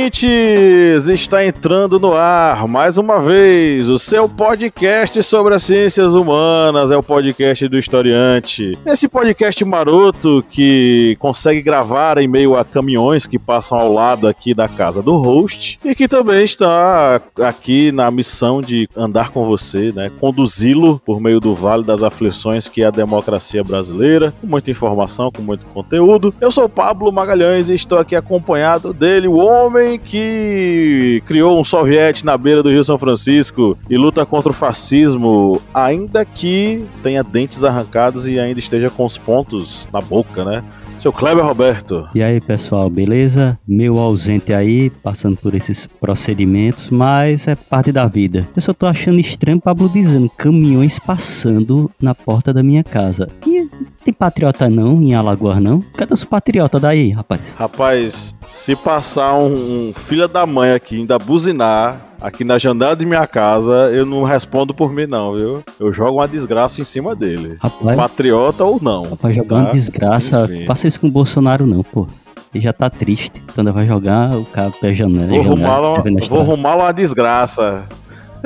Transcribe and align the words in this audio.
Ouvintes! 0.00 1.08
Está 1.08 1.44
entrando 1.44 2.00
no 2.00 2.14
ar 2.14 2.66
mais 2.66 2.96
uma 2.96 3.20
vez 3.20 3.88
o 3.88 3.98
seu 3.98 4.28
podcast 4.28 5.22
sobre 5.22 5.54
as 5.54 5.62
ciências 5.62 6.14
humanas, 6.14 6.90
é 6.90 6.96
o 6.96 7.02
podcast 7.02 7.68
do 7.68 7.78
historiante. 7.78 8.78
Esse 8.86 9.08
podcast 9.08 9.62
maroto 9.62 10.42
que 10.48 11.16
consegue 11.18 11.60
gravar 11.60 12.16
em 12.16 12.26
meio 12.26 12.56
a 12.56 12.64
caminhões 12.64 13.26
que 13.26 13.38
passam 13.38 13.78
ao 13.78 13.92
lado 13.92 14.26
aqui 14.26 14.54
da 14.54 14.68
casa 14.68 15.02
do 15.02 15.16
host 15.16 15.78
e 15.84 15.94
que 15.94 16.08
também 16.08 16.44
está 16.44 17.20
aqui 17.42 17.92
na 17.92 18.10
missão 18.10 18.62
de 18.62 18.88
andar 18.96 19.30
com 19.30 19.46
você, 19.46 19.92
né? 19.92 20.10
Conduzi-lo 20.18 21.00
por 21.04 21.20
meio 21.20 21.40
do 21.40 21.54
Vale 21.54 21.84
das 21.84 22.02
Aflições 22.02 22.68
que 22.68 22.82
é 22.82 22.86
a 22.86 22.90
democracia 22.90 23.62
brasileira, 23.62 24.32
com 24.40 24.46
muita 24.46 24.70
informação, 24.70 25.30
com 25.30 25.42
muito 25.42 25.66
conteúdo. 25.66 26.32
Eu 26.40 26.50
sou 26.50 26.68
Pablo 26.68 27.12
Magalhães 27.12 27.68
e 27.68 27.74
estou 27.74 27.98
aqui 27.98 28.16
acompanhado 28.16 28.94
dele, 28.94 29.28
o 29.28 29.36
homem 29.36 29.89
que 29.98 31.22
criou 31.26 31.60
um 31.60 31.64
soviete 31.64 32.24
na 32.24 32.36
beira 32.36 32.62
do 32.62 32.70
Rio 32.70 32.84
São 32.84 32.98
Francisco 32.98 33.76
e 33.88 33.96
luta 33.96 34.24
contra 34.26 34.50
o 34.50 34.54
fascismo, 34.54 35.60
ainda 35.72 36.24
que 36.24 36.84
tenha 37.02 37.22
dentes 37.22 37.64
arrancados 37.64 38.26
e 38.26 38.38
ainda 38.38 38.60
esteja 38.60 38.90
com 38.90 39.04
os 39.04 39.16
pontos 39.16 39.88
na 39.92 40.00
boca, 40.00 40.44
né? 40.44 40.62
Seu 41.00 41.14
Kleber 41.14 41.42
Roberto. 41.42 42.06
E 42.14 42.22
aí, 42.22 42.42
pessoal, 42.42 42.90
beleza? 42.90 43.58
Meu 43.66 43.98
ausente 43.98 44.52
aí, 44.52 44.90
passando 44.90 45.34
por 45.34 45.54
esses 45.54 45.86
procedimentos, 45.86 46.90
mas 46.90 47.48
é 47.48 47.54
parte 47.54 47.90
da 47.90 48.06
vida. 48.06 48.46
Eu 48.54 48.60
só 48.60 48.74
tô 48.74 48.84
achando 48.84 49.18
estranho 49.18 49.58
Pablo 49.58 49.88
dizendo 49.88 50.28
caminhões 50.28 50.98
passando 50.98 51.90
na 51.98 52.14
porta 52.14 52.52
da 52.52 52.62
minha 52.62 52.84
casa. 52.84 53.30
E 53.46 53.66
tem 54.04 54.14
patriota 54.14 54.68
não 54.68 55.00
em 55.00 55.14
Alagoas 55.14 55.60
não? 55.60 55.80
Cadê 55.96 56.14
os 56.14 56.24
patriotas 56.24 56.80
daí, 56.80 57.10
rapaz? 57.10 57.40
Rapaz, 57.56 58.34
se 58.46 58.74
passar 58.74 59.34
um, 59.34 59.88
um 59.88 59.92
filho 59.94 60.26
da 60.26 60.46
mãe 60.46 60.72
aqui 60.72 60.96
ainda 60.96 61.18
buzinar, 61.18 62.06
aqui 62.20 62.44
na 62.44 62.58
janela 62.58 62.94
de 62.94 63.06
minha 63.06 63.26
casa, 63.26 63.90
eu 63.92 64.04
não 64.04 64.22
respondo 64.22 64.74
por 64.74 64.92
mim, 64.92 65.06
não, 65.06 65.34
viu? 65.34 65.62
Eu 65.78 65.92
jogo 65.92 66.18
uma 66.18 66.28
desgraça 66.28 66.80
em 66.80 66.84
cima 66.84 67.14
dele. 67.14 67.56
Rapaz, 67.60 67.96
Patriota 67.96 68.64
ou 68.64 68.78
não. 68.80 69.10
Rapaz, 69.10 69.36
jogar 69.36 69.56
tá? 69.56 69.62
uma 69.62 69.72
desgraça. 69.72 70.44
Enfim. 70.44 70.66
Faça 70.66 70.88
isso 70.88 71.00
com 71.00 71.06
o 71.06 71.10
Bolsonaro, 71.10 71.66
não, 71.66 71.82
pô. 71.82 72.06
Ele 72.54 72.64
já 72.64 72.72
tá 72.72 72.90
triste. 72.90 73.42
Então 73.50 73.64
vai 73.72 73.86
jogar 73.86 74.36
o 74.36 74.44
cara 74.44 74.72
pé 74.72 74.92
janela. 74.92 75.28
Vou 75.28 75.40
arrumar 75.40 75.80
uma, 75.80 76.02
vou 76.28 76.40
arrumar 76.40 76.76
uma 76.76 76.92
desgraça. 76.92 77.84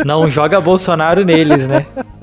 Não 0.05 0.29
joga 0.29 0.61
Bolsonaro 0.61 1.25
neles, 1.25 1.67
né? 1.67 1.87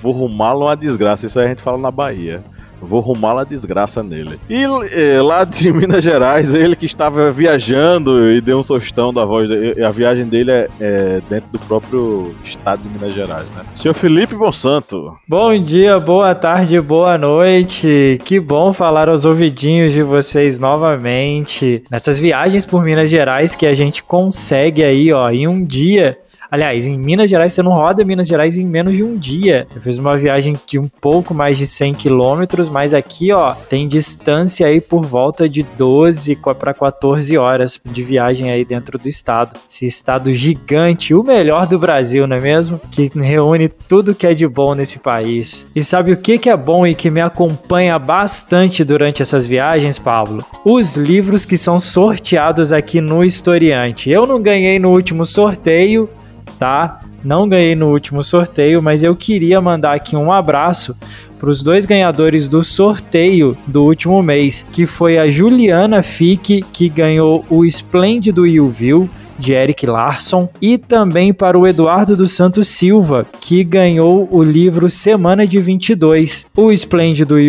vou 0.00 0.14
arrumá-lo 0.14 0.66
uma 0.66 0.76
desgraça. 0.76 1.26
Isso 1.26 1.38
aí 1.38 1.46
a 1.46 1.48
gente 1.48 1.62
fala 1.62 1.78
na 1.78 1.90
Bahia. 1.90 2.42
Vou 2.80 3.00
rumar 3.00 3.38
a 3.38 3.44
desgraça 3.44 4.02
nele. 4.02 4.38
E 4.50 4.62
eh, 4.92 5.20
lá 5.22 5.44
de 5.44 5.72
Minas 5.72 6.04
Gerais, 6.04 6.52
ele 6.52 6.76
que 6.76 6.84
estava 6.84 7.32
viajando 7.32 8.30
e 8.30 8.40
deu 8.40 8.60
um 8.60 8.62
tostão 8.62 9.12
da 9.12 9.24
voz. 9.24 9.48
Dele. 9.48 9.82
A 9.82 9.90
viagem 9.90 10.26
dele 10.26 10.50
é, 10.50 10.68
é, 10.78 11.22
dentro 11.28 11.48
do 11.50 11.58
próprio 11.58 12.34
estado 12.44 12.82
de 12.82 12.88
Minas 12.88 13.14
Gerais, 13.14 13.46
né? 13.56 13.62
Senhor 13.74 13.94
Felipe 13.94 14.34
Monsanto. 14.34 15.16
Bom 15.26 15.56
dia, 15.58 15.98
boa 15.98 16.34
tarde, 16.34 16.78
boa 16.80 17.16
noite. 17.16 18.20
Que 18.24 18.38
bom 18.38 18.72
falar 18.72 19.08
aos 19.08 19.24
ouvidinhos 19.24 19.92
de 19.92 20.02
vocês 20.02 20.58
novamente. 20.58 21.82
Nessas 21.90 22.18
viagens 22.18 22.66
por 22.66 22.84
Minas 22.84 23.08
Gerais 23.08 23.54
que 23.54 23.66
a 23.66 23.74
gente 23.74 24.02
consegue 24.02 24.84
aí, 24.84 25.12
ó, 25.12 25.30
em 25.30 25.48
um 25.48 25.64
dia 25.64 26.18
Aliás, 26.50 26.86
em 26.86 26.98
Minas 26.98 27.28
Gerais, 27.28 27.52
você 27.52 27.62
não 27.62 27.72
roda 27.72 28.04
Minas 28.04 28.28
Gerais 28.28 28.56
em 28.56 28.66
menos 28.66 28.96
de 28.96 29.02
um 29.02 29.14
dia. 29.14 29.66
Eu 29.74 29.80
fiz 29.80 29.98
uma 29.98 30.16
viagem 30.16 30.58
de 30.66 30.78
um 30.78 30.88
pouco 30.88 31.34
mais 31.34 31.58
de 31.58 31.66
100 31.66 31.94
quilômetros, 31.94 32.68
mas 32.68 32.94
aqui, 32.94 33.32
ó, 33.32 33.54
tem 33.68 33.88
distância 33.88 34.66
aí 34.66 34.80
por 34.80 35.04
volta 35.04 35.48
de 35.48 35.62
12 35.62 36.36
para 36.58 36.72
14 36.72 37.36
horas 37.36 37.80
de 37.84 38.02
viagem 38.02 38.50
aí 38.50 38.64
dentro 38.64 38.98
do 38.98 39.08
estado. 39.08 39.58
Esse 39.68 39.86
estado 39.86 40.34
gigante, 40.34 41.14
o 41.14 41.22
melhor 41.22 41.66
do 41.66 41.78
Brasil, 41.78 42.26
não 42.26 42.36
é 42.36 42.40
mesmo? 42.40 42.80
Que 42.90 43.10
reúne 43.14 43.68
tudo 43.68 44.14
que 44.14 44.26
é 44.26 44.34
de 44.34 44.46
bom 44.46 44.74
nesse 44.74 44.98
país. 44.98 45.66
E 45.74 45.82
sabe 45.82 46.12
o 46.12 46.16
que, 46.16 46.38
que 46.38 46.50
é 46.50 46.56
bom 46.56 46.86
e 46.86 46.94
que 46.94 47.10
me 47.10 47.20
acompanha 47.20 47.98
bastante 47.98 48.84
durante 48.84 49.22
essas 49.22 49.46
viagens, 49.46 49.98
Pablo? 49.98 50.44
Os 50.64 50.96
livros 50.96 51.44
que 51.44 51.56
são 51.56 51.80
sorteados 51.80 52.72
aqui 52.72 53.00
no 53.00 53.24
Historiante. 53.24 54.10
Eu 54.10 54.26
não 54.26 54.40
ganhei 54.40 54.78
no 54.78 54.90
último 54.90 55.26
sorteio, 55.26 56.08
tá? 56.58 57.00
Não 57.24 57.48
ganhei 57.48 57.74
no 57.74 57.88
último 57.88 58.22
sorteio, 58.22 58.82
mas 58.82 59.02
eu 59.02 59.16
queria 59.16 59.60
mandar 59.60 59.94
aqui 59.94 60.16
um 60.16 60.30
abraço 60.30 60.96
para 61.38 61.50
os 61.50 61.62
dois 61.62 61.84
ganhadores 61.84 62.48
do 62.48 62.62
sorteio 62.64 63.56
do 63.66 63.82
último 63.84 64.22
mês, 64.22 64.64
que 64.72 64.86
foi 64.86 65.18
a 65.18 65.28
Juliana 65.28 66.02
Fique, 66.02 66.64
que 66.72 66.88
ganhou 66.88 67.44
o 67.50 67.64
Esplêndido 67.64 68.46
Ilville 68.46 69.10
de 69.38 69.52
Eric 69.52 69.86
Larson, 69.86 70.48
e 70.60 70.78
também 70.78 71.32
para 71.32 71.58
o 71.58 71.66
Eduardo 71.66 72.16
dos 72.16 72.32
Santos 72.32 72.68
Silva, 72.68 73.26
que 73.40 73.64
ganhou 73.64 74.28
o 74.30 74.42
livro 74.42 74.88
Semana 74.88 75.46
de 75.46 75.58
22, 75.58 76.46
o 76.56 76.70
Esplêndido 76.70 77.38
e 77.38 77.46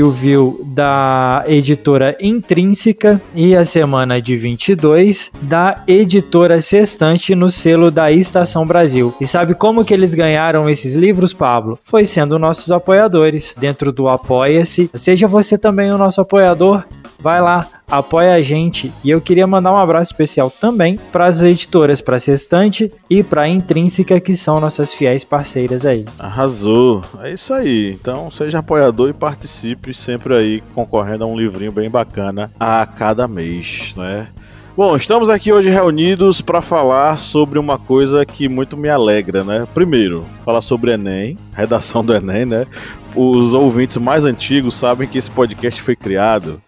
da 0.64 1.44
editora 1.48 2.16
Intrínseca 2.20 3.22
e 3.34 3.56
a 3.56 3.66
Semana 3.66 4.22
de 4.22 4.36
22 4.36 5.32
da 5.42 5.84
editora 5.88 6.62
Sextante 6.62 7.36
no 7.36 7.50
selo 7.50 7.90
da 7.92 8.12
Estação 8.12 8.66
Brasil. 8.66 9.14
E 9.20 9.28
sabe 9.28 9.54
como 9.54 9.84
que 9.84 9.94
eles 9.94 10.14
ganharam 10.14 10.70
esses 10.70 10.96
livros, 10.96 11.34
Pablo? 11.34 11.80
Foi 11.84 12.06
sendo 12.06 12.40
nossos 12.40 12.72
apoiadores. 12.72 13.54
Dentro 13.58 13.92
do 13.92 14.08
Apoia-se, 14.08 14.90
seja 14.94 15.28
você 15.28 15.58
também 15.58 15.92
o 15.92 15.98
nosso 15.98 16.22
apoiador, 16.22 16.84
vai 17.20 17.42
lá, 17.42 17.68
apoia 17.90 18.34
a 18.34 18.42
gente. 18.42 18.92
E 19.04 19.10
eu 19.10 19.22
queria 19.22 19.48
mandar 19.48 19.72
um 19.72 19.78
abraço 19.78 20.12
especial 20.12 20.52
também 20.52 21.00
para 21.12 21.26
as 21.26 21.42
editoras, 21.42 22.02
para 22.02 22.20
Sextante 22.20 22.92
e 23.10 23.24
para 23.24 23.48
Intrínseca, 23.48 24.20
que 24.20 24.36
são 24.36 24.60
nossas 24.60 24.94
fiéis 24.94 25.24
parceiras 25.24 25.86
aí. 25.86 26.06
Arrasou. 26.20 27.04
É 27.24 27.32
isso 27.32 27.54
aí. 27.54 27.98
Então, 28.00 28.30
seja 28.30 28.60
apoiador 28.60 29.10
e 29.10 29.14
participe 29.14 29.94
sempre 29.94 30.36
aí 30.36 30.64
concorrendo 30.76 31.24
a 31.24 31.28
um 31.28 31.38
livrinho 31.38 31.72
bem 31.72 31.90
bacana 31.90 32.52
a 32.60 32.86
cada 32.86 33.28
mês, 33.28 33.94
né? 33.96 34.28
Bom, 34.76 34.96
estamos 34.96 35.28
aqui 35.28 35.52
hoje 35.52 35.70
reunidos 35.70 36.40
para 36.40 36.62
falar 36.62 37.18
sobre 37.18 37.58
uma 37.58 37.80
coisa 37.80 38.24
que 38.24 38.48
muito 38.48 38.78
me 38.78 38.90
alegra, 38.90 39.44
né? 39.44 39.68
Primeiro, 39.74 40.24
falar 40.46 40.62
sobre 40.62 40.92
Enem, 40.92 41.36
redação 41.52 42.06
do 42.06 42.14
Enem, 42.14 42.46
né? 42.46 42.68
Os 43.16 43.54
ouvintes 43.54 43.98
mais 43.98 44.24
antigos 44.24 44.76
sabem 44.76 45.08
que 45.08 45.18
esse 45.18 45.32
podcast 45.32 45.82
foi 45.82 45.96
criado 45.96 46.62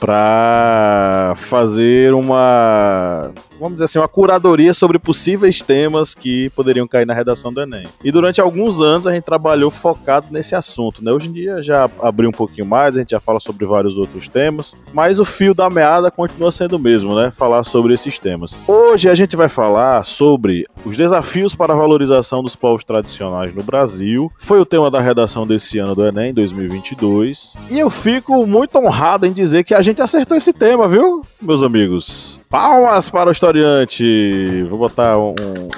para 0.00 1.34
fazer 1.36 2.14
uma 2.14 3.32
vamos 3.60 3.74
dizer 3.74 3.84
assim, 3.84 3.98
uma 3.98 4.08
curadoria 4.08 4.72
sobre 4.72 4.98
possíveis 4.98 5.60
temas 5.60 6.14
que 6.14 6.48
poderiam 6.50 6.88
cair 6.88 7.06
na 7.06 7.12
redação 7.12 7.52
do 7.52 7.60
Enem. 7.60 7.86
E 8.02 8.10
durante 8.10 8.40
alguns 8.40 8.80
anos 8.80 9.06
a 9.06 9.12
gente 9.12 9.24
trabalhou 9.24 9.70
focado 9.70 10.28
nesse 10.30 10.54
assunto, 10.54 11.04
né? 11.04 11.12
Hoje 11.12 11.28
em 11.28 11.32
dia 11.32 11.60
já 11.60 11.88
abriu 12.00 12.30
um 12.30 12.32
pouquinho 12.32 12.66
mais, 12.66 12.96
a 12.96 13.00
gente 13.00 13.10
já 13.10 13.20
fala 13.20 13.38
sobre 13.38 13.66
vários 13.66 13.98
outros 13.98 14.26
temas, 14.26 14.74
mas 14.94 15.20
o 15.20 15.24
fio 15.24 15.54
da 15.54 15.68
meada 15.68 16.10
continua 16.10 16.50
sendo 16.50 16.76
o 16.76 16.78
mesmo, 16.78 17.14
né? 17.14 17.30
Falar 17.30 17.62
sobre 17.62 17.92
esses 17.92 18.18
temas. 18.18 18.58
Hoje 18.66 19.10
a 19.10 19.14
gente 19.14 19.36
vai 19.36 19.48
falar 19.48 20.04
sobre 20.04 20.66
os 20.84 20.96
desafios 20.96 21.54
para 21.54 21.74
a 21.74 21.76
valorização 21.76 22.42
dos 22.42 22.56
povos 22.56 22.82
tradicionais 22.82 23.52
no 23.52 23.62
Brasil. 23.62 24.32
Foi 24.38 24.58
o 24.58 24.64
tema 24.64 24.90
da 24.90 25.00
redação 25.00 25.46
desse 25.46 25.78
ano 25.78 25.94
do 25.94 26.06
Enem 26.06 26.32
2022. 26.32 27.56
E 27.70 27.78
eu 27.78 27.90
fico 27.90 28.46
muito 28.46 28.78
honrado 28.78 29.26
em 29.26 29.32
dizer 29.32 29.64
que 29.64 29.74
a 29.74 29.82
gente 29.82 29.89
acertou 29.98 30.36
esse 30.36 30.52
tema, 30.52 30.86
viu, 30.86 31.22
meus 31.40 31.62
amigos? 31.62 32.38
Palmas 32.48 33.08
para 33.08 33.28
o 33.28 33.32
historiante. 33.32 34.64
Vou 34.68 34.78
botar 34.78 35.18
um, 35.18 35.30
um 35.30 35.68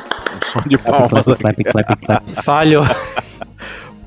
som 0.45 0.61
de 0.67 0.77
palmas. 0.77 1.23
Clap, 1.25 1.63
clap, 1.65 1.97
clap, 1.97 2.31
Falhou. 2.43 2.85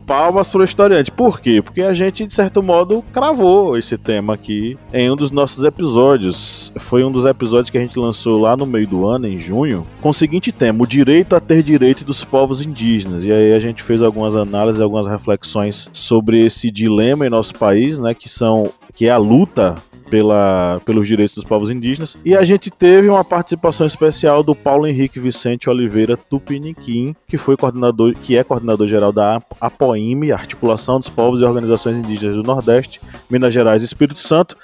palmas 0.05 0.49
para 0.49 0.61
o 0.61 0.63
historiante. 0.63 1.11
Por 1.11 1.39
quê? 1.39 1.61
Porque 1.61 1.81
a 1.81 1.93
gente, 1.93 2.25
de 2.25 2.33
certo 2.33 2.61
modo, 2.61 3.03
cravou 3.11 3.77
esse 3.77 3.97
tema 3.97 4.33
aqui 4.33 4.77
em 4.93 5.09
um 5.09 5.15
dos 5.15 5.31
nossos 5.31 5.63
episódios. 5.63 6.71
Foi 6.77 7.03
um 7.03 7.11
dos 7.11 7.25
episódios 7.25 7.69
que 7.69 7.77
a 7.77 7.81
gente 7.81 7.97
lançou 7.97 8.39
lá 8.39 8.55
no 8.55 8.65
meio 8.65 8.87
do 8.87 9.07
ano, 9.07 9.27
em 9.27 9.39
junho, 9.39 9.85
com 10.01 10.09
o 10.09 10.13
seguinte 10.13 10.51
tema: 10.51 10.83
o 10.83 10.87
direito 10.87 11.35
a 11.35 11.39
ter 11.39 11.63
direito 11.63 12.03
dos 12.05 12.23
povos 12.23 12.65
indígenas. 12.65 13.23
E 13.25 13.31
aí 13.31 13.53
a 13.53 13.59
gente 13.59 13.81
fez 13.81 14.01
algumas 14.01 14.35
análises, 14.35 14.81
algumas 14.81 15.07
reflexões 15.07 15.89
sobre 15.91 16.45
esse 16.45 16.69
dilema 16.69 17.25
em 17.25 17.29
nosso 17.29 17.55
país, 17.55 17.99
né? 17.99 18.13
Que 18.13 18.29
são 18.29 18.71
que 18.95 19.07
é 19.07 19.11
a 19.11 19.17
luta 19.17 19.75
pela, 20.09 20.81
pelos 20.85 21.07
direitos 21.07 21.35
dos 21.35 21.43
povos 21.43 21.69
indígenas. 21.69 22.17
E 22.23 22.35
a 22.35 22.43
gente 22.43 22.69
teve 22.69 23.09
uma 23.09 23.23
participação 23.23 23.85
especial 23.85 24.43
do 24.43 24.55
Paulo 24.55 24.87
Henrique 24.87 25.19
Vicente 25.19 25.69
Oliveira 25.69 26.17
Tupiniquim, 26.17 27.15
que 27.27 27.37
foi 27.37 27.57
coordenador, 27.57 28.15
que 28.21 28.37
é 28.37 28.43
coordenador 28.43 28.87
geral 28.87 29.11
da 29.11 29.41
APOIME, 29.59 30.31
Articulação 30.31 30.99
dos 30.99 31.09
Povos 31.09 31.41
e 31.41 31.43
Organizações 31.43 31.97
Indígenas 31.97 32.35
do 32.35 32.43
Nordeste, 32.43 33.01
Minas 33.29 33.53
Gerais 33.53 33.81
e 33.81 33.85
Espírito 33.85 34.19
Santo. 34.19 34.57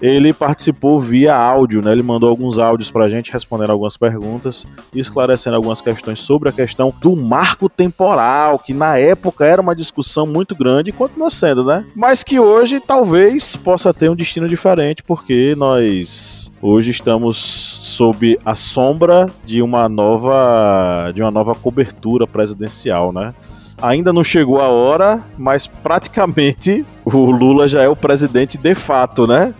Ele 0.00 0.32
participou 0.32 1.00
via 1.00 1.36
áudio, 1.36 1.82
né? 1.82 1.92
Ele 1.92 2.02
mandou 2.02 2.28
alguns 2.28 2.58
áudios 2.58 2.90
pra 2.90 3.08
gente 3.08 3.32
respondendo 3.32 3.70
algumas 3.70 3.96
perguntas 3.96 4.64
e 4.94 5.00
esclarecendo 5.00 5.56
algumas 5.56 5.80
questões 5.80 6.20
sobre 6.20 6.48
a 6.48 6.52
questão 6.52 6.92
do 7.00 7.16
marco 7.16 7.68
temporal, 7.68 8.58
que 8.58 8.72
na 8.72 8.96
época 8.96 9.44
era 9.44 9.60
uma 9.60 9.74
discussão 9.74 10.26
muito 10.26 10.54
grande 10.54 10.90
e 10.90 10.92
continua 10.92 11.30
sendo, 11.30 11.64
né? 11.64 11.84
Mas 11.94 12.22
que 12.22 12.38
hoje 12.38 12.80
talvez 12.80 13.56
possa 13.56 13.92
ter 13.92 14.08
um 14.08 14.16
destino 14.16 14.48
diferente, 14.48 15.02
porque 15.02 15.54
nós 15.56 16.50
hoje 16.62 16.90
estamos 16.90 17.36
sob 17.36 18.38
a 18.44 18.54
sombra 18.54 19.28
de 19.44 19.62
uma 19.62 19.88
nova 19.88 21.10
de 21.14 21.22
uma 21.22 21.30
nova 21.30 21.54
cobertura 21.54 22.26
presidencial, 22.26 23.12
né? 23.12 23.34
Ainda 23.80 24.12
não 24.12 24.24
chegou 24.24 24.60
a 24.60 24.68
hora, 24.68 25.22
mas 25.36 25.66
praticamente 25.66 26.84
o 27.04 27.30
Lula 27.30 27.68
já 27.68 27.82
é 27.82 27.88
o 27.88 27.94
presidente 27.94 28.58
de 28.58 28.74
fato, 28.74 29.26
né? 29.26 29.54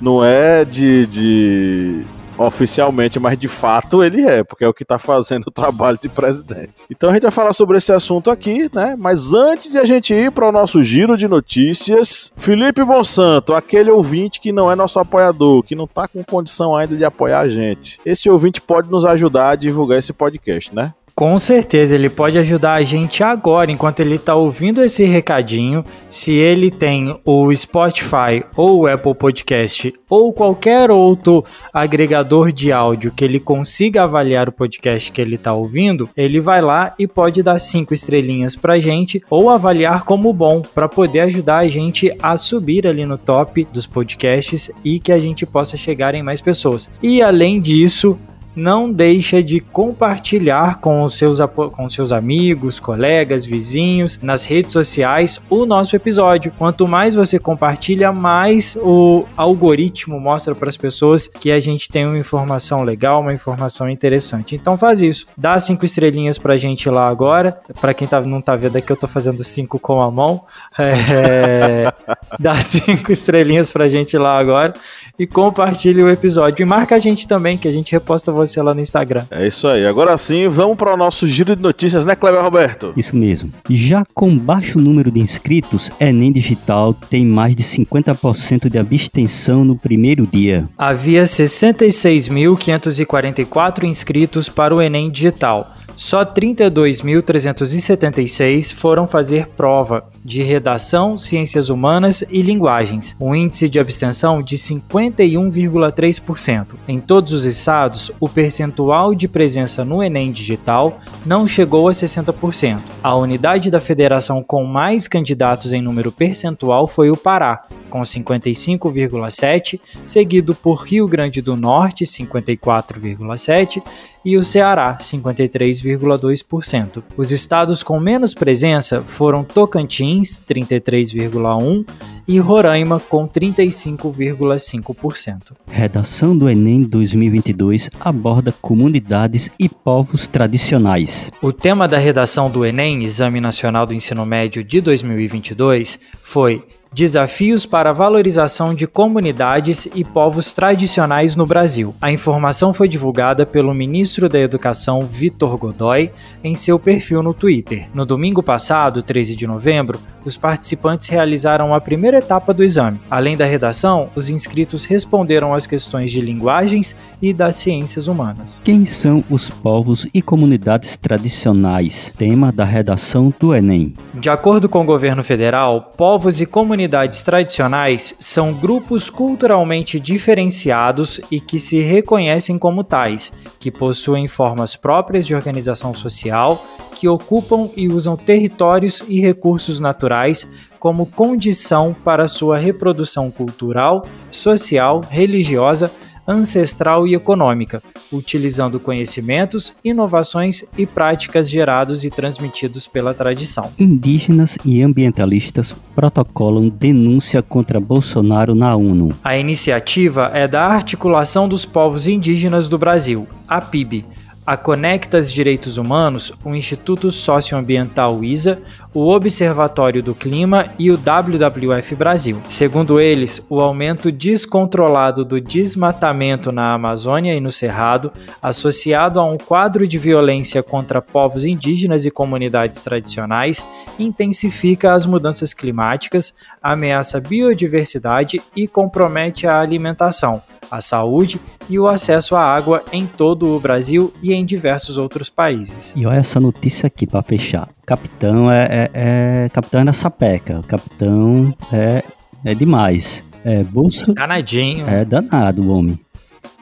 Não 0.00 0.24
é 0.24 0.64
de, 0.64 1.06
de 1.06 2.04
oficialmente, 2.46 3.20
mas 3.20 3.38
de 3.38 3.48
fato 3.48 4.02
ele 4.02 4.22
é, 4.22 4.42
porque 4.42 4.64
é 4.64 4.68
o 4.68 4.74
que 4.74 4.82
está 4.82 4.98
fazendo 4.98 5.44
o 5.46 5.50
trabalho 5.50 5.98
de 6.00 6.08
presidente. 6.08 6.84
Então 6.90 7.10
a 7.10 7.12
gente 7.12 7.22
vai 7.22 7.30
falar 7.30 7.52
sobre 7.52 7.76
esse 7.76 7.92
assunto 7.92 8.30
aqui, 8.30 8.70
né? 8.72 8.96
Mas 8.98 9.34
antes 9.34 9.70
de 9.70 9.78
a 9.78 9.84
gente 9.84 10.14
ir 10.14 10.30
para 10.30 10.48
o 10.48 10.52
nosso 10.52 10.82
giro 10.82 11.16
de 11.16 11.28
notícias, 11.28 12.32
Felipe 12.36 12.82
Monsanto, 12.82 13.52
aquele 13.52 13.90
ouvinte 13.90 14.40
que 14.40 14.52
não 14.52 14.70
é 14.70 14.74
nosso 14.74 14.98
apoiador, 14.98 15.62
que 15.62 15.74
não 15.74 15.84
está 15.84 16.08
com 16.08 16.24
condição 16.24 16.74
ainda 16.74 16.96
de 16.96 17.04
apoiar 17.04 17.40
a 17.40 17.48
gente, 17.48 18.00
esse 18.04 18.30
ouvinte 18.30 18.60
pode 18.60 18.90
nos 18.90 19.04
ajudar 19.04 19.50
a 19.50 19.56
divulgar 19.56 19.98
esse 19.98 20.12
podcast, 20.12 20.74
né? 20.74 20.94
Com 21.20 21.38
certeza, 21.38 21.94
ele 21.94 22.08
pode 22.08 22.38
ajudar 22.38 22.72
a 22.72 22.82
gente 22.82 23.22
agora, 23.22 23.70
enquanto 23.70 24.00
ele 24.00 24.14
está 24.14 24.34
ouvindo 24.34 24.82
esse 24.82 25.04
recadinho. 25.04 25.84
Se 26.08 26.32
ele 26.32 26.70
tem 26.70 27.14
o 27.26 27.54
Spotify 27.54 28.42
ou 28.56 28.80
o 28.80 28.86
Apple 28.86 29.14
Podcast 29.14 29.92
ou 30.08 30.32
qualquer 30.32 30.90
outro 30.90 31.44
agregador 31.74 32.50
de 32.50 32.72
áudio 32.72 33.12
que 33.14 33.22
ele 33.22 33.38
consiga 33.38 34.04
avaliar 34.04 34.48
o 34.48 34.52
podcast 34.52 35.12
que 35.12 35.20
ele 35.20 35.34
está 35.34 35.52
ouvindo, 35.52 36.08
ele 36.16 36.40
vai 36.40 36.62
lá 36.62 36.94
e 36.98 37.06
pode 37.06 37.42
dar 37.42 37.58
cinco 37.58 37.92
estrelinhas 37.92 38.56
para 38.56 38.80
gente 38.80 39.22
ou 39.28 39.50
avaliar 39.50 40.04
como 40.04 40.32
bom 40.32 40.62
para 40.62 40.88
poder 40.88 41.20
ajudar 41.20 41.58
a 41.58 41.68
gente 41.68 42.10
a 42.22 42.38
subir 42.38 42.86
ali 42.86 43.04
no 43.04 43.18
top 43.18 43.68
dos 43.70 43.86
podcasts 43.86 44.70
e 44.82 44.98
que 44.98 45.12
a 45.12 45.20
gente 45.20 45.44
possa 45.44 45.76
chegar 45.76 46.14
em 46.14 46.22
mais 46.22 46.40
pessoas. 46.40 46.88
E 47.02 47.20
além 47.20 47.60
disso, 47.60 48.18
não 48.54 48.90
deixa 48.90 49.42
de 49.42 49.60
compartilhar 49.60 50.80
com 50.80 51.02
os 51.02 51.14
seus, 51.14 51.38
com 51.72 51.88
seus 51.88 52.12
amigos, 52.12 52.80
colegas, 52.80 53.44
vizinhos, 53.44 54.18
nas 54.22 54.44
redes 54.44 54.72
sociais 54.72 55.40
o 55.48 55.64
nosso 55.64 55.94
episódio. 55.96 56.52
Quanto 56.58 56.86
mais 56.86 57.14
você 57.14 57.38
compartilha, 57.38 58.12
mais 58.12 58.76
o 58.76 59.24
algoritmo 59.36 60.18
mostra 60.18 60.54
para 60.54 60.68
as 60.68 60.76
pessoas 60.76 61.26
que 61.26 61.50
a 61.50 61.60
gente 61.60 61.88
tem 61.88 62.06
uma 62.06 62.18
informação 62.18 62.82
legal, 62.82 63.20
uma 63.20 63.34
informação 63.34 63.88
interessante. 63.88 64.54
Então 64.54 64.76
faz 64.76 65.00
isso. 65.00 65.26
Dá 65.36 65.58
cinco 65.58 65.84
estrelinhas 65.84 66.38
pra 66.38 66.56
gente 66.56 66.88
lá 66.88 67.08
agora. 67.08 67.60
Para 67.80 67.94
quem 67.94 68.06
tá, 68.06 68.20
não 68.20 68.40
tá 68.40 68.56
vendo 68.56 68.76
aqui, 68.76 68.90
eu 68.90 68.96
tô 68.96 69.08
fazendo 69.08 69.42
cinco 69.44 69.78
com 69.78 70.00
a 70.00 70.10
mão. 70.10 70.42
É, 70.78 71.92
dá 72.38 72.60
cinco 72.60 73.12
estrelinhas 73.12 73.72
pra 73.72 73.88
gente 73.88 74.16
lá 74.16 74.38
agora 74.38 74.74
e 75.18 75.26
compartilhe 75.26 76.02
o 76.02 76.10
episódio. 76.10 76.62
E 76.62 76.66
marca 76.66 76.96
a 76.96 76.98
gente 76.98 77.28
também, 77.28 77.58
que 77.58 77.68
a 77.68 77.72
gente 77.72 77.92
reposta 77.92 78.32
lá 78.62 78.74
no 78.74 78.80
Instagram. 78.80 79.24
É 79.30 79.46
isso 79.46 79.68
aí. 79.68 79.86
Agora 79.86 80.16
sim, 80.16 80.48
vamos 80.48 80.76
para 80.76 80.94
o 80.94 80.96
nosso 80.96 81.28
giro 81.28 81.54
de 81.54 81.62
notícias, 81.62 82.04
né, 82.04 82.14
Cleber 82.14 82.42
Roberto? 82.42 82.92
Isso 82.96 83.16
mesmo. 83.16 83.52
Já 83.68 84.04
com 84.14 84.36
baixo 84.36 84.78
número 84.78 85.10
de 85.10 85.20
inscritos, 85.20 85.90
Enem 86.00 86.32
Digital 86.32 86.94
tem 86.94 87.24
mais 87.24 87.54
de 87.54 87.62
50% 87.62 88.70
de 88.70 88.78
abstenção 88.78 89.64
no 89.64 89.76
primeiro 89.76 90.26
dia. 90.26 90.68
Havia 90.76 91.24
66.544 91.24 93.84
inscritos 93.84 94.48
para 94.48 94.74
o 94.74 94.80
Enem 94.80 95.10
Digital. 95.10 95.76
Só 96.00 96.24
32.376 96.24 98.74
foram 98.74 99.06
fazer 99.06 99.46
prova 99.48 100.08
de 100.24 100.42
redação, 100.42 101.18
ciências 101.18 101.68
humanas 101.68 102.24
e 102.30 102.40
linguagens, 102.40 103.14
um 103.20 103.34
índice 103.34 103.68
de 103.68 103.78
abstenção 103.78 104.42
de 104.42 104.56
51,3%. 104.56 106.68
Em 106.88 106.98
todos 106.98 107.34
os 107.34 107.44
estados, 107.44 108.10
o 108.18 108.30
percentual 108.30 109.14
de 109.14 109.28
presença 109.28 109.84
no 109.84 110.02
Enem 110.02 110.32
digital 110.32 110.98
não 111.26 111.46
chegou 111.46 111.86
a 111.86 111.92
60%. 111.92 112.80
A 113.02 113.14
unidade 113.14 113.70
da 113.70 113.78
federação 113.78 114.42
com 114.42 114.64
mais 114.64 115.06
candidatos 115.06 115.74
em 115.74 115.82
número 115.82 116.10
percentual 116.10 116.86
foi 116.86 117.10
o 117.10 117.16
Pará, 117.16 117.66
com 117.90 118.00
55,7%, 118.00 119.78
seguido 120.06 120.54
por 120.54 120.84
Rio 120.84 121.06
Grande 121.06 121.42
do 121.42 121.54
Norte, 121.56 122.06
54,7%, 122.06 123.82
e 124.24 124.36
o 124.36 124.44
Ceará, 124.44 124.96
53,2%. 124.98 127.02
Os 127.16 127.32
estados 127.32 127.82
com 127.82 127.98
menos 127.98 128.34
presença 128.34 129.02
foram 129.02 129.42
Tocantins, 129.42 130.40
33,1%, 130.46 131.86
e 132.28 132.38
Roraima, 132.38 133.00
com 133.00 133.26
35,5%. 133.26 135.54
Redação 135.66 136.36
do 136.38 136.48
Enem 136.48 136.84
2022 136.84 137.90
aborda 137.98 138.52
comunidades 138.52 139.50
e 139.58 139.68
povos 139.68 140.28
tradicionais. 140.28 141.32
O 141.42 141.52
tema 141.52 141.88
da 141.88 141.98
redação 141.98 142.48
do 142.48 142.64
Enem, 142.64 143.02
Exame 143.02 143.40
Nacional 143.40 143.84
do 143.84 143.92
Ensino 143.92 144.24
Médio 144.24 144.62
de 144.62 144.80
2022, 144.80 145.98
foi 146.22 146.64
Desafios 146.92 147.64
para 147.64 147.90
a 147.90 147.92
valorização 147.92 148.74
de 148.74 148.84
comunidades 148.84 149.88
e 149.94 150.02
povos 150.02 150.52
tradicionais 150.52 151.36
no 151.36 151.46
Brasil. 151.46 151.94
A 152.00 152.10
informação 152.10 152.74
foi 152.74 152.88
divulgada 152.88 153.46
pelo 153.46 153.72
ministro 153.72 154.28
da 154.28 154.40
Educação, 154.40 155.06
Vitor 155.06 155.56
Godoy, 155.56 156.10
em 156.42 156.56
seu 156.56 156.80
perfil 156.80 157.22
no 157.22 157.32
Twitter. 157.32 157.88
No 157.94 158.04
domingo 158.04 158.42
passado, 158.42 159.04
13 159.04 159.36
de 159.36 159.46
novembro, 159.46 160.00
os 160.24 160.36
participantes 160.36 161.08
realizaram 161.08 161.72
a 161.72 161.80
primeira 161.80 162.18
etapa 162.18 162.52
do 162.52 162.64
exame. 162.64 163.00
Além 163.08 163.36
da 163.36 163.46
redação, 163.46 164.10
os 164.16 164.28
inscritos 164.28 164.84
responderam 164.84 165.54
às 165.54 165.68
questões 165.68 166.10
de 166.10 166.20
linguagens 166.20 166.94
e 167.22 167.32
das 167.32 167.54
ciências 167.56 168.08
humanas. 168.08 168.60
Quem 168.64 168.84
são 168.84 169.22
os 169.30 169.48
povos 169.48 170.08
e 170.12 170.20
comunidades 170.20 170.96
tradicionais? 170.96 172.12
Tema 172.18 172.50
da 172.50 172.64
redação 172.64 173.32
do 173.38 173.54
Enem. 173.54 173.94
De 174.12 174.28
acordo 174.28 174.68
com 174.68 174.82
o 174.82 174.84
governo 174.84 175.22
federal, 175.22 175.92
povos 175.96 176.40
e 176.40 176.46
comunidades 176.46 176.79
tradicionais 177.22 178.14
são 178.18 178.52
grupos 178.52 179.10
culturalmente 179.10 179.98
diferenciados 179.98 181.20
e 181.30 181.40
que 181.40 181.58
se 181.58 181.80
reconhecem 181.80 182.58
como 182.58 182.84
tais, 182.84 183.32
que 183.58 183.70
possuem 183.70 184.28
formas 184.28 184.76
próprias 184.76 185.26
de 185.26 185.34
organização 185.34 185.94
social, 185.94 186.64
que 186.94 187.08
ocupam 187.08 187.70
e 187.76 187.88
usam 187.88 188.16
territórios 188.16 189.02
e 189.08 189.20
recursos 189.20 189.80
naturais 189.80 190.48
como 190.78 191.06
condição 191.06 191.94
para 192.04 192.26
sua 192.26 192.56
reprodução 192.56 193.30
cultural, 193.30 194.06
social, 194.30 195.04
religiosa, 195.10 195.90
ancestral 196.30 197.06
e 197.08 197.14
econômica, 197.14 197.82
utilizando 198.12 198.78
conhecimentos, 198.78 199.74
inovações 199.84 200.64
e 200.78 200.86
práticas 200.86 201.50
gerados 201.50 202.04
e 202.04 202.10
transmitidos 202.10 202.86
pela 202.86 203.12
tradição. 203.12 203.72
Indígenas 203.78 204.56
e 204.64 204.80
ambientalistas 204.82 205.76
protocolam 205.94 206.68
denúncia 206.68 207.42
contra 207.42 207.80
Bolsonaro 207.80 208.54
na 208.54 208.76
ONU. 208.76 209.14
A 209.24 209.36
iniciativa 209.36 210.30
é 210.32 210.46
da 210.46 210.66
Articulação 210.66 211.48
dos 211.48 211.64
Povos 211.64 212.06
Indígenas 212.06 212.68
do 212.68 212.78
Brasil, 212.78 213.26
a 213.48 213.60
PIB 213.60 214.04
a 214.50 214.56
Conectas 214.56 215.30
Direitos 215.30 215.76
Humanos, 215.76 216.32
o 216.44 216.56
Instituto 216.56 217.12
Socioambiental 217.12 218.24
ISA, 218.24 218.60
o 218.92 219.08
Observatório 219.08 220.02
do 220.02 220.14
Clima 220.14 220.66
e 220.78 220.90
o 220.90 220.96
WWF 220.96 221.94
Brasil. 221.94 222.40
Segundo 222.48 223.00
eles, 223.00 223.44
o 223.48 223.60
aumento 223.60 224.10
descontrolado 224.10 225.24
do 225.24 225.40
desmatamento 225.40 226.50
na 226.50 226.74
Amazônia 226.74 227.34
e 227.34 227.40
no 227.40 227.52
Cerrado, 227.52 228.12
associado 228.42 229.20
a 229.20 229.24
um 229.24 229.38
quadro 229.38 229.86
de 229.86 229.98
violência 229.98 230.62
contra 230.62 231.00
povos 231.00 231.44
indígenas 231.44 232.04
e 232.04 232.10
comunidades 232.10 232.80
tradicionais, 232.80 233.64
intensifica 233.98 234.94
as 234.94 235.06
mudanças 235.06 235.54
climáticas, 235.54 236.34
ameaça 236.62 237.18
a 237.18 237.20
biodiversidade 237.20 238.42
e 238.56 238.66
compromete 238.66 239.46
a 239.46 239.60
alimentação 239.60 240.42
a 240.70 240.80
saúde 240.80 241.40
e 241.68 241.78
o 241.78 241.88
acesso 241.88 242.36
à 242.36 242.42
água 242.42 242.84
em 242.92 243.04
todo 243.04 243.56
o 243.56 243.58
Brasil 243.58 244.12
e 244.22 244.32
em 244.32 244.44
diversos 244.44 244.96
outros 244.96 245.28
países. 245.28 245.92
E 245.96 246.06
olha 246.06 246.18
essa 246.18 246.38
notícia 246.38 246.86
aqui 246.86 247.06
para 247.06 247.22
fechar. 247.22 247.68
Capitão 247.90 248.48
é, 248.48 248.66
é, 248.70 248.90
é, 248.94 249.48
capitão 249.48 249.80
é 249.80 249.84
na 249.84 249.92
sapeca. 249.92 250.62
Capitão 250.62 251.52
é 251.72 252.04
é 252.44 252.54
demais. 252.54 253.24
É, 253.44 253.64
Bolso... 253.64 254.14
Danadinho. 254.14 254.88
É 254.88 255.04
danado 255.04 255.60
o 255.60 255.70
homem. 255.76 255.98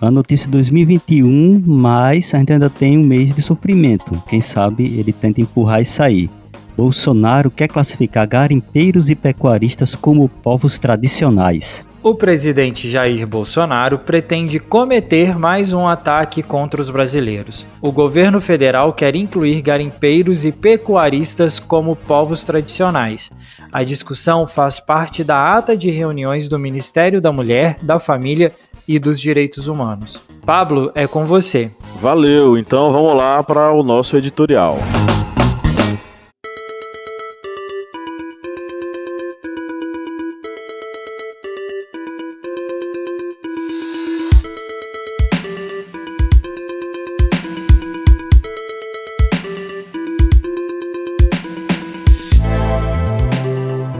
A 0.00 0.10
notícia 0.10 0.50
2021, 0.50 1.62
mas 1.66 2.32
a 2.32 2.38
gente 2.38 2.54
ainda 2.54 2.70
tem 2.70 2.96
um 2.96 3.04
mês 3.04 3.34
de 3.34 3.42
sofrimento. 3.42 4.22
Quem 4.26 4.40
sabe 4.40 4.86
ele 4.98 5.12
tenta 5.12 5.42
empurrar 5.42 5.82
isso 5.82 6.02
aí. 6.02 6.30
Bolsonaro 6.74 7.50
quer 7.50 7.68
classificar 7.68 8.26
garimpeiros 8.26 9.10
e 9.10 9.14
pecuaristas 9.14 9.94
como 9.94 10.30
povos 10.30 10.78
tradicionais. 10.78 11.86
O 12.00 12.14
presidente 12.14 12.88
Jair 12.88 13.26
Bolsonaro 13.26 13.98
pretende 13.98 14.60
cometer 14.60 15.36
mais 15.36 15.72
um 15.72 15.88
ataque 15.88 16.44
contra 16.44 16.80
os 16.80 16.88
brasileiros. 16.88 17.66
O 17.82 17.90
governo 17.90 18.40
federal 18.40 18.92
quer 18.92 19.16
incluir 19.16 19.60
garimpeiros 19.62 20.44
e 20.44 20.52
pecuaristas 20.52 21.58
como 21.58 21.96
povos 21.96 22.44
tradicionais. 22.44 23.32
A 23.72 23.82
discussão 23.82 24.46
faz 24.46 24.78
parte 24.78 25.24
da 25.24 25.56
ata 25.56 25.76
de 25.76 25.90
reuniões 25.90 26.48
do 26.48 26.58
Ministério 26.58 27.20
da 27.20 27.32
Mulher, 27.32 27.78
da 27.82 27.98
Família 27.98 28.52
e 28.86 28.98
dos 28.98 29.20
Direitos 29.20 29.66
Humanos. 29.66 30.22
Pablo, 30.46 30.92
é 30.94 31.06
com 31.06 31.26
você. 31.26 31.70
Valeu, 32.00 32.56
então 32.56 32.92
vamos 32.92 33.16
lá 33.16 33.42
para 33.42 33.72
o 33.72 33.82
nosso 33.82 34.16
editorial. 34.16 34.78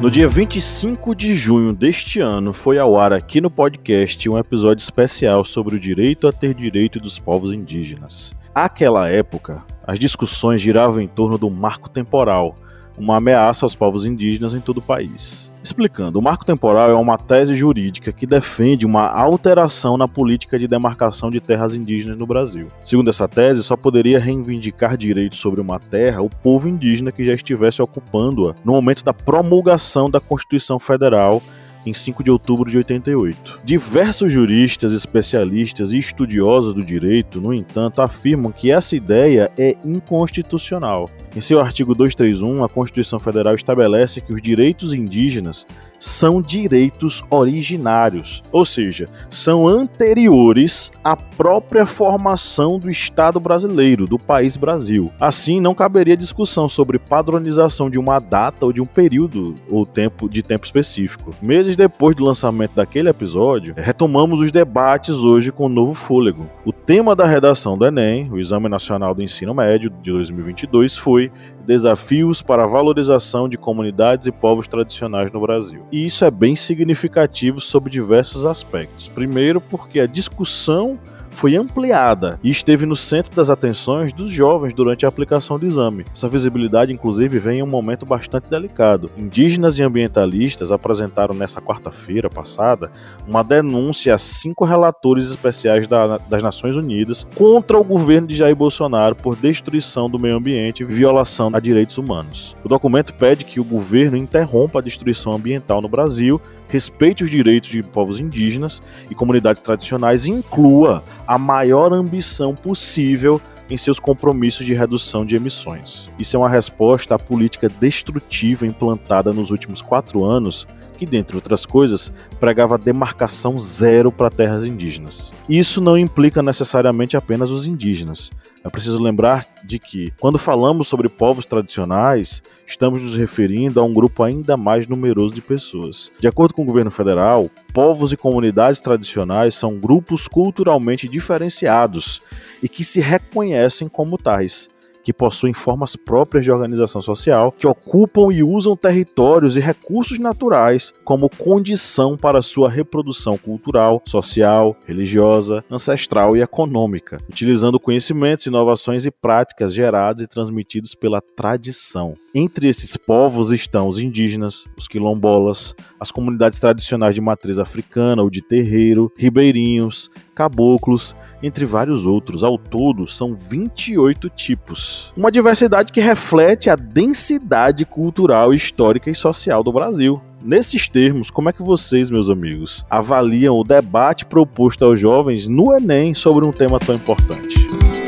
No 0.08 0.12
dia 0.12 0.26
25 0.26 1.14
de 1.14 1.36
junho 1.36 1.70
deste 1.70 2.18
ano, 2.18 2.54
foi 2.54 2.78
ao 2.78 2.98
ar 2.98 3.12
aqui 3.12 3.42
no 3.42 3.50
podcast 3.50 4.26
um 4.26 4.38
episódio 4.38 4.82
especial 4.82 5.44
sobre 5.44 5.76
o 5.76 5.78
direito 5.78 6.26
a 6.26 6.32
ter 6.32 6.54
direito 6.54 6.98
dos 6.98 7.18
povos 7.18 7.52
indígenas. 7.52 8.34
Aquela 8.54 9.06
época, 9.10 9.62
as 9.86 9.98
discussões 9.98 10.62
giravam 10.62 11.02
em 11.02 11.06
torno 11.06 11.36
do 11.36 11.50
marco 11.50 11.90
temporal, 11.90 12.56
uma 12.98 13.16
ameaça 13.16 13.64
aos 13.64 13.74
povos 13.74 14.04
indígenas 14.04 14.54
em 14.54 14.60
todo 14.60 14.78
o 14.78 14.82
país. 14.82 15.48
Explicando, 15.62 16.18
o 16.18 16.22
marco 16.22 16.44
temporal 16.44 16.90
é 16.90 16.94
uma 16.94 17.18
tese 17.18 17.54
jurídica 17.54 18.12
que 18.12 18.26
defende 18.26 18.86
uma 18.86 19.06
alteração 19.06 19.96
na 19.96 20.08
política 20.08 20.58
de 20.58 20.68
demarcação 20.68 21.30
de 21.30 21.40
terras 21.40 21.74
indígenas 21.74 22.16
no 22.16 22.26
Brasil. 22.26 22.68
Segundo 22.80 23.10
essa 23.10 23.28
tese, 23.28 23.62
só 23.62 23.76
poderia 23.76 24.18
reivindicar 24.18 24.96
direitos 24.96 25.38
sobre 25.38 25.60
uma 25.60 25.78
terra 25.78 26.22
o 26.22 26.30
povo 26.30 26.68
indígena 26.68 27.12
que 27.12 27.24
já 27.24 27.34
estivesse 27.34 27.82
ocupando-a 27.82 28.54
no 28.64 28.72
momento 28.72 29.04
da 29.04 29.12
promulgação 29.12 30.08
da 30.08 30.20
Constituição 30.20 30.78
Federal 30.78 31.42
em 31.88 31.94
5 31.94 32.22
de 32.22 32.30
outubro 32.30 32.70
de 32.70 32.76
88. 32.76 33.60
Diversos 33.64 34.32
juristas, 34.32 34.92
especialistas 34.92 35.92
e 35.92 35.98
estudiosos 35.98 36.74
do 36.74 36.84
direito, 36.84 37.40
no 37.40 37.52
entanto, 37.54 38.02
afirmam 38.02 38.52
que 38.52 38.70
essa 38.70 38.96
ideia 38.96 39.50
é 39.58 39.76
inconstitucional. 39.84 41.10
Em 41.34 41.40
seu 41.40 41.60
artigo 41.60 41.94
231, 41.94 42.64
a 42.64 42.68
Constituição 42.68 43.18
Federal 43.20 43.54
estabelece 43.54 44.20
que 44.20 44.32
os 44.32 44.42
direitos 44.42 44.92
indígenas 44.92 45.66
são 45.98 46.40
direitos 46.40 47.22
originários, 47.30 48.42
ou 48.52 48.64
seja, 48.64 49.08
são 49.30 49.66
anteriores 49.66 50.90
à 51.02 51.16
própria 51.16 51.84
formação 51.86 52.78
do 52.78 52.90
Estado 52.90 53.40
brasileiro, 53.40 54.06
do 54.06 54.18
país 54.18 54.56
Brasil. 54.56 55.10
Assim, 55.18 55.60
não 55.60 55.74
caberia 55.74 56.16
discussão 56.16 56.68
sobre 56.68 56.98
padronização 56.98 57.90
de 57.90 57.98
uma 57.98 58.18
data 58.18 58.66
ou 58.66 58.72
de 58.72 58.80
um 58.80 58.86
período 58.86 59.54
ou 59.70 59.84
tempo 59.84 60.28
de 60.28 60.42
tempo 60.42 60.64
específico. 60.64 61.34
Meses 61.42 61.76
depois 61.76 62.14
do 62.14 62.24
lançamento 62.24 62.74
daquele 62.74 63.08
episódio, 63.08 63.74
retomamos 63.76 64.40
os 64.40 64.52
debates 64.52 65.16
hoje 65.16 65.50
com 65.50 65.66
um 65.66 65.68
novo 65.68 65.94
fôlego. 65.94 66.46
O 66.64 66.72
tema 66.72 67.14
da 67.16 67.26
redação 67.26 67.76
do 67.76 67.86
Enem, 67.86 68.30
o 68.30 68.38
Exame 68.38 68.68
Nacional 68.68 69.14
do 69.14 69.22
Ensino 69.22 69.54
Médio 69.54 69.90
de 69.90 70.10
2022, 70.12 70.96
foi 70.96 71.30
desafios 71.68 72.40
para 72.40 72.64
a 72.64 72.66
valorização 72.66 73.46
de 73.46 73.58
comunidades 73.58 74.26
e 74.26 74.32
povos 74.32 74.66
tradicionais 74.66 75.30
no 75.30 75.38
Brasil. 75.38 75.82
E 75.92 76.06
isso 76.06 76.24
é 76.24 76.30
bem 76.30 76.56
significativo 76.56 77.60
sob 77.60 77.90
diversos 77.90 78.46
aspectos. 78.46 79.06
Primeiro, 79.06 79.60
porque 79.60 80.00
a 80.00 80.06
discussão 80.06 80.98
foi 81.30 81.56
ampliada 81.56 82.38
e 82.42 82.50
esteve 82.50 82.86
no 82.86 82.96
centro 82.96 83.34
das 83.34 83.50
atenções 83.50 84.12
dos 84.12 84.30
jovens 84.30 84.74
durante 84.74 85.04
a 85.04 85.08
aplicação 85.08 85.58
do 85.58 85.66
exame. 85.66 86.04
Essa 86.12 86.28
visibilidade, 86.28 86.92
inclusive, 86.92 87.38
vem 87.38 87.60
em 87.60 87.62
um 87.62 87.66
momento 87.66 88.06
bastante 88.06 88.50
delicado. 88.50 89.10
Indígenas 89.16 89.78
e 89.78 89.82
ambientalistas 89.82 90.72
apresentaram 90.72 91.34
nessa 91.34 91.60
quarta-feira 91.60 92.28
passada 92.28 92.90
uma 93.26 93.42
denúncia 93.42 94.14
a 94.14 94.18
cinco 94.18 94.64
relatores 94.64 95.30
especiais 95.30 95.86
da, 95.86 96.18
das 96.18 96.42
Nações 96.42 96.76
Unidas 96.76 97.26
contra 97.34 97.78
o 97.78 97.84
governo 97.84 98.28
de 98.28 98.34
Jair 98.34 98.56
Bolsonaro 98.56 99.14
por 99.14 99.36
destruição 99.36 100.08
do 100.08 100.18
meio 100.18 100.36
ambiente 100.36 100.82
e 100.82 100.86
violação 100.86 101.50
a 101.52 101.60
direitos 101.60 101.98
humanos. 101.98 102.54
O 102.64 102.68
documento 102.68 103.14
pede 103.14 103.44
que 103.44 103.60
o 103.60 103.64
governo 103.64 104.16
interrompa 104.16 104.78
a 104.78 104.82
destruição 104.82 105.32
ambiental 105.32 105.80
no 105.80 105.88
Brasil 105.88 106.40
respeite 106.68 107.24
os 107.24 107.30
direitos 107.30 107.70
de 107.70 107.82
povos 107.82 108.20
indígenas 108.20 108.80
e 109.10 109.14
comunidades 109.14 109.62
tradicionais 109.62 110.26
e 110.26 110.30
inclua 110.30 111.02
a 111.26 111.38
maior 111.38 111.92
ambição 111.92 112.54
possível 112.54 113.40
em 113.70 113.76
seus 113.76 113.98
compromissos 113.98 114.64
de 114.64 114.74
redução 114.74 115.26
de 115.26 115.36
emissões. 115.36 116.10
Isso 116.18 116.36
é 116.36 116.38
uma 116.38 116.48
resposta 116.48 117.14
à 117.14 117.18
política 117.18 117.68
destrutiva 117.68 118.66
implantada 118.66 119.32
nos 119.32 119.50
últimos 119.50 119.82
quatro 119.82 120.24
anos, 120.24 120.66
que, 120.96 121.06
dentre 121.06 121.36
outras 121.36 121.64
coisas, 121.64 122.10
pregava 122.40 122.78
demarcação 122.78 123.56
zero 123.56 124.10
para 124.10 124.30
terras 124.30 124.64
indígenas. 124.64 125.32
Isso 125.48 125.80
não 125.80 125.96
implica 125.96 126.42
necessariamente 126.42 127.16
apenas 127.16 127.50
os 127.50 127.66
indígenas. 127.66 128.30
É 128.64 128.68
preciso 128.68 129.00
lembrar 129.00 129.46
de 129.64 129.78
que, 129.78 130.12
quando 130.18 130.38
falamos 130.38 130.88
sobre 130.88 131.08
povos 131.08 131.46
tradicionais, 131.46 132.42
estamos 132.68 133.00
nos 133.02 133.16
referindo 133.16 133.80
a 133.80 133.84
um 133.84 133.94
grupo 133.94 134.22
ainda 134.22 134.56
mais 134.56 134.86
numeroso 134.86 135.34
de 135.34 135.40
pessoas. 135.40 136.12
De 136.20 136.28
acordo 136.28 136.52
com 136.52 136.62
o 136.62 136.66
governo 136.66 136.90
federal, 136.90 137.50
povos 137.72 138.12
e 138.12 138.16
comunidades 138.16 138.80
tradicionais 138.80 139.54
são 139.54 139.78
grupos 139.78 140.28
culturalmente 140.28 141.08
diferenciados 141.08 142.20
e 142.62 142.68
que 142.68 142.84
se 142.84 143.00
reconhecem 143.00 143.88
como 143.88 144.18
tais 144.18 144.68
que 145.08 145.12
possuem 145.14 145.54
formas 145.54 145.96
próprias 145.96 146.44
de 146.44 146.52
organização 146.52 147.00
social, 147.00 147.50
que 147.50 147.66
ocupam 147.66 148.30
e 148.30 148.42
usam 148.42 148.76
territórios 148.76 149.56
e 149.56 149.60
recursos 149.60 150.18
naturais 150.18 150.92
como 151.02 151.30
condição 151.30 152.14
para 152.14 152.42
sua 152.42 152.68
reprodução 152.68 153.38
cultural, 153.38 154.02
social, 154.04 154.76
religiosa, 154.84 155.64
ancestral 155.70 156.36
e 156.36 156.42
econômica, 156.42 157.16
utilizando 157.26 157.80
conhecimentos, 157.80 158.44
inovações 158.44 159.06
e 159.06 159.10
práticas 159.10 159.72
gerados 159.72 160.22
e 160.22 160.26
transmitidos 160.26 160.94
pela 160.94 161.22
tradição. 161.22 162.14
Entre 162.34 162.68
esses 162.68 162.94
povos 162.98 163.50
estão 163.50 163.88
os 163.88 163.98
indígenas, 163.98 164.66
os 164.76 164.86
quilombolas, 164.86 165.74
as 165.98 166.10
comunidades 166.10 166.58
tradicionais 166.58 167.14
de 167.14 167.22
matriz 167.22 167.58
africana 167.58 168.22
ou 168.22 168.28
de 168.28 168.42
terreiro, 168.42 169.10
ribeirinhos, 169.16 170.10
caboclos 170.34 171.16
entre 171.42 171.64
vários 171.64 172.06
outros. 172.06 172.42
Ao 172.42 172.58
todo, 172.58 173.06
são 173.06 173.34
28 173.34 174.28
tipos. 174.30 175.12
Uma 175.16 175.30
diversidade 175.30 175.92
que 175.92 176.00
reflete 176.00 176.70
a 176.70 176.76
densidade 176.76 177.84
cultural, 177.84 178.52
histórica 178.52 179.10
e 179.10 179.14
social 179.14 179.62
do 179.62 179.72
Brasil. 179.72 180.20
Nesses 180.42 180.86
termos, 180.88 181.30
como 181.30 181.48
é 181.48 181.52
que 181.52 181.62
vocês, 181.62 182.10
meus 182.10 182.30
amigos, 182.30 182.84
avaliam 182.88 183.56
o 183.56 183.64
debate 183.64 184.24
proposto 184.24 184.84
aos 184.84 185.00
jovens 185.00 185.48
no 185.48 185.74
Enem 185.74 186.14
sobre 186.14 186.44
um 186.44 186.52
tema 186.52 186.78
tão 186.78 186.94
importante? 186.94 188.07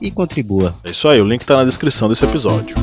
e 0.00 0.10
contribua. 0.10 0.74
É 0.84 0.90
isso 0.90 1.08
aí, 1.08 1.20
o 1.20 1.24
link 1.24 1.42
está 1.42 1.56
na 1.56 1.64
descrição 1.64 2.08
desse 2.08 2.24
episódio. 2.24 2.76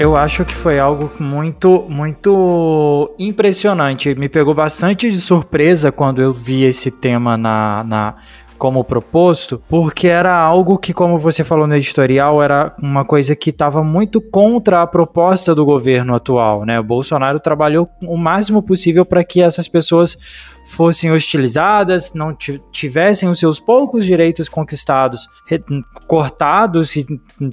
Eu 0.00 0.16
acho 0.16 0.44
que 0.44 0.54
foi 0.54 0.78
algo 0.78 1.10
muito, 1.18 1.84
muito 1.88 3.12
impressionante. 3.18 4.14
Me 4.14 4.28
pegou 4.28 4.54
bastante 4.54 5.10
de 5.10 5.20
surpresa 5.20 5.90
quando 5.90 6.22
eu 6.22 6.32
vi 6.32 6.62
esse 6.62 6.88
tema 6.88 7.36
na, 7.36 7.82
na 7.82 8.14
como 8.56 8.84
proposto, 8.84 9.60
porque 9.68 10.06
era 10.06 10.36
algo 10.36 10.78
que, 10.78 10.92
como 10.92 11.18
você 11.18 11.42
falou 11.42 11.66
no 11.66 11.74
editorial, 11.74 12.40
era 12.42 12.74
uma 12.80 13.04
coisa 13.04 13.34
que 13.34 13.50
estava 13.50 13.82
muito 13.82 14.20
contra 14.20 14.82
a 14.82 14.86
proposta 14.86 15.54
do 15.54 15.64
governo 15.64 16.14
atual, 16.14 16.64
né? 16.64 16.78
O 16.78 16.84
Bolsonaro 16.84 17.40
trabalhou 17.40 17.88
o 18.04 18.16
máximo 18.16 18.62
possível 18.62 19.04
para 19.04 19.24
que 19.24 19.40
essas 19.40 19.66
pessoas 19.66 20.16
fossem 20.68 21.10
hostilizadas, 21.10 22.12
não 22.12 22.36
tivessem 22.70 23.26
os 23.26 23.38
seus 23.38 23.58
poucos 23.58 24.04
direitos 24.04 24.50
conquistados 24.50 25.26
cortados 26.06 26.94
e 26.94 27.06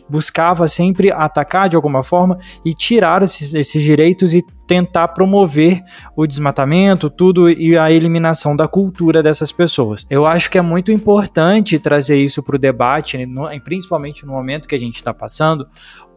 buscava 0.10 0.68
sempre 0.68 1.12
atacar 1.12 1.70
de 1.70 1.78
alguma 1.78 2.04
forma 2.04 2.38
e 2.66 2.74
tirar 2.74 3.24
esses, 3.24 3.54
esses 3.54 3.82
direitos 3.82 4.34
e 4.34 4.44
tentar 4.68 5.10
promover 5.10 5.82
o 6.16 6.28
desmatamento, 6.28 7.10
tudo 7.10 7.50
e 7.50 7.78
a 7.78 7.90
eliminação 7.90 8.54
da 8.54 8.68
cultura 8.68 9.24
dessas 9.24 9.52
pessoas. 9.52 10.06
Eu 10.10 10.26
acho 10.26 10.52
que 10.52 10.58
é 10.58 10.62
muito 10.62 10.92
importante 10.92 11.80
trazer 11.80 12.18
isso 12.18 12.44
para 12.44 12.58
o 12.58 12.60
debate, 12.60 13.18
principalmente 13.64 14.26
no 14.26 14.34
momento 14.34 14.68
que 14.68 14.76
a 14.76 14.80
gente 14.80 14.96
está 14.96 15.14
passando, 15.14 15.66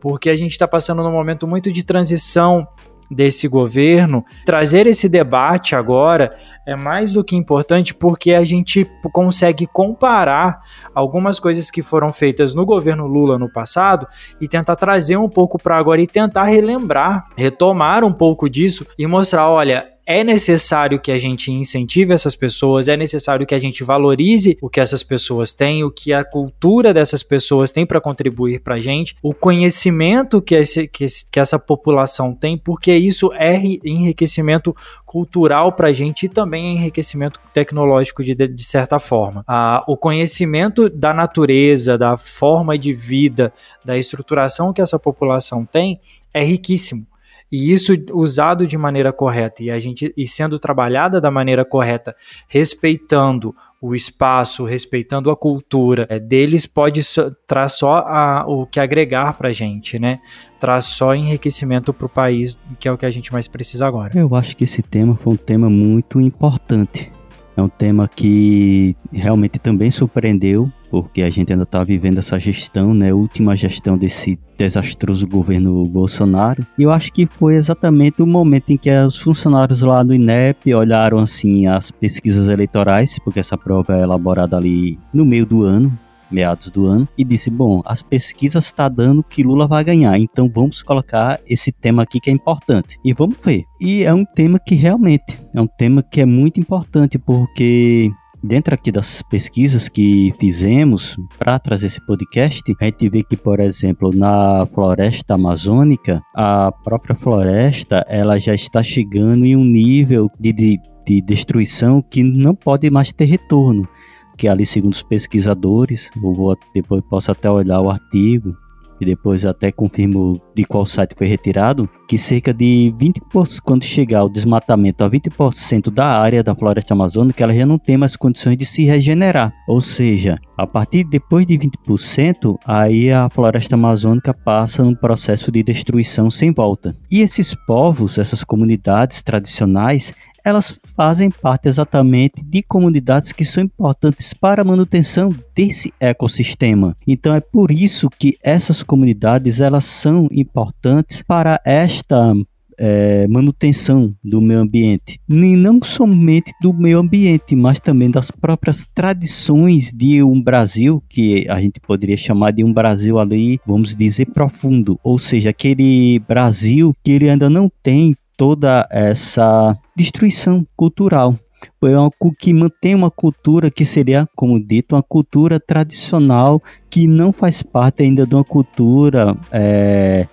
porque 0.00 0.30
a 0.30 0.36
gente 0.36 0.50
está 0.50 0.66
passando 0.66 1.02
num 1.02 1.12
momento 1.12 1.46
muito 1.46 1.70
de 1.70 1.84
transição 1.84 2.66
desse 3.10 3.48
governo, 3.48 4.24
trazer 4.44 4.86
esse 4.86 5.08
debate 5.08 5.74
agora 5.74 6.30
é 6.66 6.76
mais 6.76 7.12
do 7.12 7.24
que 7.24 7.34
importante 7.34 7.94
porque 7.94 8.34
a 8.34 8.44
gente 8.44 8.88
consegue 9.12 9.66
comparar 9.66 10.60
algumas 10.94 11.38
coisas 11.38 11.70
que 11.70 11.80
foram 11.80 12.12
feitas 12.12 12.54
no 12.54 12.66
governo 12.66 13.06
Lula 13.06 13.38
no 13.38 13.50
passado 13.50 14.06
e 14.40 14.46
tentar 14.46 14.76
trazer 14.76 15.16
um 15.16 15.28
pouco 15.28 15.60
para 15.60 15.78
agora 15.78 16.00
e 16.00 16.06
tentar 16.06 16.44
relembrar, 16.44 17.26
retomar 17.36 18.04
um 18.04 18.12
pouco 18.12 18.48
disso 18.50 18.86
e 18.98 19.06
mostrar, 19.06 19.48
olha, 19.48 19.97
é 20.08 20.24
necessário 20.24 20.98
que 20.98 21.12
a 21.12 21.18
gente 21.18 21.52
incentive 21.52 22.14
essas 22.14 22.34
pessoas, 22.34 22.88
é 22.88 22.96
necessário 22.96 23.46
que 23.46 23.54
a 23.54 23.58
gente 23.58 23.84
valorize 23.84 24.56
o 24.62 24.70
que 24.70 24.80
essas 24.80 25.02
pessoas 25.02 25.52
têm, 25.52 25.84
o 25.84 25.90
que 25.90 26.14
a 26.14 26.24
cultura 26.24 26.94
dessas 26.94 27.22
pessoas 27.22 27.70
tem 27.70 27.84
para 27.84 28.00
contribuir 28.00 28.60
para 28.60 28.76
a 28.76 28.80
gente, 28.80 29.14
o 29.22 29.34
conhecimento 29.34 30.40
que, 30.40 30.54
esse, 30.54 30.88
que, 30.88 31.04
que 31.30 31.38
essa 31.38 31.58
população 31.58 32.34
tem, 32.34 32.56
porque 32.56 32.96
isso 32.96 33.30
é 33.34 33.54
enriquecimento 33.84 34.74
cultural 35.04 35.72
para 35.72 35.88
a 35.88 35.92
gente 35.92 36.24
e 36.24 36.28
também 36.30 36.78
enriquecimento 36.78 37.38
tecnológico 37.52 38.24
de, 38.24 38.34
de 38.34 38.64
certa 38.64 38.98
forma. 38.98 39.44
Ah, 39.46 39.84
o 39.86 39.94
conhecimento 39.94 40.88
da 40.88 41.12
natureza, 41.12 41.98
da 41.98 42.16
forma 42.16 42.78
de 42.78 42.94
vida, 42.94 43.52
da 43.84 43.98
estruturação 43.98 44.72
que 44.72 44.80
essa 44.80 44.98
população 44.98 45.66
tem 45.66 46.00
é 46.32 46.42
riquíssimo. 46.42 47.06
E 47.50 47.72
isso 47.72 47.92
usado 48.12 48.66
de 48.66 48.76
maneira 48.76 49.12
correta 49.12 49.62
e 49.62 49.70
a 49.70 49.78
gente 49.78 50.12
e 50.16 50.26
sendo 50.26 50.58
trabalhada 50.58 51.20
da 51.20 51.30
maneira 51.30 51.64
correta, 51.64 52.14
respeitando 52.46 53.54
o 53.80 53.94
espaço, 53.94 54.64
respeitando 54.64 55.30
a 55.30 55.36
cultura 55.36 56.06
é, 56.10 56.18
deles, 56.18 56.66
pode 56.66 57.02
so, 57.02 57.34
traz 57.46 57.74
só 57.74 57.98
a, 57.98 58.44
o 58.46 58.66
que 58.66 58.80
agregar 58.80 59.34
para 59.34 59.50
a 59.50 59.52
gente, 59.52 59.98
né? 59.98 60.18
Traz 60.58 60.86
só 60.86 61.14
enriquecimento 61.14 61.92
para 61.94 62.06
o 62.06 62.08
país, 62.08 62.58
que 62.80 62.88
é 62.88 62.92
o 62.92 62.98
que 62.98 63.06
a 63.06 63.10
gente 63.10 63.32
mais 63.32 63.46
precisa 63.46 63.86
agora. 63.86 64.18
Eu 64.18 64.34
acho 64.34 64.56
que 64.56 64.64
esse 64.64 64.82
tema 64.82 65.14
foi 65.14 65.34
um 65.34 65.36
tema 65.36 65.70
muito 65.70 66.20
importante. 66.20 67.12
É 67.56 67.62
um 67.62 67.68
tema 67.68 68.08
que 68.08 68.96
realmente 69.12 69.58
também 69.58 69.90
surpreendeu 69.90 70.70
porque 70.90 71.22
a 71.22 71.30
gente 71.30 71.52
ainda 71.52 71.64
está 71.64 71.82
vivendo 71.82 72.18
essa 72.18 72.38
gestão, 72.38 72.94
né, 72.94 73.12
última 73.12 73.56
gestão 73.56 73.96
desse 73.96 74.38
desastroso 74.56 75.26
governo 75.26 75.84
Bolsonaro. 75.84 76.66
E 76.76 76.82
eu 76.82 76.90
acho 76.90 77.12
que 77.12 77.26
foi 77.26 77.54
exatamente 77.54 78.22
o 78.22 78.26
momento 78.26 78.70
em 78.70 78.76
que 78.76 78.90
os 78.90 79.18
funcionários 79.18 79.80
lá 79.80 80.02
do 80.02 80.14
INEP 80.14 80.74
olharam 80.74 81.18
assim 81.18 81.66
as 81.66 81.90
pesquisas 81.90 82.48
eleitorais, 82.48 83.18
porque 83.20 83.40
essa 83.40 83.56
prova 83.56 83.96
é 83.96 84.02
elaborada 84.02 84.56
ali 84.56 84.98
no 85.12 85.24
meio 85.24 85.46
do 85.46 85.62
ano, 85.62 85.96
meados 86.30 86.70
do 86.70 86.86
ano, 86.86 87.08
e 87.16 87.24
disse: 87.24 87.50
Bom, 87.50 87.82
as 87.84 88.02
pesquisas 88.02 88.66
estão 88.66 88.86
tá 88.86 88.88
dando 88.88 89.22
que 89.22 89.42
Lula 89.42 89.66
vai 89.66 89.82
ganhar, 89.82 90.18
então 90.18 90.50
vamos 90.52 90.82
colocar 90.82 91.40
esse 91.46 91.72
tema 91.72 92.02
aqui 92.02 92.20
que 92.20 92.30
é 92.30 92.32
importante. 92.32 92.98
E 93.04 93.12
vamos 93.12 93.36
ver. 93.42 93.64
E 93.80 94.02
é 94.04 94.12
um 94.12 94.24
tema 94.24 94.58
que 94.58 94.74
realmente 94.74 95.38
é 95.54 95.60
um 95.60 95.66
tema 95.66 96.02
que 96.02 96.20
é 96.20 96.26
muito 96.26 96.60
importante, 96.60 97.18
porque 97.18 98.10
Dentro 98.42 98.74
aqui 98.74 98.92
das 98.92 99.20
pesquisas 99.22 99.88
que 99.88 100.32
fizemos 100.38 101.16
para 101.38 101.58
trazer 101.58 101.88
esse 101.88 102.04
podcast, 102.06 102.62
a 102.80 102.84
gente 102.84 103.08
vê 103.08 103.22
que, 103.24 103.36
por 103.36 103.58
exemplo, 103.58 104.12
na 104.14 104.64
floresta 104.66 105.34
amazônica, 105.34 106.22
a 106.34 106.70
própria 106.84 107.16
floresta 107.16 108.04
ela 108.08 108.38
já 108.38 108.54
está 108.54 108.82
chegando 108.82 109.44
em 109.44 109.56
um 109.56 109.64
nível 109.64 110.30
de, 110.38 110.52
de, 110.52 110.80
de 111.04 111.20
destruição 111.20 112.00
que 112.00 112.22
não 112.22 112.54
pode 112.54 112.88
mais 112.90 113.12
ter 113.12 113.24
retorno. 113.24 113.88
Que 114.36 114.46
ali, 114.46 114.64
segundo 114.64 114.92
os 114.92 115.02
pesquisadores, 115.02 116.08
eu 116.14 116.32
vou, 116.32 116.56
depois 116.72 117.02
posso 117.10 117.32
até 117.32 117.50
olhar 117.50 117.80
o 117.80 117.90
artigo, 117.90 118.56
e 119.00 119.04
depois 119.04 119.44
até 119.44 119.70
confirmo 119.70 120.40
de 120.54 120.64
qual 120.64 120.84
site 120.84 121.14
foi 121.16 121.26
retirado, 121.26 121.88
que 122.08 122.18
cerca 122.18 122.52
de 122.52 122.92
20%, 122.98 123.60
quando 123.62 123.84
chegar 123.84 124.24
o 124.24 124.28
desmatamento 124.28 125.04
a 125.04 125.10
20% 125.10 125.90
da 125.90 126.18
área 126.18 126.42
da 126.42 126.54
floresta 126.54 126.94
amazônica, 126.94 127.42
ela 127.42 127.54
já 127.54 127.66
não 127.66 127.78
tem 127.78 127.96
mais 127.96 128.16
condições 128.16 128.56
de 128.56 128.64
se 128.64 128.84
regenerar. 128.84 129.52
Ou 129.66 129.80
seja, 129.80 130.38
a 130.56 130.66
partir 130.66 131.04
depois 131.04 131.46
de 131.46 131.58
20%, 131.58 132.56
aí 132.64 133.12
a 133.12 133.28
floresta 133.28 133.74
amazônica 133.74 134.32
passa 134.32 134.82
num 134.82 134.94
processo 134.94 135.52
de 135.52 135.62
destruição 135.62 136.30
sem 136.30 136.52
volta. 136.52 136.96
E 137.10 137.20
esses 137.20 137.54
povos, 137.66 138.18
essas 138.18 138.42
comunidades 138.42 139.22
tradicionais, 139.22 140.14
elas 140.48 140.80
fazem 140.96 141.30
parte 141.30 141.68
exatamente 141.68 142.42
de 142.42 142.62
comunidades 142.62 143.32
que 143.32 143.44
são 143.44 143.62
importantes 143.62 144.32
para 144.32 144.62
a 144.62 144.64
manutenção 144.64 145.34
desse 145.54 145.92
ecossistema. 146.00 146.96
Então 147.06 147.34
é 147.34 147.40
por 147.40 147.70
isso 147.70 148.08
que 148.08 148.36
essas 148.42 148.82
comunidades 148.82 149.60
elas 149.60 149.84
são 149.84 150.26
importantes 150.32 151.22
para 151.22 151.60
esta 151.64 152.34
é, 152.78 153.26
manutenção 153.28 154.14
do 154.24 154.40
meio 154.40 154.60
ambiente. 154.60 155.20
E 155.28 155.56
não 155.56 155.82
somente 155.82 156.52
do 156.62 156.72
meio 156.72 156.98
ambiente, 157.00 157.56
mas 157.56 157.80
também 157.80 158.10
das 158.10 158.30
próprias 158.30 158.86
tradições 158.86 159.92
de 159.92 160.22
um 160.22 160.40
Brasil, 160.40 161.02
que 161.08 161.46
a 161.48 161.60
gente 161.60 161.80
poderia 161.80 162.16
chamar 162.16 162.52
de 162.52 162.64
um 162.64 162.72
Brasil 162.72 163.18
ali, 163.18 163.60
vamos 163.66 163.96
dizer, 163.96 164.26
profundo. 164.26 164.98
Ou 165.02 165.18
seja, 165.18 165.50
aquele 165.50 166.20
Brasil 166.20 166.94
que 167.02 167.12
ele 167.12 167.28
ainda 167.28 167.50
não 167.50 167.70
tem 167.82 168.16
toda 168.38 168.88
essa 168.90 169.76
destruição 169.96 170.64
cultural. 170.76 171.34
É 171.82 171.98
uma, 171.98 172.10
que 172.38 172.54
mantém 172.54 172.94
uma 172.94 173.10
cultura 173.10 173.68
que 173.68 173.84
seria, 173.84 174.28
como 174.36 174.64
dito, 174.64 174.94
uma 174.94 175.02
cultura 175.02 175.58
tradicional 175.58 176.62
que 176.88 177.08
não 177.08 177.32
faz 177.32 177.64
parte 177.64 178.04
ainda 178.04 178.24
de 178.24 178.34
uma 178.34 178.44
cultura 178.44 179.36
é, 179.50 180.28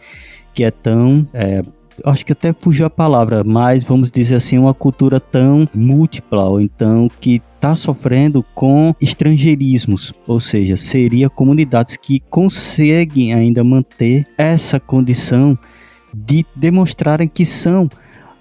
que 0.54 0.64
é 0.64 0.70
tão. 0.70 1.28
É, 1.34 1.64
acho 2.06 2.26
que 2.26 2.32
até 2.32 2.54
fugiu 2.54 2.86
a 2.86 2.90
palavra, 2.92 3.44
mas 3.44 3.84
vamos 3.84 4.12
dizer 4.12 4.36
assim, 4.36 4.60
uma 4.60 4.74
cultura 4.74 5.20
tão 5.20 5.68
múltipla, 5.74 6.44
ou 6.46 6.62
então 6.62 7.10
que 7.20 7.42
está 7.56 7.74
sofrendo 7.74 8.46
com 8.54 8.94
estrangeirismos, 9.02 10.14
ou 10.28 10.40
seja, 10.40 10.78
seria 10.78 11.30
comunidades 11.30 11.98
que 11.98 12.20
conseguem 12.30 13.34
ainda 13.34 13.64
manter 13.64 14.28
essa 14.38 14.80
condição 14.80 15.58
de 16.16 16.46
demonstrarem 16.56 17.28
que 17.28 17.46
são 17.46 17.90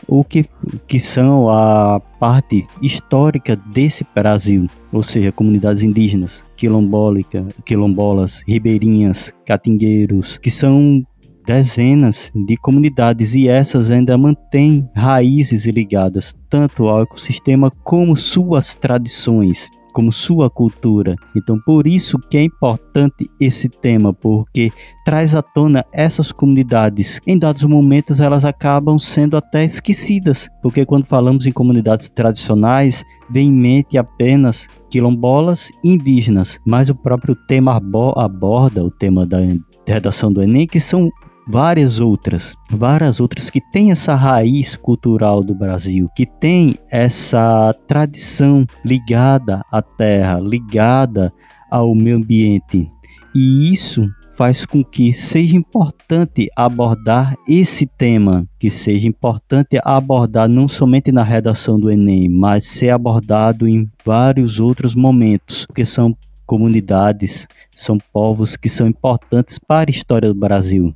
o 0.07 0.23
que, 0.23 0.45
que 0.87 1.01
são 1.01 1.49
a 1.49 2.01
parte 2.21 2.67
histórica 2.83 3.57
desse 3.57 4.07
Brasil, 4.15 4.69
ou 4.93 5.03
seja, 5.03 5.33
comunidades 5.33 5.83
indígenas, 5.83 6.45
quilombólica, 6.57 7.47
quilombolas, 7.65 8.43
ribeirinhas, 8.47 9.33
catingueiros, 9.47 10.39
que 10.39 10.51
são 10.51 11.03
dezenas 11.47 12.33
de 12.35 12.57
comunidades 12.57 13.35
e 13.35 13.49
essas 13.49 13.91
ainda 13.91 14.17
mantêm 14.17 14.89
raízes 14.95 15.67
ligadas 15.67 16.35
tanto 16.49 16.89
ao 16.89 17.03
ecossistema 17.03 17.71
como 17.83 18.17
suas 18.17 18.75
tradições 18.75 19.69
como 19.94 20.12
sua 20.12 20.50
cultura. 20.50 21.14
Então, 21.35 21.59
por 21.64 21.87
isso 21.87 22.18
que 22.18 22.37
é 22.37 22.42
importante 22.42 23.30
esse 23.40 23.68
tema, 23.68 24.12
porque 24.12 24.72
traz 25.04 25.35
à 25.35 25.40
tona 25.40 25.85
essas 25.92 26.33
comunidades. 26.33 27.20
Em 27.26 27.38
dados 27.38 27.64
momentos, 27.64 28.20
elas 28.20 28.44
acabam 28.44 28.98
sendo 28.98 29.37
até 29.37 29.64
esquecidas, 29.64 30.50
porque 30.61 30.85
quando 30.85 31.07
falamos 31.07 31.46
em 31.46 31.52
comunidades 31.52 32.09
tradicionais, 32.09 33.04
vem 33.30 33.48
em 33.48 33.52
mente 33.52 33.96
apenas 33.96 34.68
quilombolas 34.90 35.70
e 35.83 35.92
indígenas, 35.92 36.59
mas 36.66 36.88
o 36.88 36.94
próprio 36.94 37.35
tema 37.35 37.80
aborda 38.16 38.85
o 38.85 38.90
tema 38.90 39.24
da 39.24 39.38
redação 39.87 40.33
do 40.33 40.42
Enem, 40.42 40.66
que 40.66 40.80
são 40.80 41.11
várias 41.46 42.00
outras, 42.00 42.54
várias 42.70 43.20
outras 43.20 43.50
que 43.50 43.61
têm 43.61 43.90
essa 43.90 44.14
raiz 44.14 44.76
cultural 44.76 45.42
do 45.42 45.54
Brasil, 45.54 46.09
que 46.16 46.26
tem 46.26 46.76
essa 46.90 47.74
tradição 47.87 48.64
ligada 48.85 49.62
à 49.70 49.83
terra, 49.83 50.40
ligada 50.40 51.33
ao 51.70 51.94
meio 51.94 52.16
ambiente. 52.16 52.90
E 53.35 53.72
isso 53.72 54.09
faz 54.37 54.66
com 54.66 54.85
que 54.85 55.12
seja 55.12 55.57
importante 55.57 56.48
abordar 56.57 57.37
esse 57.48 57.87
tema, 57.87 58.46
que 58.59 58.70
seja 58.70 59.07
importante 59.07 59.78
abordar 59.85 60.48
não 60.48 60.66
somente 60.66 61.12
na 61.12 61.22
redação 61.22 61.78
do 61.78 61.90
Enem, 61.90 62.28
mas 62.28 62.66
ser 62.66 62.90
abordado 62.90 63.68
em 63.68 63.88
vários 64.04 64.59
outros 64.59 64.94
momentos, 64.94 65.66
porque 65.66 65.85
são 65.85 66.16
comunidades, 66.46 67.46
são 67.74 67.98
povos 68.12 68.57
que 68.57 68.68
são 68.68 68.87
importantes 68.87 69.59
para 69.59 69.90
a 69.90 69.92
história 69.92 70.28
do 70.28 70.38
Brasil. 70.38 70.94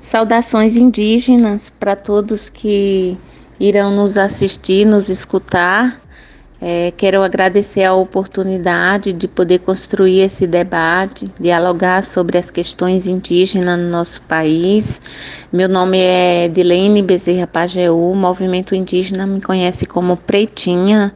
Saudações 0.00 0.76
indígenas 0.76 1.70
para 1.70 1.96
todos 1.96 2.50
que 2.50 3.18
irão 3.58 3.90
nos 3.90 4.18
assistir, 4.18 4.86
nos 4.86 5.08
escutar. 5.08 6.00
É, 6.58 6.90
quero 6.96 7.22
agradecer 7.22 7.84
a 7.84 7.92
oportunidade 7.92 9.12
de 9.12 9.28
poder 9.28 9.58
construir 9.58 10.20
esse 10.20 10.46
debate, 10.46 11.30
dialogar 11.38 12.02
sobre 12.02 12.38
as 12.38 12.50
questões 12.50 13.06
indígenas 13.06 13.78
no 13.78 13.90
nosso 13.90 14.22
país. 14.22 15.00
Meu 15.52 15.68
nome 15.68 15.98
é 15.98 16.48
Dilene 16.48 17.02
Bezerra 17.02 17.46
Pajeú, 17.46 18.12
o 18.12 18.16
movimento 18.16 18.74
indígena 18.74 19.26
me 19.26 19.40
conhece 19.40 19.84
como 19.84 20.16
Pretinha 20.16 21.14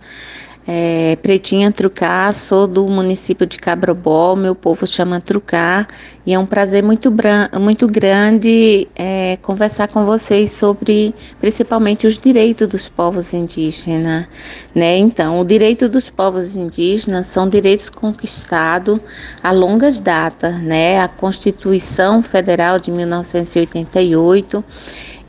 é, 0.73 1.17
Pretinha 1.17 1.73
Trucar, 1.73 2.33
sou 2.33 2.69
do 2.69 2.87
município 2.87 3.45
de 3.45 3.59
Cabrobó, 3.59 4.37
meu 4.37 4.55
povo 4.55 4.87
chama 4.87 5.21
Trucar, 5.21 5.89
e 6.25 6.33
é 6.33 6.39
um 6.39 6.47
prazer 6.47 6.81
muito, 6.81 7.13
muito 7.61 7.89
grande 7.89 8.87
é, 8.95 9.37
conversar 9.43 9.89
com 9.89 10.05
vocês 10.05 10.53
sobre 10.53 11.13
principalmente 11.41 12.07
os 12.07 12.17
direitos 12.17 12.69
dos 12.69 12.89
povos 12.89 13.35
indígenas. 13.35 14.27
Né? 14.73 14.97
Então, 14.97 15.41
o 15.41 15.45
direito 15.45 15.89
dos 15.89 16.09
povos 16.09 16.55
indígenas 16.55 17.27
são 17.27 17.49
direitos 17.49 17.91
conquistados 17.91 19.01
a 19.43 19.51
longas 19.51 19.99
datas, 19.99 20.57
né? 20.61 21.01
a 21.01 21.09
Constituição 21.09 22.23
Federal 22.23 22.79
de 22.79 22.93
1988 22.93 24.65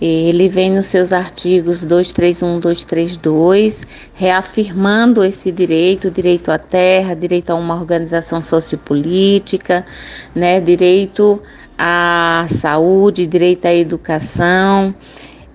ele 0.01 0.49
vem 0.49 0.71
nos 0.71 0.87
seus 0.87 1.13
artigos 1.13 1.83
231, 1.83 2.59
232, 2.59 3.85
reafirmando 4.15 5.23
esse 5.23 5.51
direito, 5.51 6.09
direito 6.09 6.51
à 6.51 6.57
terra, 6.57 7.13
direito 7.13 7.51
a 7.51 7.55
uma 7.55 7.75
organização 7.75 8.41
sociopolítica, 8.41 9.85
né, 10.33 10.59
direito 10.59 11.39
à 11.77 12.47
saúde, 12.49 13.27
direito 13.27 13.67
à 13.67 13.73
educação. 13.73 14.95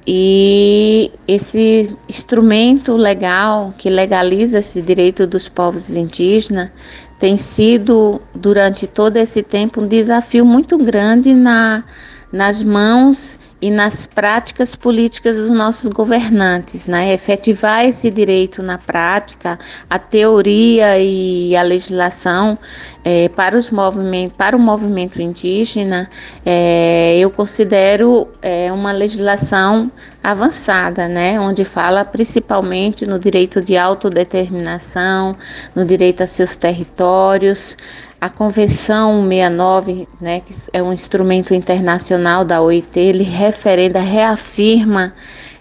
E 0.06 1.10
esse 1.26 1.92
instrumento 2.08 2.94
legal 2.96 3.74
que 3.76 3.90
legaliza 3.90 4.60
esse 4.60 4.80
direito 4.80 5.26
dos 5.26 5.48
povos 5.48 5.96
indígenas 5.96 6.70
tem 7.18 7.36
sido, 7.36 8.22
durante 8.32 8.86
todo 8.86 9.16
esse 9.16 9.42
tempo, 9.42 9.80
um 9.80 9.88
desafio 9.88 10.46
muito 10.46 10.78
grande 10.78 11.34
na, 11.34 11.82
nas 12.30 12.62
mãos 12.62 13.40
e 13.60 13.70
nas 13.70 14.04
práticas 14.04 14.76
políticas 14.76 15.36
dos 15.36 15.50
nossos 15.50 15.88
governantes, 15.88 16.86
né? 16.86 17.12
efetivar 17.14 17.86
esse 17.86 18.10
direito 18.10 18.62
na 18.62 18.76
prática, 18.76 19.58
a 19.88 19.98
teoria 19.98 20.98
e 20.98 21.56
a 21.56 21.62
legislação 21.62 22.58
é, 23.02 23.28
para 23.30 23.56
os 23.56 23.70
movimentos, 23.70 24.36
para 24.36 24.56
o 24.56 24.60
movimento 24.60 25.22
indígena, 25.22 26.10
é, 26.44 27.16
eu 27.18 27.30
considero 27.30 28.28
é, 28.42 28.70
uma 28.70 28.92
legislação 28.92 29.90
avançada, 30.22 31.08
né? 31.08 31.40
onde 31.40 31.64
fala 31.64 32.04
principalmente 32.04 33.06
no 33.06 33.18
direito 33.18 33.62
de 33.62 33.76
autodeterminação, 33.76 35.34
no 35.74 35.84
direito 35.84 36.22
a 36.22 36.26
seus 36.26 36.56
territórios, 36.56 37.76
a 38.20 38.30
Convenção 38.30 39.22
69, 39.28 40.08
né, 40.20 40.40
que 40.40 40.52
é 40.72 40.82
um 40.82 40.92
instrumento 40.92 41.54
internacional 41.54 42.44
da 42.44 42.62
OIT, 42.62 42.98
ele 42.98 43.22
referenda, 43.46 44.00
reafirma 44.00 45.14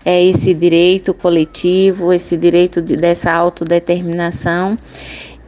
é, 0.03 0.23
esse 0.23 0.53
direito 0.53 1.13
coletivo, 1.13 2.13
esse 2.13 2.37
direito 2.37 2.81
de, 2.81 2.95
dessa 2.95 3.31
autodeterminação. 3.31 4.75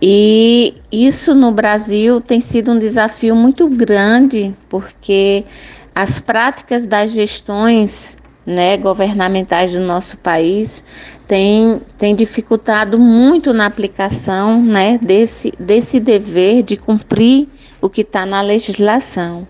E 0.02 0.76
isso 0.92 1.34
no 1.34 1.52
Brasil 1.52 2.22
tem 2.22 2.40
sido 2.40 2.72
um 2.72 2.80
desafio 2.80 3.36
muito 3.36 3.68
grande, 3.68 4.56
porque 4.70 5.44
as 5.94 6.20
práticas 6.20 6.86
das 6.86 7.12
gestões 7.12 8.18
né, 8.46 8.78
governamentais 8.78 9.74
do 9.74 9.80
nosso 9.80 10.16
país 10.18 10.84
tem, 11.28 11.82
tem 11.98 12.16
dificultado 12.16 12.98
muito 12.98 13.52
na 13.52 13.66
aplicação 13.66 14.62
né, 14.62 14.98
desse, 15.02 15.52
desse 15.60 16.00
dever 16.00 16.64
de 16.64 16.78
cumprir 16.78 17.50
o 17.82 17.90
que 17.90 18.02
está 18.02 18.26
na 18.26 18.42
legislação. 18.42 19.48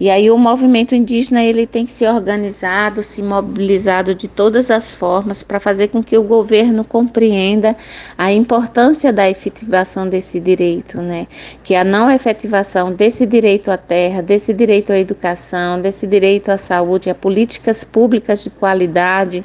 E 0.00 0.08
aí 0.08 0.30
o 0.30 0.38
movimento 0.38 0.94
indígena 0.94 1.42
ele 1.42 1.66
tem 1.66 1.84
que 1.84 1.90
ser 1.90 2.08
organizado, 2.08 3.02
se 3.02 3.20
mobilizado 3.20 4.14
de 4.14 4.28
todas 4.28 4.70
as 4.70 4.94
formas 4.94 5.42
para 5.42 5.58
fazer 5.58 5.88
com 5.88 6.02
que 6.02 6.16
o 6.16 6.22
governo 6.22 6.84
compreenda 6.84 7.76
a 8.16 8.32
importância 8.32 9.12
da 9.12 9.28
efetivação 9.28 10.08
desse 10.08 10.38
direito, 10.38 10.98
né? 10.98 11.26
Que 11.64 11.74
a 11.74 11.82
não 11.82 12.08
efetivação 12.08 12.92
desse 12.92 13.26
direito 13.26 13.72
à 13.72 13.76
terra, 13.76 14.22
desse 14.22 14.54
direito 14.54 14.92
à 14.92 14.98
educação, 14.98 15.80
desse 15.80 16.06
direito 16.06 16.50
à 16.50 16.56
saúde, 16.56 17.10
a 17.10 17.14
políticas 17.14 17.82
públicas 17.82 18.44
de 18.44 18.50
qualidade 18.50 19.44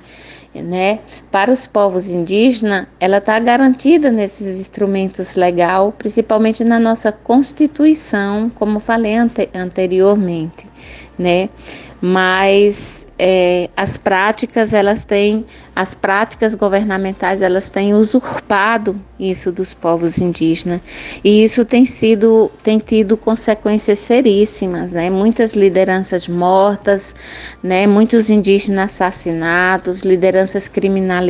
né, 0.62 1.00
para 1.34 1.52
os 1.52 1.66
povos 1.66 2.12
indígenas, 2.12 2.86
ela 3.00 3.18
está 3.18 3.40
garantida 3.40 4.12
nesses 4.12 4.60
instrumentos 4.60 5.34
legais, 5.34 5.92
principalmente 5.98 6.64
na 6.64 6.78
nossa 6.78 7.12
Constituição, 7.12 8.52
como 8.54 8.80
falei 8.80 9.16
ante 9.16 9.50
anteriormente, 9.52 10.68
né? 11.18 11.50
mas 12.06 13.08
é, 13.18 13.70
as 13.78 13.96
práticas 13.96 14.74
elas 14.74 15.06
têm 15.06 15.46
as 15.74 15.94
práticas 15.94 16.54
governamentais 16.54 17.42
elas 17.42 17.70
têm 17.70 17.94
usurpado 17.94 19.00
isso 19.18 19.54
dos 19.54 19.74
povos 19.74 20.18
indígenas 20.18 20.82
e 21.24 21.46
isso 21.46 21.64
tem 21.64 21.86
sido 21.86 22.52
tem 22.62 22.78
tido 22.78 23.16
consequências 23.16 24.00
seríssimas 24.00 24.92
né? 24.92 25.10
Muitas 25.10 25.54
lideranças 25.54 26.28
mortas 26.28 27.16
né? 27.64 27.88
Muitos 27.88 28.30
indígenas 28.30 29.00
assassinados 29.02 30.02
lideranças 30.02 30.68
criminalizadas 30.68 31.23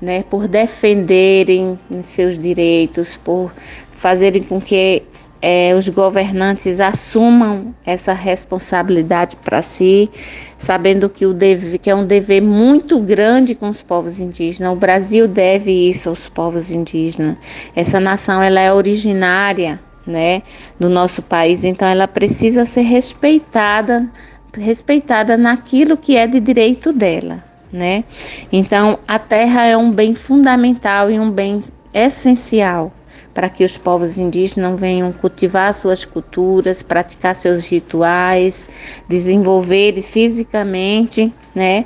né 0.00 0.22
por 0.22 0.48
defenderem 0.48 1.78
seus 2.02 2.38
direitos 2.38 3.16
por 3.16 3.52
fazerem 3.92 4.42
com 4.42 4.60
que 4.60 5.02
é, 5.40 5.74
os 5.74 5.88
governantes 5.88 6.80
assumam 6.80 7.74
essa 7.84 8.12
responsabilidade 8.12 9.36
para 9.36 9.62
si, 9.62 10.10
sabendo 10.58 11.08
que, 11.08 11.26
o 11.26 11.32
deve, 11.32 11.78
que 11.78 11.90
é 11.90 11.94
um 11.94 12.06
dever 12.06 12.42
muito 12.42 12.98
grande 12.98 13.54
com 13.54 13.68
os 13.68 13.82
povos 13.82 14.20
indígenas. 14.20 14.72
O 14.72 14.76
Brasil 14.76 15.28
deve 15.28 15.70
isso 15.70 16.08
aos 16.08 16.28
povos 16.28 16.72
indígenas. 16.72 17.36
Essa 17.74 18.00
nação 18.00 18.42
ela 18.42 18.60
é 18.60 18.72
originária 18.72 19.78
né, 20.06 20.42
do 20.80 20.88
nosso 20.88 21.22
país, 21.22 21.64
então 21.64 21.86
ela 21.86 22.08
precisa 22.08 22.64
ser 22.64 22.82
respeitada, 22.82 24.08
respeitada 24.52 25.36
naquilo 25.36 25.96
que 25.96 26.16
é 26.16 26.26
de 26.26 26.40
direito 26.40 26.92
dela. 26.92 27.45
Né? 27.72 28.04
Então, 28.52 28.98
a 29.06 29.18
terra 29.18 29.66
é 29.66 29.76
um 29.76 29.90
bem 29.90 30.14
fundamental 30.14 31.10
e 31.10 31.18
um 31.18 31.30
bem 31.30 31.62
essencial 31.92 32.92
para 33.34 33.48
que 33.50 33.64
os 33.64 33.76
povos 33.76 34.16
indígenas 34.16 34.80
venham 34.80 35.12
cultivar 35.12 35.74
suas 35.74 36.04
culturas, 36.04 36.82
praticar 36.82 37.36
seus 37.36 37.66
rituais, 37.66 38.66
desenvolver 39.08 40.00
fisicamente, 40.00 41.32
né? 41.54 41.84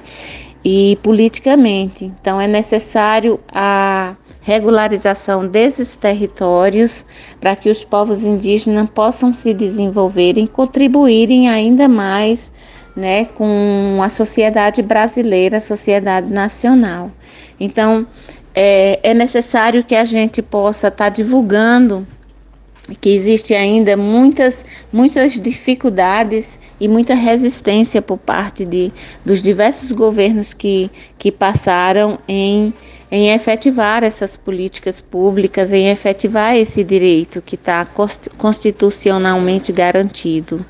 e 0.64 0.98
politicamente. 1.02 2.04
Então 2.04 2.40
é 2.40 2.46
necessário 2.46 3.40
a 3.48 4.14
regularização 4.42 5.46
desses 5.46 5.96
territórios 5.96 7.04
para 7.40 7.54
que 7.56 7.68
os 7.68 7.84
povos 7.84 8.24
indígenas 8.24 8.88
possam 8.90 9.32
se 9.32 9.52
desenvolver 9.52 10.38
e 10.38 10.46
contribuírem 10.46 11.48
ainda 11.48 11.88
mais 11.88 12.52
né, 12.94 13.26
com 13.26 14.00
a 14.02 14.10
sociedade 14.10 14.82
brasileira, 14.82 15.58
a 15.58 15.60
sociedade 15.60 16.32
nacional. 16.32 17.10
Então, 17.58 18.06
é, 18.54 18.98
é 19.02 19.14
necessário 19.14 19.84
que 19.84 19.94
a 19.94 20.04
gente 20.04 20.42
possa 20.42 20.88
estar 20.88 21.04
tá 21.04 21.08
divulgando 21.08 22.06
que 23.00 23.10
existe 23.10 23.54
ainda 23.54 23.96
muitas, 23.96 24.64
muitas 24.92 25.40
dificuldades 25.40 26.58
e 26.80 26.88
muita 26.88 27.14
resistência 27.14 28.00
por 28.00 28.18
parte 28.18 28.64
de, 28.64 28.92
dos 29.24 29.42
diversos 29.42 29.92
governos 29.92 30.52
que, 30.52 30.90
que 31.18 31.30
passaram 31.30 32.18
em, 32.26 32.72
em 33.10 33.30
efetivar 33.30 34.02
essas 34.02 34.36
políticas 34.36 35.00
públicas, 35.00 35.72
em 35.72 35.88
efetivar 35.88 36.56
esse 36.56 36.82
direito 36.82 37.42
que 37.42 37.54
está 37.54 37.86
constitucionalmente 38.36 39.72
garantido, 39.72 40.64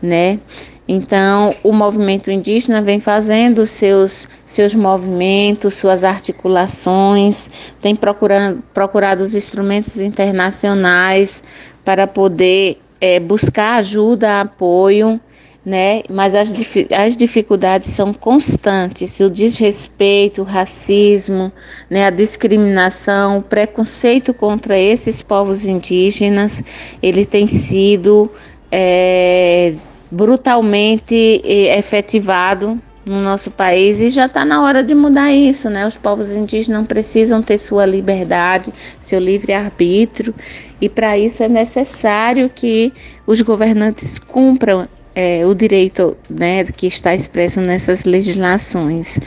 né? 0.00 0.38
Então, 0.86 1.54
o 1.62 1.72
movimento 1.72 2.30
indígena 2.30 2.82
vem 2.82 2.98
fazendo 2.98 3.66
seus, 3.66 4.28
seus 4.44 4.74
movimentos, 4.74 5.74
suas 5.74 6.02
articulações, 6.02 7.48
tem 7.80 7.94
procurando, 7.94 8.62
procurado 8.74 9.22
os 9.22 9.34
instrumentos 9.34 9.98
internacionais 10.00 11.42
para 11.84 12.06
poder 12.06 12.80
é, 13.00 13.20
buscar 13.20 13.74
ajuda, 13.74 14.40
apoio, 14.40 15.20
né? 15.64 16.02
Mas 16.10 16.34
as, 16.34 16.52
as 16.92 17.16
dificuldades 17.16 17.90
são 17.90 18.12
constantes, 18.12 19.20
o 19.20 19.30
desrespeito, 19.30 20.42
o 20.42 20.44
racismo, 20.44 21.52
né? 21.88 22.06
a 22.06 22.10
discriminação, 22.10 23.38
o 23.38 23.42
preconceito 23.42 24.34
contra 24.34 24.76
esses 24.76 25.22
povos 25.22 25.64
indígenas, 25.64 26.62
ele 27.00 27.24
tem 27.24 27.46
sido 27.46 28.28
é, 28.72 29.74
brutalmente 30.12 31.40
efetivado 31.44 32.78
no 33.04 33.20
nosso 33.20 33.50
país 33.50 33.98
e 34.00 34.10
já 34.10 34.26
está 34.26 34.44
na 34.44 34.62
hora 34.62 34.84
de 34.84 34.94
mudar 34.94 35.32
isso, 35.32 35.70
né? 35.70 35.86
Os 35.86 35.96
povos 35.96 36.36
indígenas 36.36 36.86
precisam 36.86 37.42
ter 37.42 37.56
sua 37.56 37.86
liberdade, 37.86 38.72
seu 39.00 39.18
livre 39.18 39.54
arbítrio 39.54 40.34
e 40.80 40.88
para 40.88 41.16
isso 41.16 41.42
é 41.42 41.48
necessário 41.48 42.48
que 42.50 42.92
os 43.26 43.40
governantes 43.40 44.18
cumpram 44.18 44.86
é, 45.14 45.44
o 45.46 45.54
direito, 45.54 46.16
né, 46.28 46.64
que 46.64 46.86
está 46.86 47.14
expresso 47.14 47.60
nessas 47.60 48.04
legislações, 48.04 49.18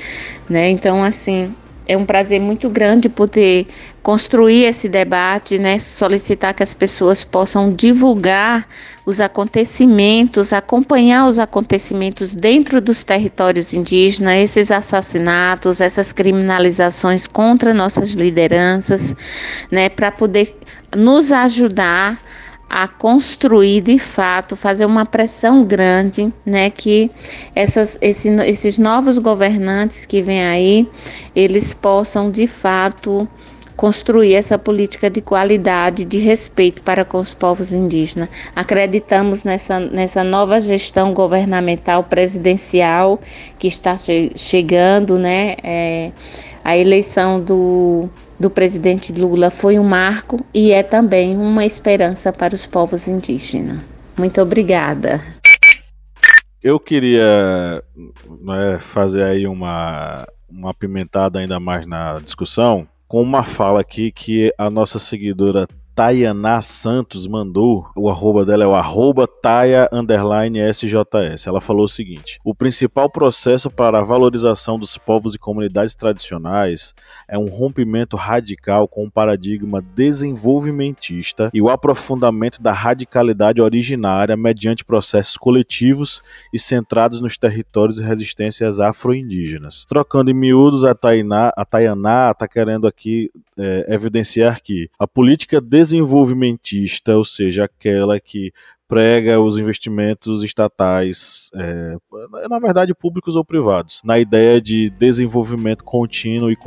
né? 0.47 0.69
Então, 0.69 1.03
assim, 1.03 1.53
é 1.87 1.95
um 1.95 2.05
prazer 2.05 2.39
muito 2.39 2.69
grande 2.69 3.09
poder 3.09 3.67
construir 4.01 4.65
esse 4.65 4.87
debate, 4.87 5.57
né, 5.57 5.79
solicitar 5.79 6.53
que 6.53 6.63
as 6.63 6.73
pessoas 6.73 7.23
possam 7.23 7.73
divulgar 7.73 8.67
os 9.05 9.19
acontecimentos, 9.19 10.53
acompanhar 10.53 11.27
os 11.27 11.39
acontecimentos 11.39 12.33
dentro 12.33 12.81
dos 12.81 13.03
territórios 13.03 13.73
indígenas, 13.73 14.37
esses 14.37 14.71
assassinatos, 14.71 15.81
essas 15.81 16.11
criminalizações 16.11 17.27
contra 17.27 17.73
nossas 17.73 18.11
lideranças, 18.11 19.15
né, 19.71 19.89
para 19.89 20.11
poder 20.11 20.55
nos 20.95 21.31
ajudar 21.31 22.19
a 22.69 22.87
construir 22.87 23.81
de 23.81 23.97
fato, 23.97 24.55
fazer 24.55 24.85
uma 24.85 25.05
pressão 25.05 25.63
grande, 25.63 26.33
né, 26.45 26.69
que 26.69 27.09
essas, 27.55 27.97
esse, 28.01 28.29
esses 28.47 28.77
novos 28.77 29.17
governantes 29.17 30.05
que 30.05 30.21
vêm 30.21 30.43
aí, 30.43 30.89
eles 31.35 31.73
possam 31.73 32.29
de 32.31 32.47
fato 32.47 33.27
construir 33.75 34.33
essa 34.35 34.57
política 34.57 35.09
de 35.09 35.21
qualidade, 35.21 36.05
de 36.05 36.17
respeito 36.17 36.81
para 36.81 37.03
com 37.03 37.17
os 37.17 37.33
povos 37.33 37.73
indígenas. 37.73 38.29
Acreditamos 38.55 39.43
nessa, 39.43 39.79
nessa 39.79 40.23
nova 40.23 40.59
gestão 40.59 41.13
governamental 41.13 42.03
presidencial 42.03 43.19
que 43.59 43.67
está 43.67 43.97
che 43.97 44.31
chegando, 44.35 45.17
né? 45.17 45.55
É, 45.61 46.11
a 46.63 46.75
eleição 46.77 47.39
do 47.39 48.09
do 48.39 48.49
presidente 48.49 49.13
Lula 49.13 49.49
foi 49.49 49.79
um 49.79 49.83
marco 49.83 50.45
e 50.53 50.71
é 50.71 50.83
também 50.83 51.37
uma 51.37 51.65
esperança 51.65 52.31
para 52.33 52.53
os 52.53 52.65
povos 52.65 53.07
indígenas. 53.07 53.79
Muito 54.17 54.41
obrigada. 54.41 55.21
Eu 56.61 56.79
queria 56.79 57.83
né, 58.41 58.79
fazer 58.79 59.23
aí 59.23 59.45
uma, 59.45 60.25
uma 60.49 60.71
apimentada 60.71 61.39
ainda 61.39 61.59
mais 61.59 61.85
na 61.85 62.19
discussão 62.19 62.87
com 63.07 63.21
uma 63.21 63.43
fala 63.43 63.81
aqui 63.81 64.11
que 64.11 64.51
a 64.57 64.69
nossa 64.69 64.97
seguidora 64.97 65.67
Tayaná 65.95 66.61
Santos 66.61 67.25
mandou, 67.25 67.87
o 67.95 68.09
arroba 68.09 68.45
dela 68.45 68.65
é 68.65 68.67
o 68.67 68.75
arroba 68.75 69.25
Taya 69.25 69.89
SJS. 69.89 71.47
Ela 71.47 71.61
falou 71.61 71.85
o 71.85 71.89
seguinte: 71.89 72.37
o 72.43 72.53
principal 72.53 73.09
processo 73.09 73.71
para 73.71 73.99
a 73.99 74.03
valorização 74.03 74.77
dos 74.77 74.97
povos 74.97 75.35
e 75.35 75.39
comunidades 75.39 75.95
tradicionais 75.95 76.93
é 77.29 77.37
um 77.37 77.45
rompimento 77.45 78.17
radical 78.17 78.89
com 78.89 79.05
o 79.05 79.11
paradigma 79.11 79.81
desenvolvimentista 79.81 81.49
e 81.53 81.61
o 81.61 81.69
aprofundamento 81.69 82.61
da 82.61 82.73
radicalidade 82.73 83.61
originária 83.61 84.35
mediante 84.35 84.83
processos 84.83 85.37
coletivos 85.37 86.21
e 86.51 86.59
centrados 86.59 87.21
nos 87.21 87.37
territórios 87.37 87.99
e 87.99 88.03
resistências 88.03 88.81
afro-indígenas. 88.81 89.85
Trocando 89.87 90.29
em 90.29 90.33
miúdos, 90.33 90.83
a, 90.83 90.93
Tayaná 90.93 92.31
está 92.31 92.49
querendo 92.49 92.85
aqui 92.85 93.31
é, 93.57 93.85
evidenciar 93.93 94.61
que 94.61 94.89
a 94.99 95.07
política 95.07 95.61
desenvolvimentista, 95.85 97.15
ou 97.15 97.23
seja, 97.23 97.65
aquela 97.65 98.19
que 98.19 98.51
prega 98.87 99.39
os 99.39 99.57
investimentos 99.57 100.43
estatais, 100.43 101.49
é, 101.55 101.95
na 102.47 102.59
verdade 102.59 102.93
públicos 102.93 103.35
ou 103.35 103.43
privados, 103.43 103.99
na 104.03 104.19
ideia 104.19 104.61
de 104.61 104.91
desenvolvimento 104.91 105.83
contínuo 105.83 106.51
e 106.51 106.57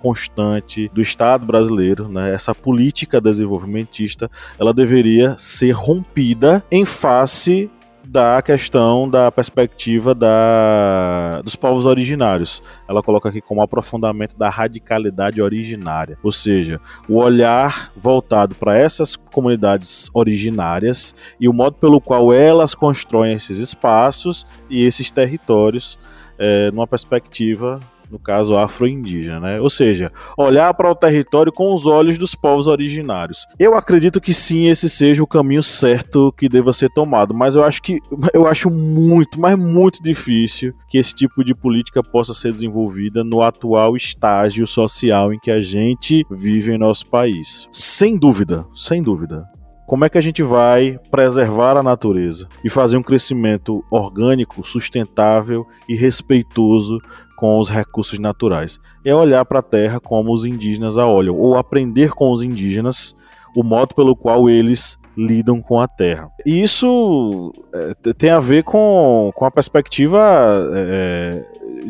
constante 0.00 0.88
do 0.92 1.00
Estado 1.00 1.46
brasileiro, 1.46 2.08
né? 2.08 2.34
Essa 2.34 2.54
política 2.54 3.20
desenvolvimentista, 3.20 4.28
ela 4.58 4.74
deveria 4.74 5.36
ser 5.38 5.70
rompida 5.70 6.64
em 6.70 6.84
face 6.84 7.70
da 8.08 8.40
questão 8.40 9.08
da 9.08 9.30
perspectiva 9.30 10.14
da, 10.14 11.42
dos 11.42 11.54
povos 11.54 11.84
originários. 11.84 12.62
Ela 12.88 13.02
coloca 13.02 13.28
aqui 13.28 13.40
como 13.40 13.60
aprofundamento 13.60 14.36
da 14.36 14.48
radicalidade 14.48 15.42
originária, 15.42 16.18
ou 16.22 16.32
seja, 16.32 16.80
o 17.06 17.16
olhar 17.16 17.92
voltado 17.94 18.54
para 18.54 18.78
essas 18.78 19.14
comunidades 19.14 20.08
originárias 20.14 21.14
e 21.38 21.48
o 21.48 21.52
modo 21.52 21.76
pelo 21.76 22.00
qual 22.00 22.32
elas 22.32 22.74
constroem 22.74 23.34
esses 23.34 23.58
espaços 23.58 24.46
e 24.70 24.84
esses 24.84 25.10
territórios 25.10 25.98
é, 26.38 26.70
numa 26.70 26.86
perspectiva 26.86 27.78
no 28.10 28.18
caso 28.18 28.56
afro-indígena, 28.56 29.40
né? 29.40 29.60
Ou 29.60 29.70
seja, 29.70 30.12
olhar 30.36 30.72
para 30.74 30.90
o 30.90 30.94
território 30.94 31.52
com 31.52 31.72
os 31.72 31.86
olhos 31.86 32.18
dos 32.18 32.34
povos 32.34 32.66
originários. 32.66 33.46
Eu 33.58 33.74
acredito 33.74 34.20
que 34.20 34.34
sim, 34.34 34.68
esse 34.68 34.88
seja 34.88 35.22
o 35.22 35.26
caminho 35.26 35.62
certo 35.62 36.32
que 36.36 36.48
deva 36.48 36.72
ser 36.72 36.90
tomado, 36.90 37.34
mas 37.34 37.54
eu 37.54 37.64
acho 37.64 37.82
que 37.82 37.98
eu 38.32 38.46
acho 38.46 38.70
muito, 38.70 39.40
mas 39.40 39.58
muito 39.58 40.02
difícil 40.02 40.72
que 40.88 40.98
esse 40.98 41.14
tipo 41.14 41.44
de 41.44 41.54
política 41.54 42.02
possa 42.02 42.32
ser 42.32 42.52
desenvolvida 42.52 43.22
no 43.22 43.42
atual 43.42 43.96
estágio 43.96 44.66
social 44.66 45.32
em 45.32 45.38
que 45.38 45.50
a 45.50 45.60
gente 45.60 46.24
vive 46.30 46.72
em 46.72 46.78
nosso 46.78 47.08
país. 47.08 47.68
Sem 47.70 48.16
dúvida, 48.16 48.66
sem 48.74 49.02
dúvida 49.02 49.46
como 49.88 50.04
é 50.04 50.10
que 50.10 50.18
a 50.18 50.20
gente 50.20 50.42
vai 50.42 51.00
preservar 51.10 51.78
a 51.78 51.82
natureza 51.82 52.46
e 52.62 52.68
fazer 52.68 52.98
um 52.98 53.02
crescimento 53.02 53.82
orgânico, 53.90 54.62
sustentável 54.62 55.66
e 55.88 55.96
respeitoso 55.96 57.00
com 57.38 57.58
os 57.58 57.70
recursos 57.70 58.18
naturais. 58.18 58.78
É 59.02 59.14
olhar 59.14 59.46
para 59.46 59.60
a 59.60 59.62
terra 59.62 59.98
como 59.98 60.30
os 60.30 60.44
indígenas 60.44 60.98
a 60.98 61.06
olham, 61.06 61.34
ou 61.34 61.56
aprender 61.56 62.10
com 62.10 62.30
os 62.30 62.42
indígenas 62.42 63.16
o 63.56 63.64
modo 63.64 63.94
pelo 63.94 64.14
qual 64.14 64.50
eles 64.50 64.98
lidam 65.16 65.62
com 65.62 65.80
a 65.80 65.88
terra. 65.88 66.28
E 66.44 66.62
isso 66.62 67.50
é, 67.72 68.12
tem 68.12 68.28
a 68.28 68.38
ver 68.38 68.64
com, 68.64 69.32
com 69.34 69.46
a 69.46 69.50
perspectiva 69.50 70.20
é, 70.74 71.44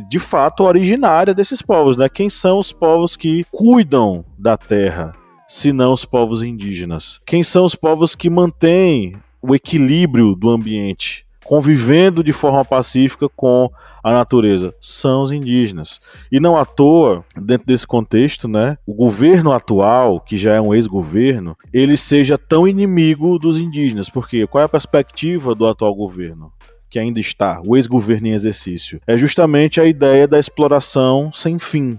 de 0.08 0.20
fato 0.20 0.62
originária 0.62 1.34
desses 1.34 1.60
povos, 1.60 1.96
né? 1.96 2.08
Quem 2.08 2.30
são 2.30 2.60
os 2.60 2.70
povos 2.70 3.16
que 3.16 3.44
cuidam 3.50 4.24
da 4.38 4.56
terra, 4.56 5.12
se 5.48 5.72
não 5.72 5.92
os 5.92 6.04
povos 6.04 6.42
indígenas? 6.42 7.20
Quem 7.26 7.42
são 7.42 7.64
os 7.64 7.74
povos 7.74 8.14
que 8.14 8.30
mantêm 8.30 9.14
o 9.42 9.54
equilíbrio 9.54 10.34
do 10.34 10.50
ambiente? 10.50 11.26
convivendo 11.48 12.22
de 12.22 12.30
forma 12.30 12.62
pacífica 12.62 13.26
com 13.34 13.70
a 14.04 14.12
natureza 14.12 14.74
são 14.78 15.22
os 15.22 15.32
indígenas. 15.32 15.98
E 16.30 16.38
não 16.38 16.58
à 16.58 16.66
toa, 16.66 17.24
dentro 17.34 17.66
desse 17.66 17.86
contexto, 17.86 18.46
né, 18.46 18.76
o 18.86 18.92
governo 18.92 19.50
atual, 19.50 20.20
que 20.20 20.36
já 20.36 20.52
é 20.52 20.60
um 20.60 20.74
ex-governo, 20.74 21.56
ele 21.72 21.96
seja 21.96 22.36
tão 22.36 22.68
inimigo 22.68 23.38
dos 23.38 23.56
indígenas. 23.56 24.10
Porque 24.10 24.46
qual 24.46 24.60
é 24.60 24.66
a 24.66 24.68
perspectiva 24.68 25.54
do 25.54 25.66
atual 25.66 25.94
governo? 25.94 26.52
que 26.90 26.98
ainda 26.98 27.20
está, 27.20 27.60
o 27.66 27.76
ex-governo 27.76 28.28
em 28.28 28.32
exercício, 28.32 28.98
é 29.06 29.18
justamente 29.18 29.78
a 29.78 29.84
ideia 29.84 30.26
da 30.26 30.38
exploração 30.38 31.30
sem 31.30 31.58
fim. 31.58 31.98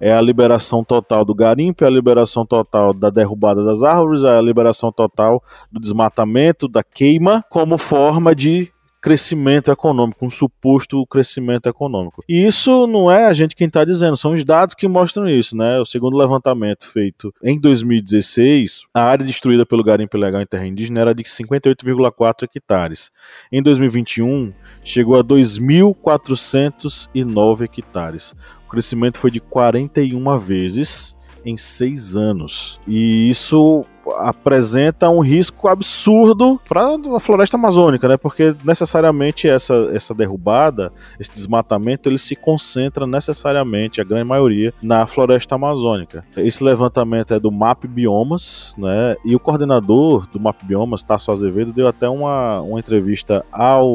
É 0.00 0.12
a 0.12 0.20
liberação 0.20 0.84
total 0.84 1.24
do 1.24 1.34
garimpo, 1.34 1.84
é 1.84 1.86
a 1.86 1.90
liberação 1.90 2.46
total 2.46 2.94
da 2.94 3.10
derrubada 3.10 3.64
das 3.64 3.82
árvores, 3.82 4.22
é 4.22 4.38
a 4.38 4.40
liberação 4.40 4.92
total 4.92 5.42
do 5.70 5.80
desmatamento, 5.80 6.68
da 6.68 6.82
queima, 6.82 7.44
como 7.50 7.76
forma 7.76 8.34
de 8.34 8.70
crescimento 9.00 9.70
econômico, 9.70 10.26
um 10.26 10.30
suposto 10.30 11.06
crescimento 11.06 11.68
econômico. 11.68 12.24
E 12.28 12.44
isso 12.46 12.86
não 12.86 13.10
é 13.10 13.24
a 13.26 13.32
gente 13.32 13.56
quem 13.56 13.66
está 13.66 13.84
dizendo, 13.84 14.16
são 14.16 14.32
os 14.32 14.42
dados 14.44 14.74
que 14.74 14.88
mostram 14.88 15.28
isso, 15.28 15.56
né? 15.56 15.78
O 15.78 15.86
segundo 15.86 16.16
levantamento 16.16 16.86
feito 16.86 17.34
em 17.42 17.58
2016, 17.58 18.86
a 18.92 19.02
área 19.02 19.24
destruída 19.24 19.66
pelo 19.66 19.84
garimpo 19.84 20.16
ilegal 20.16 20.42
em 20.42 20.46
terra 20.46 20.66
indígena 20.66 21.00
era 21.00 21.14
de 21.14 21.24
58,4 21.24 22.44
hectares. 22.44 23.10
Em 23.52 23.62
2021, 23.62 24.52
chegou 24.84 25.16
a 25.16 25.24
2.409 25.24 27.62
hectares. 27.62 28.34
O 28.66 28.70
crescimento 28.70 29.18
foi 29.18 29.30
de 29.30 29.40
41 29.40 30.38
vezes 30.38 31.16
em 31.44 31.56
seis 31.56 32.16
anos. 32.16 32.80
E 32.86 33.30
isso 33.30 33.84
apresenta 34.16 35.08
um 35.10 35.20
risco 35.20 35.68
absurdo 35.68 36.60
para 36.68 36.96
a 37.14 37.20
floresta 37.20 37.56
amazônica, 37.56 38.08
né? 38.08 38.16
Porque 38.16 38.54
necessariamente 38.64 39.48
essa, 39.48 39.90
essa 39.92 40.14
derrubada, 40.14 40.92
esse 41.18 41.32
desmatamento, 41.32 42.08
ele 42.08 42.18
se 42.18 42.34
concentra 42.36 43.06
necessariamente, 43.06 44.00
a 44.00 44.04
grande 44.04 44.24
maioria, 44.24 44.72
na 44.82 45.06
floresta 45.06 45.54
amazônica. 45.54 46.24
Esse 46.36 46.62
levantamento 46.62 47.34
é 47.34 47.40
do 47.40 47.50
MAP 47.50 47.84
Biomas, 47.86 48.74
né? 48.78 49.16
E 49.24 49.34
o 49.34 49.40
coordenador 49.40 50.26
do 50.30 50.40
MAP 50.40 50.62
Biomas, 50.64 51.02
Tasso 51.02 51.30
Azevedo, 51.30 51.72
deu 51.72 51.88
até 51.88 52.08
uma, 52.08 52.60
uma 52.60 52.78
entrevista 52.78 53.44
ao 53.52 53.88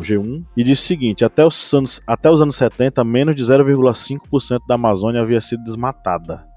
G1 0.00 0.44
e 0.56 0.64
disse 0.64 0.82
o 0.82 0.86
seguinte: 0.86 1.24
até 1.24 1.44
os 1.44 1.72
anos, 1.72 2.00
até 2.06 2.30
os 2.30 2.40
anos 2.40 2.56
70, 2.56 3.02
menos 3.04 3.36
de 3.36 3.42
0,5% 3.42 4.60
da 4.66 4.74
Amazônia 4.74 5.20
havia 5.20 5.40
sido 5.40 5.62
desmatada. 5.64 6.49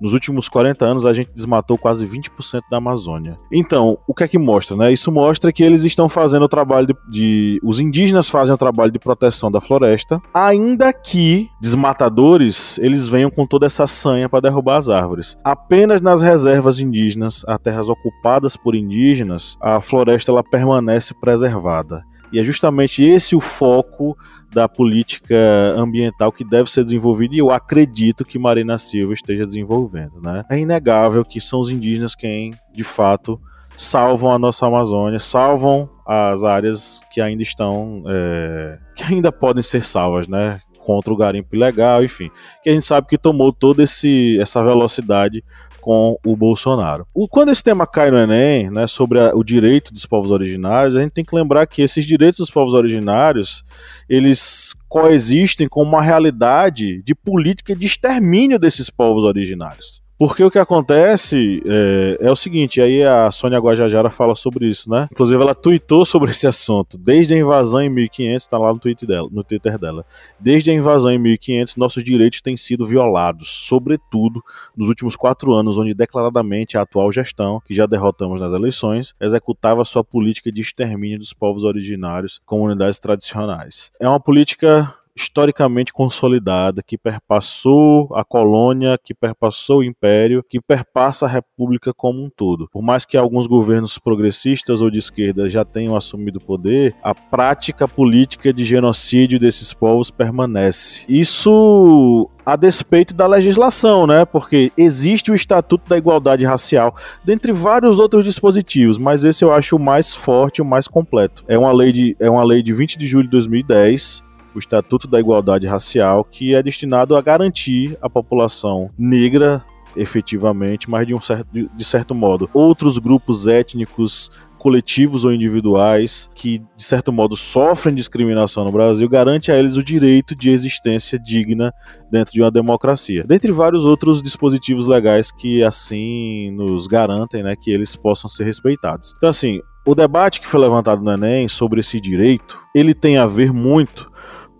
Nos 0.00 0.12
últimos 0.12 0.48
40 0.48 0.84
anos, 0.84 1.04
a 1.04 1.12
gente 1.12 1.30
desmatou 1.34 1.76
quase 1.76 2.06
20% 2.06 2.62
da 2.70 2.78
Amazônia. 2.78 3.36
Então, 3.52 3.98
o 4.06 4.14
que 4.14 4.24
é 4.24 4.28
que 4.28 4.38
mostra, 4.38 4.76
né? 4.76 4.92
Isso 4.92 5.12
mostra 5.12 5.52
que 5.52 5.62
eles 5.62 5.84
estão 5.84 6.08
fazendo 6.08 6.44
o 6.44 6.48
trabalho 6.48 6.86
de, 6.86 6.94
de. 7.10 7.60
Os 7.62 7.80
indígenas 7.80 8.28
fazem 8.28 8.54
o 8.54 8.58
trabalho 8.58 8.90
de 8.90 8.98
proteção 8.98 9.50
da 9.50 9.60
floresta, 9.60 10.20
ainda 10.34 10.92
que 10.92 11.48
desmatadores 11.60 12.78
eles 12.78 13.08
venham 13.08 13.30
com 13.30 13.46
toda 13.46 13.66
essa 13.66 13.86
sanha 13.86 14.28
para 14.28 14.40
derrubar 14.40 14.78
as 14.78 14.88
árvores. 14.88 15.36
Apenas 15.44 16.00
nas 16.00 16.20
reservas 16.20 16.80
indígenas, 16.80 17.44
as 17.46 17.58
terras 17.58 17.88
ocupadas 17.88 18.56
por 18.56 18.74
indígenas, 18.74 19.56
a 19.60 19.80
floresta 19.80 20.30
ela 20.30 20.42
permanece 20.42 21.14
preservada. 21.14 22.04
E 22.32 22.38
é 22.38 22.44
justamente 22.44 23.02
esse 23.02 23.34
o 23.34 23.40
foco 23.40 24.16
da 24.52 24.68
política 24.68 25.36
ambiental 25.76 26.32
que 26.32 26.44
deve 26.44 26.70
ser 26.70 26.84
desenvolvida 26.84 27.34
e 27.34 27.38
eu 27.38 27.50
acredito 27.50 28.24
que 28.24 28.38
Marina 28.38 28.78
Silva 28.78 29.14
esteja 29.14 29.46
desenvolvendo. 29.46 30.20
Né? 30.20 30.44
É 30.50 30.58
inegável 30.58 31.24
que 31.24 31.40
são 31.40 31.60
os 31.60 31.70
indígenas 31.70 32.14
quem, 32.14 32.52
de 32.72 32.84
fato, 32.84 33.40
salvam 33.76 34.32
a 34.32 34.38
nossa 34.38 34.66
Amazônia, 34.66 35.20
salvam 35.20 35.88
as 36.06 36.42
áreas 36.42 37.00
que 37.12 37.20
ainda 37.20 37.42
estão, 37.42 38.02
é, 38.08 38.78
que 38.96 39.04
ainda 39.04 39.30
podem 39.30 39.62
ser 39.62 39.82
salvas, 39.82 40.28
né? 40.28 40.60
Contra 40.80 41.12
o 41.12 41.16
garimpo 41.16 41.54
ilegal, 41.54 42.02
enfim. 42.02 42.30
Que 42.62 42.70
a 42.70 42.72
gente 42.72 42.84
sabe 42.84 43.06
que 43.06 43.18
tomou 43.18 43.52
toda 43.52 43.82
essa 43.82 44.64
velocidade 44.64 45.44
com 45.80 46.18
o 46.24 46.36
Bolsonaro. 46.36 47.06
O, 47.14 47.28
quando 47.28 47.50
esse 47.50 47.62
tema 47.62 47.86
cai 47.86 48.10
no 48.10 48.18
Enem, 48.18 48.70
né, 48.70 48.86
sobre 48.86 49.18
a, 49.18 49.34
o 49.34 49.42
direito 49.42 49.92
dos 49.92 50.06
povos 50.06 50.30
originários, 50.30 50.96
a 50.96 51.02
gente 51.02 51.12
tem 51.12 51.24
que 51.24 51.34
lembrar 51.34 51.66
que 51.66 51.82
esses 51.82 52.04
direitos 52.04 52.38
dos 52.38 52.50
povos 52.50 52.74
originários, 52.74 53.64
eles 54.08 54.74
coexistem 54.88 55.68
com 55.68 55.82
uma 55.82 56.02
realidade 56.02 57.02
de 57.02 57.14
política 57.14 57.74
de 57.74 57.86
extermínio 57.86 58.58
desses 58.58 58.90
povos 58.90 59.24
originários. 59.24 60.02
Porque 60.20 60.44
o 60.44 60.50
que 60.50 60.58
acontece 60.58 61.62
é, 61.64 62.18
é, 62.20 62.30
o 62.30 62.36
seguinte, 62.36 62.78
aí 62.78 63.02
a 63.02 63.30
Sônia 63.30 63.58
Guajajara 63.58 64.10
fala 64.10 64.34
sobre 64.34 64.68
isso, 64.68 64.90
né? 64.90 65.08
Inclusive 65.10 65.40
ela 65.40 65.54
tweetou 65.54 66.04
sobre 66.04 66.28
esse 66.28 66.46
assunto, 66.46 66.98
desde 66.98 67.32
a 67.32 67.38
invasão 67.38 67.80
em 67.80 67.88
1500, 67.88 68.46
tá 68.46 68.58
lá 68.58 68.70
no, 68.70 68.78
tweet 68.78 69.06
dela, 69.06 69.26
no 69.32 69.42
Twitter 69.42 69.78
dela. 69.78 70.04
Desde 70.38 70.70
a 70.70 70.74
invasão 70.74 71.10
em 71.10 71.18
1500, 71.18 71.76
nossos 71.76 72.04
direitos 72.04 72.42
têm 72.42 72.54
sido 72.54 72.84
violados, 72.84 73.48
sobretudo 73.48 74.44
nos 74.76 74.88
últimos 74.88 75.16
quatro 75.16 75.54
anos, 75.54 75.78
onde 75.78 75.94
declaradamente 75.94 76.76
a 76.76 76.82
atual 76.82 77.10
gestão, 77.10 77.62
que 77.64 77.72
já 77.72 77.86
derrotamos 77.86 78.42
nas 78.42 78.52
eleições, 78.52 79.14
executava 79.18 79.86
sua 79.86 80.04
política 80.04 80.52
de 80.52 80.60
extermínio 80.60 81.18
dos 81.18 81.32
povos 81.32 81.64
originários, 81.64 82.42
comunidades 82.44 82.98
tradicionais. 82.98 83.90
É 83.98 84.06
uma 84.06 84.20
política 84.20 84.94
historicamente 85.20 85.92
consolidada, 85.92 86.82
que 86.82 86.96
perpassou 86.96 88.08
a 88.14 88.24
colônia, 88.24 88.98
que 89.02 89.14
perpassou 89.14 89.78
o 89.78 89.84
império, 89.84 90.44
que 90.48 90.60
perpassa 90.60 91.26
a 91.26 91.28
república 91.28 91.92
como 91.92 92.24
um 92.24 92.30
todo. 92.30 92.68
Por 92.72 92.82
mais 92.82 93.04
que 93.04 93.16
alguns 93.16 93.46
governos 93.46 93.98
progressistas 93.98 94.80
ou 94.80 94.90
de 94.90 94.98
esquerda 94.98 95.48
já 95.48 95.64
tenham 95.64 95.96
assumido 95.96 96.38
o 96.38 96.44
poder, 96.44 96.94
a 97.02 97.14
prática 97.14 97.86
política 97.86 98.52
de 98.52 98.64
genocídio 98.64 99.38
desses 99.38 99.74
povos 99.74 100.10
permanece. 100.10 101.04
Isso 101.08 102.28
a 102.44 102.56
despeito 102.56 103.14
da 103.14 103.26
legislação, 103.26 104.06
né? 104.06 104.24
Porque 104.24 104.72
existe 104.76 105.30
o 105.30 105.34
Estatuto 105.34 105.88
da 105.88 105.98
Igualdade 105.98 106.44
Racial, 106.44 106.96
dentre 107.24 107.52
vários 107.52 107.98
outros 107.98 108.24
dispositivos, 108.24 108.98
mas 108.98 109.24
esse 109.24 109.44
eu 109.44 109.52
acho 109.52 109.76
o 109.76 109.78
mais 109.78 110.14
forte, 110.14 110.62
o 110.62 110.64
mais 110.64 110.88
completo. 110.88 111.44
É 111.46 111.58
uma 111.58 111.72
lei 111.72 111.92
de, 111.92 112.16
é 112.18 112.30
uma 112.30 112.42
lei 112.42 112.62
de 112.62 112.72
20 112.72 112.98
de 112.98 113.06
julho 113.06 113.24
de 113.24 113.30
2010 113.30 114.29
o 114.54 114.58
Estatuto 114.58 115.06
da 115.06 115.20
Igualdade 115.20 115.66
Racial, 115.66 116.24
que 116.24 116.54
é 116.54 116.62
destinado 116.62 117.16
a 117.16 117.22
garantir 117.22 117.96
a 118.00 118.08
população 118.08 118.88
negra 118.98 119.64
efetivamente, 119.96 120.88
mas 120.88 121.06
de 121.06 121.14
um 121.14 121.20
certo, 121.20 121.48
de 121.52 121.84
certo 121.84 122.14
modo, 122.14 122.48
outros 122.52 122.98
grupos 122.98 123.46
étnicos 123.46 124.30
coletivos 124.60 125.24
ou 125.24 125.32
individuais 125.32 126.28
que, 126.34 126.58
de 126.76 126.82
certo 126.82 127.10
modo, 127.10 127.34
sofrem 127.34 127.94
discriminação 127.94 128.62
no 128.62 128.70
Brasil, 128.70 129.08
garante 129.08 129.50
a 129.50 129.58
eles 129.58 129.76
o 129.76 129.82
direito 129.82 130.36
de 130.36 130.50
existência 130.50 131.18
digna 131.18 131.72
dentro 132.12 132.32
de 132.34 132.42
uma 132.42 132.50
democracia. 132.50 133.24
Dentre 133.26 133.50
vários 133.52 133.86
outros 133.86 134.20
dispositivos 134.22 134.86
legais 134.86 135.32
que, 135.32 135.62
assim, 135.62 136.50
nos 136.50 136.86
garantem 136.86 137.42
né, 137.42 137.54
que 137.58 137.70
eles 137.70 137.96
possam 137.96 138.28
ser 138.28 138.44
respeitados. 138.44 139.14
Então, 139.16 139.30
assim, 139.30 139.60
o 139.86 139.94
debate 139.94 140.42
que 140.42 140.46
foi 140.46 140.60
levantado 140.60 141.02
no 141.02 141.10
Enem 141.10 141.48
sobre 141.48 141.80
esse 141.80 141.98
direito, 141.98 142.62
ele 142.74 142.92
tem 142.92 143.16
a 143.16 143.26
ver 143.26 143.54
muito 143.54 144.09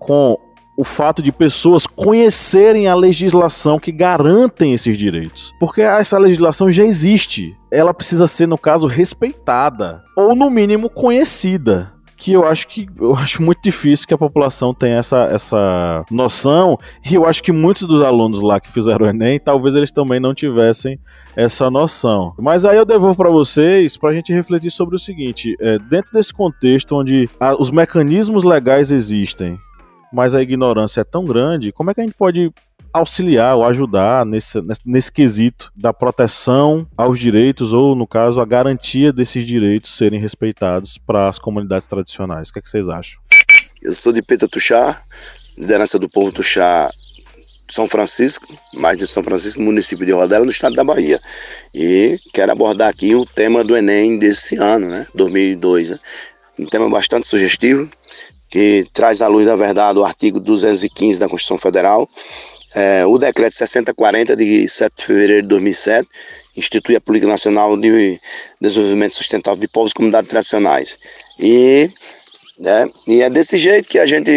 com 0.00 0.36
o 0.80 0.84
fato 0.84 1.22
de 1.22 1.30
pessoas 1.30 1.86
conhecerem 1.86 2.88
a 2.88 2.94
legislação 2.94 3.78
que 3.78 3.92
garantem 3.92 4.72
esses 4.72 4.96
direitos. 4.96 5.52
Porque 5.60 5.82
essa 5.82 6.18
legislação 6.18 6.72
já 6.72 6.82
existe. 6.82 7.54
Ela 7.70 7.92
precisa 7.92 8.26
ser, 8.26 8.48
no 8.48 8.56
caso, 8.56 8.86
respeitada. 8.86 10.02
Ou, 10.16 10.34
no 10.34 10.50
mínimo, 10.50 10.88
conhecida 10.88 11.92
que 12.20 12.32
eu 12.32 12.46
acho 12.46 12.68
que 12.68 12.86
eu 13.00 13.16
acho 13.16 13.42
muito 13.42 13.62
difícil 13.62 14.06
que 14.06 14.12
a 14.12 14.18
população 14.18 14.74
tenha 14.74 14.98
essa, 14.98 15.24
essa 15.32 16.04
noção 16.10 16.78
e 17.10 17.14
eu 17.14 17.24
acho 17.26 17.42
que 17.42 17.50
muitos 17.50 17.86
dos 17.86 18.02
alunos 18.02 18.42
lá 18.42 18.60
que 18.60 18.70
fizeram 18.70 19.06
o 19.06 19.08
Enem, 19.08 19.40
talvez 19.40 19.74
eles 19.74 19.90
também 19.90 20.20
não 20.20 20.34
tivessem 20.34 21.00
essa 21.34 21.70
noção. 21.70 22.34
Mas 22.38 22.66
aí 22.66 22.76
eu 22.76 22.84
devolvo 22.84 23.16
para 23.16 23.30
vocês 23.30 23.96
para 23.96 24.10
a 24.10 24.14
gente 24.14 24.34
refletir 24.34 24.70
sobre 24.70 24.96
o 24.96 24.98
seguinte: 24.98 25.56
é, 25.58 25.78
dentro 25.78 26.12
desse 26.12 26.32
contexto 26.32 26.94
onde 26.94 27.28
a, 27.40 27.54
os 27.54 27.70
mecanismos 27.70 28.44
legais 28.44 28.90
existem 28.90 29.58
mas 30.12 30.34
a 30.34 30.42
ignorância 30.42 31.00
é 31.00 31.04
tão 31.04 31.24
grande, 31.24 31.72
como 31.72 31.90
é 31.90 31.94
que 31.94 32.00
a 32.00 32.04
gente 32.04 32.16
pode 32.16 32.52
auxiliar 32.92 33.56
ou 33.56 33.64
ajudar 33.64 34.26
nesse, 34.26 34.60
nesse, 34.60 34.80
nesse, 34.84 35.12
quesito 35.12 35.72
da 35.76 35.92
proteção 35.92 36.86
aos 36.96 37.18
direitos, 37.18 37.72
ou, 37.72 37.94
no 37.94 38.06
caso, 38.06 38.40
a 38.40 38.44
garantia 38.44 39.12
desses 39.12 39.44
direitos 39.44 39.96
serem 39.96 40.20
respeitados 40.20 40.98
para 40.98 41.28
as 41.28 41.38
comunidades 41.38 41.86
tradicionais? 41.86 42.48
O 42.48 42.52
que, 42.52 42.58
é 42.58 42.62
que 42.62 42.68
vocês 42.68 42.88
acham? 42.88 43.20
Eu 43.82 43.92
sou 43.92 44.12
de 44.12 44.22
Peta 44.22 44.48
Tuxá, 44.48 45.00
liderança 45.56 45.98
do 45.98 46.08
povo 46.08 46.32
Tuxá 46.32 46.90
São 47.70 47.88
Francisco, 47.88 48.46
mais 48.74 48.98
de 48.98 49.06
São 49.06 49.22
Francisco, 49.22 49.62
município 49.62 50.04
de 50.04 50.12
Rodela, 50.12 50.44
no 50.44 50.50
estado 50.50 50.74
da 50.74 50.84
Bahia. 50.84 51.20
E 51.74 52.18
quero 52.34 52.52
abordar 52.52 52.88
aqui 52.88 53.14
o 53.14 53.24
tema 53.24 53.62
do 53.62 53.76
Enem 53.76 54.18
desse 54.18 54.56
ano, 54.56 54.88
né, 54.88 55.06
2002. 55.14 55.90
Né? 55.90 55.98
Um 56.58 56.66
tema 56.66 56.90
bastante 56.90 57.26
sugestivo, 57.26 57.88
que 58.50 58.86
traz 58.92 59.22
à 59.22 59.28
luz 59.28 59.46
da 59.46 59.56
verdade 59.56 59.98
o 59.98 60.04
artigo 60.04 60.40
215 60.40 61.20
da 61.20 61.28
Constituição 61.28 61.58
Federal, 61.58 62.08
é, 62.74 63.04
o 63.06 63.16
decreto 63.18 63.54
6040 63.54 64.36
de 64.36 64.68
7 64.68 64.96
de 64.96 65.04
fevereiro 65.04 65.42
de 65.42 65.48
2007 65.48 66.08
institui 66.56 66.96
a 66.96 67.00
Política 67.00 67.30
Nacional 67.30 67.76
de 67.76 68.20
Desenvolvimento 68.60 69.14
Sustentável 69.14 69.60
de 69.60 69.68
Povos 69.68 69.92
e 69.92 69.94
Comunidades 69.94 70.30
Tradicionais. 70.30 70.98
E, 71.38 71.90
né, 72.58 72.88
e 73.06 73.22
é 73.22 73.30
desse 73.30 73.56
jeito 73.56 73.88
que 73.88 73.98
a 73.98 74.06
gente 74.06 74.30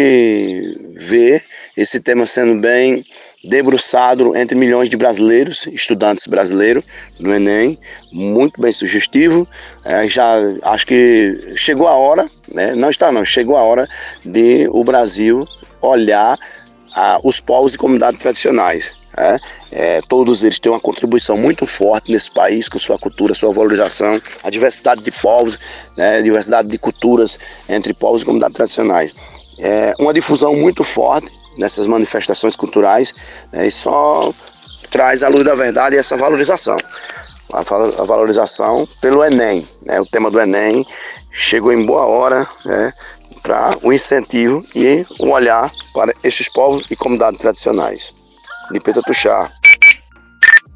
vê 0.96 1.42
esse 1.76 2.00
tema 2.00 2.26
sendo 2.26 2.60
bem 2.60 3.04
debruçado 3.44 4.36
entre 4.36 4.56
milhões 4.56 4.88
de 4.88 4.96
brasileiros, 4.96 5.66
estudantes 5.66 6.26
brasileiros 6.26 6.82
no 7.20 7.32
Enem, 7.32 7.78
muito 8.12 8.60
bem 8.60 8.72
sugestivo. 8.72 9.46
É, 9.84 10.08
já 10.08 10.34
acho 10.62 10.86
que 10.86 11.52
chegou 11.56 11.86
a 11.86 11.92
hora, 11.92 12.26
né? 12.52 12.74
não 12.74 12.90
está 12.90 13.12
não, 13.12 13.24
chegou 13.24 13.56
a 13.56 13.62
hora 13.62 13.88
de 14.24 14.68
o 14.70 14.82
Brasil 14.82 15.46
olhar 15.80 16.38
a, 16.94 17.20
os 17.22 17.40
povos 17.40 17.74
e 17.74 17.78
comunidades 17.78 18.20
tradicionais. 18.20 18.92
É, 19.16 19.38
é, 19.70 20.00
todos 20.08 20.42
eles 20.42 20.58
têm 20.58 20.72
uma 20.72 20.80
contribuição 20.80 21.36
muito 21.36 21.66
forte 21.66 22.10
nesse 22.10 22.30
país 22.30 22.68
com 22.68 22.78
sua 22.78 22.98
cultura, 22.98 23.32
sua 23.34 23.52
valorização, 23.52 24.20
a 24.42 24.50
diversidade 24.50 25.02
de 25.02 25.12
povos, 25.12 25.58
né, 25.96 26.18
a 26.18 26.20
diversidade 26.20 26.68
de 26.68 26.78
culturas 26.78 27.38
entre 27.68 27.94
povos 27.94 28.22
e 28.22 28.24
comunidades 28.24 28.56
tradicionais. 28.56 29.12
É 29.58 29.94
uma 30.00 30.12
difusão 30.12 30.56
muito 30.56 30.82
forte 30.82 31.30
nessas 31.58 31.86
manifestações 31.86 32.56
culturais 32.56 33.14
né, 33.52 33.66
e 33.66 33.70
só 33.70 34.32
traz 34.90 35.22
à 35.22 35.28
luz 35.28 35.44
da 35.44 35.54
verdade 35.54 35.96
essa 35.96 36.16
valorização. 36.16 36.76
A, 37.52 37.62
valorização 38.04 38.88
pelo 39.00 39.24
Enem. 39.24 39.66
Né, 39.82 40.00
o 40.00 40.06
tema 40.06 40.30
do 40.30 40.40
Enem 40.40 40.84
chegou 41.30 41.72
em 41.72 41.84
boa 41.84 42.06
hora 42.06 42.46
né, 42.64 42.92
para 43.42 43.76
o 43.82 43.92
incentivo 43.92 44.64
e 44.74 45.04
o 45.18 45.28
olhar 45.28 45.70
para 45.92 46.12
esses 46.22 46.48
povos 46.48 46.84
e 46.90 46.96
comunidades 46.96 47.40
tradicionais. 47.40 48.14
De 48.70 48.80
Petatuxá. 48.80 49.50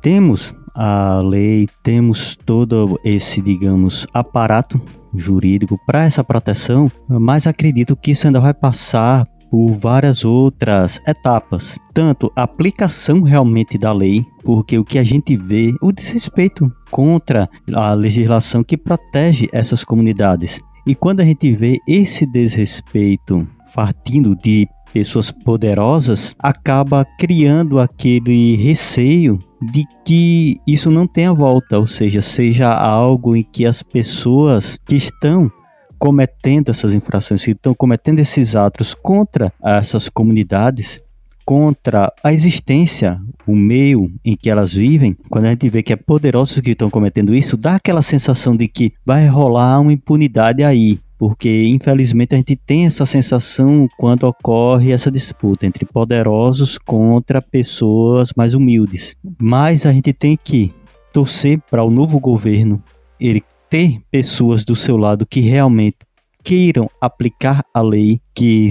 Temos 0.02 0.54
a 0.74 1.20
lei, 1.24 1.68
temos 1.82 2.36
todo 2.36 3.00
esse, 3.02 3.40
digamos, 3.40 4.06
aparato 4.12 4.80
jurídico 5.14 5.78
para 5.86 6.04
essa 6.04 6.22
proteção, 6.22 6.90
mas 7.08 7.46
acredito 7.46 7.96
que 7.96 8.12
isso 8.12 8.26
ainda 8.26 8.38
vai 8.38 8.54
passar 8.54 9.26
por 9.50 9.72
várias 9.72 10.24
outras 10.24 11.00
etapas. 11.06 11.78
Tanto 11.92 12.32
a 12.36 12.42
aplicação 12.42 13.22
realmente 13.22 13.78
da 13.78 13.92
lei, 13.92 14.24
porque 14.44 14.78
o 14.78 14.84
que 14.84 14.98
a 14.98 15.04
gente 15.04 15.36
vê, 15.36 15.74
o 15.82 15.92
desrespeito 15.92 16.70
contra 16.90 17.48
a 17.74 17.92
legislação 17.94 18.62
que 18.62 18.76
protege 18.76 19.48
essas 19.52 19.84
comunidades. 19.84 20.60
E 20.86 20.94
quando 20.94 21.20
a 21.20 21.24
gente 21.24 21.52
vê 21.52 21.78
esse 21.86 22.24
desrespeito 22.24 23.46
partindo 23.74 24.34
de 24.34 24.66
pessoas 24.92 25.30
poderosas, 25.30 26.34
acaba 26.38 27.04
criando 27.18 27.78
aquele 27.78 28.56
receio 28.56 29.38
de 29.60 29.84
que 30.04 30.56
isso 30.66 30.90
não 30.90 31.06
tenha 31.06 31.32
volta, 31.32 31.78
ou 31.78 31.86
seja, 31.86 32.20
seja 32.20 32.70
algo 32.70 33.36
em 33.36 33.42
que 33.42 33.66
as 33.66 33.82
pessoas 33.82 34.78
que 34.86 34.96
estão 34.96 35.50
cometendo 35.98 36.70
essas 36.70 36.94
infrações, 36.94 37.44
que 37.44 37.52
estão 37.52 37.74
cometendo 37.74 38.18
esses 38.18 38.54
atos 38.54 38.94
contra 38.94 39.52
essas 39.62 40.08
comunidades, 40.08 41.02
contra 41.44 42.12
a 42.22 42.32
existência, 42.32 43.20
o 43.46 43.56
meio 43.56 44.12
em 44.24 44.36
que 44.36 44.50
elas 44.50 44.74
vivem, 44.74 45.16
quando 45.30 45.46
a 45.46 45.50
gente 45.50 45.68
vê 45.70 45.82
que 45.82 45.92
é 45.92 45.96
poderosos 45.96 46.60
que 46.60 46.72
estão 46.72 46.90
cometendo 46.90 47.34
isso, 47.34 47.56
dá 47.56 47.76
aquela 47.76 48.02
sensação 48.02 48.54
de 48.54 48.68
que 48.68 48.92
vai 49.04 49.26
rolar 49.26 49.80
uma 49.80 49.92
impunidade 49.92 50.62
aí. 50.62 51.00
Porque 51.18 51.64
infelizmente 51.64 52.34
a 52.34 52.36
gente 52.36 52.54
tem 52.54 52.86
essa 52.86 53.04
sensação 53.04 53.88
quando 53.98 54.24
ocorre 54.24 54.92
essa 54.92 55.10
disputa 55.10 55.66
entre 55.66 55.84
poderosos 55.84 56.78
contra 56.78 57.42
pessoas 57.42 58.32
mais 58.36 58.54
humildes. 58.54 59.16
Mas 59.40 59.84
a 59.84 59.92
gente 59.92 60.12
tem 60.12 60.36
que 60.36 60.72
torcer 61.12 61.60
para 61.68 61.82
o 61.82 61.90
novo 61.90 62.20
governo 62.20 62.80
ele 63.20 63.42
ter 63.68 64.00
pessoas 64.10 64.64
do 64.64 64.74
seu 64.74 64.96
lado 64.96 65.26
que 65.26 65.40
realmente 65.40 65.98
queiram 66.42 66.88
aplicar 67.00 67.62
a 67.74 67.82
lei, 67.82 68.20
que 68.34 68.70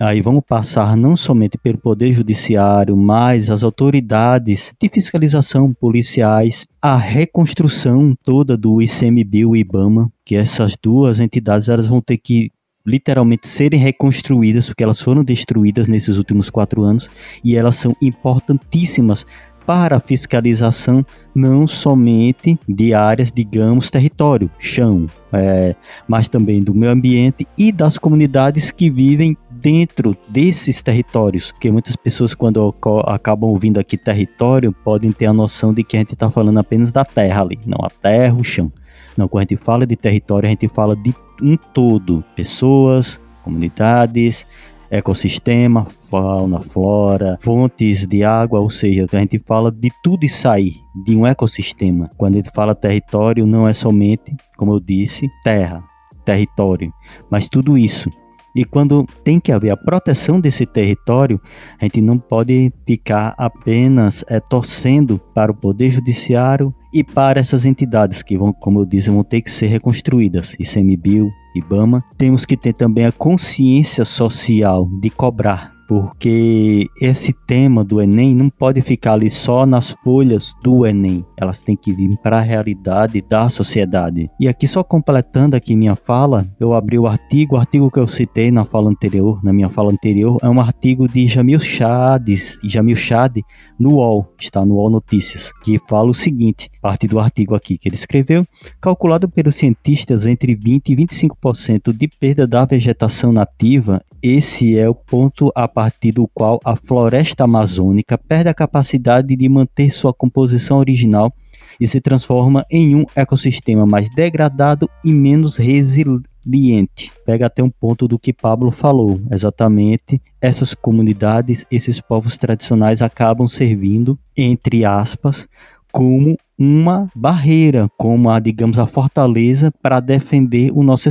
aí 0.00 0.20
vamos 0.20 0.42
passar 0.48 0.96
não 0.96 1.14
somente 1.14 1.58
pelo 1.58 1.76
Poder 1.76 2.12
Judiciário, 2.12 2.96
mas 2.96 3.50
as 3.50 3.62
autoridades 3.62 4.72
de 4.80 4.88
fiscalização 4.88 5.74
policiais, 5.74 6.66
a 6.80 6.96
reconstrução 6.96 8.14
toda 8.24 8.56
do 8.56 8.80
ICMBio 8.80 9.54
e 9.54 9.60
IBAMA, 9.60 10.10
que 10.24 10.36
essas 10.36 10.74
duas 10.82 11.20
entidades 11.20 11.68
elas 11.68 11.86
vão 11.86 12.00
ter 12.00 12.16
que 12.16 12.50
literalmente 12.88 13.46
serem 13.46 13.78
reconstruídas, 13.78 14.68
porque 14.68 14.82
elas 14.82 15.00
foram 15.00 15.22
destruídas 15.22 15.86
nesses 15.86 16.16
últimos 16.16 16.48
quatro 16.48 16.82
anos 16.82 17.10
e 17.44 17.54
elas 17.54 17.76
são 17.76 17.94
importantíssimas 18.00 19.26
para 19.68 20.00
fiscalização 20.00 21.04
não 21.34 21.66
somente 21.66 22.58
de 22.66 22.94
áreas, 22.94 23.30
digamos, 23.30 23.90
território, 23.90 24.50
chão, 24.58 25.06
é, 25.30 25.76
mas 26.08 26.26
também 26.26 26.62
do 26.62 26.74
meio 26.74 26.90
ambiente 26.90 27.46
e 27.58 27.70
das 27.70 27.98
comunidades 27.98 28.70
que 28.70 28.88
vivem 28.88 29.36
dentro 29.50 30.16
desses 30.26 30.80
territórios, 30.80 31.52
que 31.52 31.70
muitas 31.70 31.96
pessoas 31.96 32.34
quando 32.34 32.74
acabam 33.06 33.50
ouvindo 33.50 33.78
aqui 33.78 33.98
território 33.98 34.72
podem 34.72 35.12
ter 35.12 35.26
a 35.26 35.34
noção 35.34 35.74
de 35.74 35.84
que 35.84 35.98
a 35.98 36.00
gente 36.00 36.14
está 36.14 36.30
falando 36.30 36.56
apenas 36.56 36.90
da 36.90 37.04
terra 37.04 37.42
ali, 37.42 37.58
não 37.66 37.84
a 37.84 37.90
terra, 37.90 38.34
o 38.36 38.42
chão. 38.42 38.72
Não, 39.18 39.28
quando 39.28 39.40
a 39.40 39.42
gente 39.50 39.58
fala 39.58 39.86
de 39.86 39.96
território, 39.96 40.46
a 40.46 40.50
gente 40.50 40.66
fala 40.66 40.96
de 40.96 41.14
um 41.42 41.58
todo, 41.58 42.24
pessoas, 42.34 43.20
comunidades, 43.44 44.46
ecossistema, 44.90 45.84
fauna, 45.84 46.60
flora, 46.60 47.38
fontes 47.40 48.06
de 48.06 48.24
água, 48.24 48.60
ou 48.60 48.70
seja, 48.70 49.06
a 49.10 49.16
gente 49.18 49.38
fala 49.38 49.70
de 49.70 49.90
tudo 50.02 50.24
isso 50.24 50.48
aí, 50.48 50.76
de 51.04 51.16
um 51.16 51.26
ecossistema. 51.26 52.10
Quando 52.16 52.34
a 52.34 52.36
gente 52.38 52.50
fala 52.54 52.74
território, 52.74 53.46
não 53.46 53.68
é 53.68 53.72
somente, 53.72 54.34
como 54.56 54.72
eu 54.72 54.80
disse, 54.80 55.28
terra, 55.44 55.82
território, 56.24 56.92
mas 57.30 57.48
tudo 57.48 57.76
isso. 57.76 58.08
E 58.54 58.64
quando 58.64 59.06
tem 59.22 59.38
que 59.38 59.52
haver 59.52 59.70
a 59.70 59.76
proteção 59.76 60.40
desse 60.40 60.66
território, 60.66 61.40
a 61.80 61.84
gente 61.84 62.00
não 62.00 62.18
pode 62.18 62.72
ficar 62.86 63.34
apenas 63.36 64.24
é, 64.28 64.40
torcendo 64.40 65.20
para 65.34 65.52
o 65.52 65.54
Poder 65.54 65.90
Judiciário 65.90 66.74
e 66.92 67.04
para 67.04 67.38
essas 67.38 67.64
entidades 67.64 68.22
que 68.22 68.36
vão, 68.36 68.52
como 68.52 68.80
eu 68.80 68.84
disse, 68.84 69.10
vão 69.10 69.22
ter 69.22 69.42
que 69.42 69.50
ser 69.50 69.66
reconstruídas, 69.66 70.54
ICMBio, 70.58 71.30
IBAMA. 71.54 72.02
Temos 72.16 72.44
que 72.44 72.56
ter 72.56 72.72
também 72.72 73.04
a 73.04 73.12
consciência 73.12 74.04
social 74.04 74.88
de 75.00 75.10
cobrar 75.10 75.77
porque 75.88 76.86
esse 77.00 77.32
tema 77.32 77.82
do 77.82 78.00
Enem 78.00 78.36
não 78.36 78.50
pode 78.50 78.82
ficar 78.82 79.14
ali 79.14 79.30
só 79.30 79.64
nas 79.64 79.90
folhas 80.04 80.52
do 80.62 80.86
Enem, 80.86 81.24
elas 81.34 81.62
têm 81.62 81.74
que 81.74 81.94
vir 81.94 82.14
para 82.18 82.36
a 82.36 82.42
realidade 82.42 83.22
da 83.22 83.48
sociedade. 83.48 84.30
E 84.38 84.46
aqui 84.46 84.68
só 84.68 84.84
completando 84.84 85.56
aqui 85.56 85.74
minha 85.74 85.96
fala, 85.96 86.46
eu 86.60 86.74
abri 86.74 86.98
o 86.98 87.06
artigo, 87.06 87.56
o 87.56 87.58
artigo 87.58 87.90
que 87.90 87.98
eu 87.98 88.06
citei 88.06 88.50
na 88.50 88.66
fala 88.66 88.90
anterior, 88.90 89.42
na 89.42 89.50
minha 89.50 89.70
fala 89.70 89.90
anterior, 89.90 90.38
é 90.42 90.48
um 90.48 90.60
artigo 90.60 91.08
de 91.08 91.26
Jamil 91.26 91.58
Chades, 91.58 92.60
Jamil 92.62 92.96
Chade 92.96 93.42
no 93.80 93.94
UOL, 93.94 94.26
está 94.38 94.66
no 94.66 94.74
UOL 94.74 94.90
Notícias, 94.90 95.52
que 95.64 95.78
fala 95.88 96.10
o 96.10 96.14
seguinte, 96.14 96.70
parte 96.82 97.08
do 97.08 97.18
artigo 97.18 97.54
aqui 97.54 97.78
que 97.78 97.88
ele 97.88 97.96
escreveu, 97.96 98.46
calculado 98.78 99.26
pelos 99.26 99.54
cientistas 99.54 100.26
entre 100.26 100.54
20 100.54 100.92
e 100.92 100.96
25% 100.96 101.96
de 101.96 102.08
perda 102.08 102.46
da 102.46 102.66
vegetação 102.66 103.32
nativa, 103.32 104.02
esse 104.22 104.78
é 104.78 104.88
o 104.88 104.94
ponto 104.94 105.50
a 105.54 105.68
partir 105.68 106.12
do 106.12 106.28
qual 106.28 106.58
a 106.64 106.74
floresta 106.74 107.44
amazônica 107.44 108.18
perde 108.18 108.48
a 108.48 108.54
capacidade 108.54 109.34
de 109.34 109.48
manter 109.48 109.90
sua 109.90 110.12
composição 110.12 110.78
original 110.78 111.32
e 111.80 111.86
se 111.86 112.00
transforma 112.00 112.64
em 112.70 112.96
um 112.96 113.04
ecossistema 113.14 113.86
mais 113.86 114.10
degradado 114.10 114.88
e 115.04 115.12
menos 115.12 115.56
resiliente. 115.56 117.12
Pega 117.24 117.46
até 117.46 117.62
um 117.62 117.70
ponto 117.70 118.08
do 118.08 118.18
que 118.18 118.32
Pablo 118.32 118.70
falou, 118.70 119.20
exatamente 119.30 120.20
essas 120.40 120.74
comunidades, 120.74 121.64
esses 121.70 122.00
povos 122.00 122.36
tradicionais 122.36 123.02
acabam 123.02 123.46
servindo, 123.46 124.18
entre 124.36 124.84
aspas, 124.84 125.48
como 125.92 126.36
uma 126.58 127.10
barreira, 127.14 127.88
como 127.96 128.30
a, 128.30 128.40
digamos, 128.40 128.78
a 128.78 128.86
fortaleza 128.86 129.72
para 129.82 130.00
defender 130.00 130.70
o 130.72 130.82
nosso, 130.82 131.08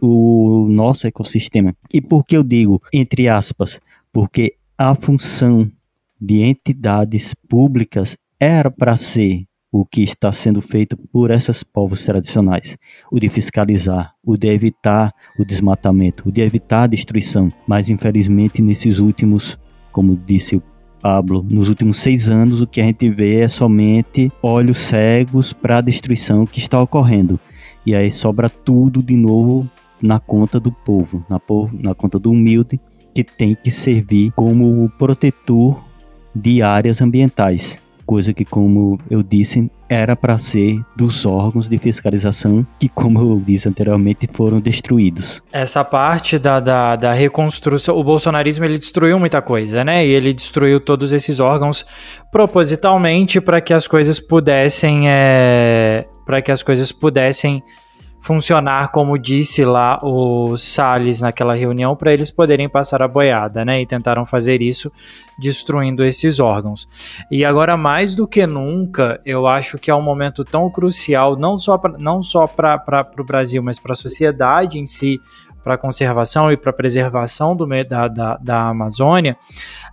o 0.00 0.66
nosso 0.68 1.06
ecossistema. 1.06 1.74
E 1.92 2.00
por 2.00 2.24
que 2.24 2.36
eu 2.36 2.44
digo 2.44 2.80
entre 2.92 3.28
aspas? 3.28 3.80
Porque 4.12 4.54
a 4.76 4.94
função 4.94 5.70
de 6.20 6.42
entidades 6.42 7.34
públicas 7.48 8.16
era 8.40 8.70
para 8.70 8.96
ser 8.96 9.44
o 9.70 9.84
que 9.84 10.02
está 10.02 10.32
sendo 10.32 10.62
feito 10.62 10.96
por 10.96 11.30
esses 11.30 11.62
povos 11.62 12.04
tradicionais, 12.04 12.78
o 13.12 13.20
de 13.20 13.28
fiscalizar, 13.28 14.14
o 14.24 14.36
de 14.36 14.48
evitar 14.48 15.12
o 15.38 15.44
desmatamento, 15.44 16.28
o 16.28 16.32
de 16.32 16.40
evitar 16.40 16.84
a 16.84 16.86
destruição. 16.86 17.48
Mas 17.66 17.90
infelizmente 17.90 18.62
nesses 18.62 18.98
últimos, 18.98 19.58
como 19.92 20.16
disse 20.16 20.56
o 20.56 20.62
Pablo, 21.00 21.44
nos 21.48 21.68
últimos 21.68 21.98
seis 21.98 22.28
anos 22.28 22.60
o 22.60 22.66
que 22.66 22.80
a 22.80 22.84
gente 22.84 23.08
vê 23.08 23.40
é 23.40 23.48
somente 23.48 24.32
olhos 24.42 24.78
cegos 24.78 25.52
para 25.52 25.78
a 25.78 25.80
destruição 25.80 26.46
que 26.46 26.58
está 26.58 26.80
ocorrendo. 26.80 27.38
E 27.86 27.94
aí 27.94 28.10
sobra 28.10 28.50
tudo 28.50 29.02
de 29.02 29.16
novo 29.16 29.68
na 30.02 30.18
conta 30.18 30.60
do 30.60 30.70
povo, 30.70 31.24
na, 31.28 31.38
povo, 31.40 31.76
na 31.78 31.94
conta 31.94 32.18
do 32.18 32.30
humilde, 32.30 32.80
que 33.14 33.24
tem 33.24 33.54
que 33.54 33.70
servir 33.70 34.32
como 34.32 34.90
protetor 34.98 35.82
de 36.34 36.62
áreas 36.62 37.00
ambientais. 37.00 37.80
Coisa 38.08 38.32
que, 38.32 38.42
como 38.42 38.98
eu 39.10 39.22
disse, 39.22 39.70
era 39.86 40.16
para 40.16 40.38
ser 40.38 40.80
dos 40.96 41.26
órgãos 41.26 41.68
de 41.68 41.76
fiscalização 41.76 42.66
que, 42.80 42.88
como 42.88 43.20
eu 43.20 43.42
disse 43.44 43.68
anteriormente, 43.68 44.26
foram 44.32 44.60
destruídos. 44.60 45.42
Essa 45.52 45.84
parte 45.84 46.38
da, 46.38 46.58
da, 46.58 46.96
da, 46.96 47.12
reconstrução, 47.12 47.98
o 47.98 48.02
bolsonarismo 48.02 48.64
ele 48.64 48.78
destruiu 48.78 49.18
muita 49.18 49.42
coisa, 49.42 49.84
né? 49.84 50.06
E 50.06 50.10
ele 50.10 50.32
destruiu 50.32 50.80
todos 50.80 51.12
esses 51.12 51.38
órgãos 51.38 51.84
propositalmente 52.32 53.42
para 53.42 53.60
que 53.60 53.74
as 53.74 53.86
coisas 53.86 54.18
pudessem, 54.18 55.02
é, 55.06 56.06
para 56.24 56.40
que 56.40 56.50
as 56.50 56.62
coisas 56.62 56.90
pudessem 56.90 57.62
funcionar 58.20 58.90
como 58.90 59.18
disse 59.18 59.64
lá 59.64 59.98
o 60.02 60.56
Salles 60.56 61.20
naquela 61.20 61.54
reunião 61.54 61.96
para 61.96 62.12
eles 62.12 62.30
poderem 62.30 62.68
passar 62.68 63.02
a 63.02 63.08
boiada, 63.08 63.64
né? 63.64 63.80
E 63.80 63.86
tentaram 63.86 64.26
fazer 64.26 64.60
isso 64.60 64.92
destruindo 65.38 66.04
esses 66.04 66.40
órgãos. 66.40 66.88
E 67.30 67.44
agora 67.44 67.76
mais 67.76 68.14
do 68.14 68.26
que 68.26 68.46
nunca, 68.46 69.20
eu 69.24 69.46
acho 69.46 69.78
que 69.78 69.90
é 69.90 69.94
um 69.94 70.02
momento 70.02 70.44
tão 70.44 70.70
crucial 70.70 71.36
não 71.36 71.56
só 71.56 71.78
pra, 71.78 71.96
não 71.98 72.22
só 72.22 72.46
para 72.46 73.08
o 73.18 73.24
Brasil, 73.24 73.62
mas 73.62 73.78
para 73.78 73.92
a 73.92 73.96
sociedade 73.96 74.78
em 74.78 74.86
si, 74.86 75.20
para 75.62 75.74
a 75.74 75.78
conservação 75.78 76.50
e 76.50 76.56
para 76.56 76.70
a 76.70 76.74
preservação 76.74 77.54
do, 77.54 77.66
da, 77.84 78.08
da, 78.08 78.36
da 78.36 78.68
Amazônia, 78.68 79.36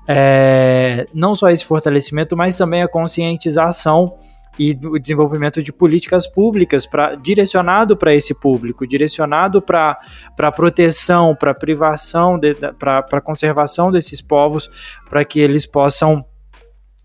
é, 0.08 1.06
não 1.14 1.36
só 1.36 1.50
esse 1.50 1.66
fortalecimento, 1.66 2.36
mas 2.36 2.58
também 2.58 2.82
a 2.82 2.88
conscientização 2.88 4.18
e 4.58 4.72
o 4.84 4.98
desenvolvimento 4.98 5.62
de 5.62 5.72
políticas 5.72 6.28
públicas 6.28 6.86
para 6.86 7.16
direcionado 7.16 7.98
para 7.98 8.14
esse 8.14 8.34
público, 8.34 8.88
direcionado 8.88 9.62
para 9.62 9.98
a 10.38 10.52
proteção, 10.52 11.36
para 11.36 11.54
privação, 11.54 12.40
para 12.80 13.06
a 13.12 13.22
conservação 13.22 13.92
desses 13.92 14.22
povos, 14.22 14.70
para 15.10 15.26
que 15.26 15.40
eles 15.40 15.66
possam 15.66 16.22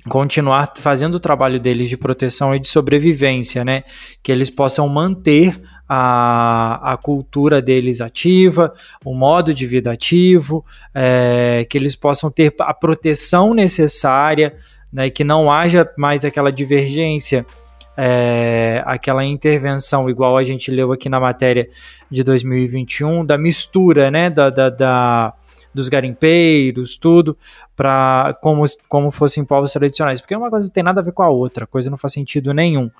continuar 0.08 0.72
fazendo 0.76 1.16
o 1.16 1.20
trabalho 1.20 1.60
deles 1.60 1.88
de 1.88 1.96
proteção 1.96 2.54
e 2.54 2.58
de 2.58 2.68
sobrevivência, 2.68 3.64
né? 3.64 3.82
Que 4.22 4.32
eles 4.32 4.48
possam 4.48 4.88
manter 4.88 5.60
a, 5.86 6.92
a 6.92 6.96
cultura 6.96 7.60
deles 7.60 8.00
ativa, 8.00 8.72
o 9.04 9.12
modo 9.14 9.52
de 9.52 9.66
vida 9.66 9.90
ativo, 9.90 10.64
é, 10.94 11.66
que 11.68 11.76
eles 11.76 11.96
possam 11.96 12.30
ter 12.30 12.54
a 12.60 12.72
proteção 12.72 13.52
necessária 13.52 14.56
né, 14.92 15.10
que 15.10 15.24
não 15.24 15.50
haja 15.50 15.88
mais 15.96 16.24
aquela 16.24 16.50
divergência, 16.50 17.46
é, 17.96 18.82
aquela 18.86 19.24
intervenção, 19.24 20.08
igual 20.08 20.36
a 20.36 20.44
gente 20.44 20.70
leu 20.70 20.92
aqui 20.92 21.08
na 21.08 21.20
matéria 21.20 21.68
de 22.10 22.22
2021, 22.22 23.24
da 23.24 23.36
mistura 23.36 24.10
né, 24.10 24.30
da, 24.30 24.50
da, 24.50 24.70
da 24.70 25.34
dos 25.72 25.88
garimpeiros, 25.88 26.96
tudo, 26.96 27.36
para 27.76 28.36
como, 28.42 28.64
como 28.88 29.10
fossem 29.10 29.44
povos 29.44 29.72
tradicionais, 29.72 30.20
porque 30.20 30.34
uma 30.34 30.50
coisa 30.50 30.66
não 30.66 30.72
tem 30.72 30.82
nada 30.82 31.00
a 31.00 31.04
ver 31.04 31.12
com 31.12 31.22
a 31.22 31.28
outra, 31.28 31.64
a 31.64 31.66
coisa 31.66 31.88
não 31.88 31.96
faz 31.96 32.12
sentido 32.12 32.52
nenhum. 32.52 32.90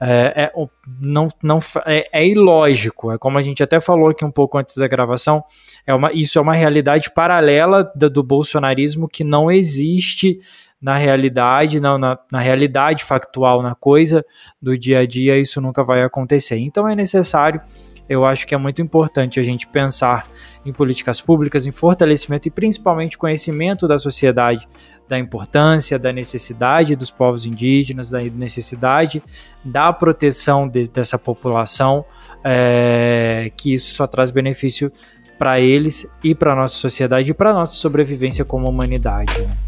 É, 0.00 0.44
é, 0.44 0.52
não, 1.00 1.28
não, 1.42 1.58
é, 1.86 2.08
é, 2.12 2.26
ilógico, 2.26 3.10
é 3.10 3.18
como 3.18 3.38
a 3.38 3.42
gente 3.42 3.62
até 3.62 3.80
falou 3.80 4.10
aqui 4.10 4.24
um 4.24 4.30
pouco 4.30 4.58
antes 4.58 4.76
da 4.76 4.86
gravação, 4.86 5.42
é 5.86 5.94
uma, 5.94 6.12
isso 6.12 6.38
é 6.38 6.42
uma 6.42 6.54
realidade 6.54 7.10
paralela 7.10 7.90
do, 7.94 8.10
do 8.10 8.22
bolsonarismo 8.22 9.08
que 9.08 9.24
não 9.24 9.50
existe 9.50 10.40
na 10.80 10.96
realidade, 10.96 11.80
na, 11.80 12.18
na 12.30 12.40
realidade 12.40 13.04
factual, 13.04 13.62
na 13.62 13.74
coisa 13.74 14.24
do 14.62 14.78
dia 14.78 15.00
a 15.00 15.06
dia, 15.06 15.36
isso 15.36 15.60
nunca 15.60 15.82
vai 15.82 16.02
acontecer. 16.02 16.58
Então 16.58 16.88
é 16.88 16.94
necessário, 16.94 17.60
eu 18.08 18.24
acho 18.24 18.46
que 18.46 18.54
é 18.54 18.58
muito 18.58 18.80
importante 18.80 19.40
a 19.40 19.42
gente 19.42 19.66
pensar 19.66 20.28
em 20.64 20.72
políticas 20.72 21.20
públicas, 21.20 21.66
em 21.66 21.72
fortalecimento 21.72 22.48
e 22.48 22.50
principalmente 22.50 23.18
conhecimento 23.18 23.88
da 23.88 23.98
sociedade 23.98 24.68
da 25.08 25.18
importância, 25.18 25.98
da 25.98 26.12
necessidade 26.12 26.94
dos 26.94 27.10
povos 27.10 27.46
indígenas, 27.46 28.10
da 28.10 28.20
necessidade 28.20 29.22
da 29.64 29.92
proteção 29.92 30.68
de, 30.68 30.86
dessa 30.88 31.18
população, 31.18 32.04
é, 32.44 33.50
que 33.56 33.74
isso 33.74 33.94
só 33.94 34.06
traz 34.06 34.30
benefício 34.30 34.92
para 35.38 35.60
eles 35.60 36.06
e 36.22 36.34
para 36.34 36.52
a 36.52 36.56
nossa 36.56 36.74
sociedade 36.74 37.30
e 37.30 37.34
para 37.34 37.50
a 37.50 37.54
nossa 37.54 37.74
sobrevivência 37.74 38.44
como 38.44 38.68
humanidade. 38.68 39.40
Né? 39.40 39.67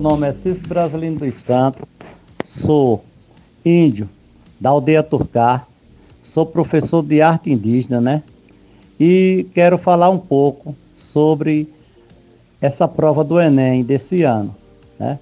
Meu 0.00 0.08
nome 0.12 0.26
é 0.26 0.32
Cícero 0.32 0.66
Brasilino 0.66 1.18
dos 1.18 1.34
Santos, 1.42 1.82
sou 2.46 3.04
índio 3.62 4.08
da 4.58 4.70
aldeia 4.70 5.02
Turcar, 5.02 5.68
sou 6.24 6.46
professor 6.46 7.02
de 7.02 7.20
arte 7.20 7.52
indígena, 7.52 8.00
né? 8.00 8.22
E 8.98 9.46
quero 9.52 9.76
falar 9.76 10.08
um 10.08 10.16
pouco 10.16 10.74
sobre 10.96 11.68
essa 12.62 12.88
prova 12.88 13.22
do 13.22 13.38
Enem 13.38 13.84
desse 13.84 14.22
ano, 14.22 14.56
né? 14.98 15.18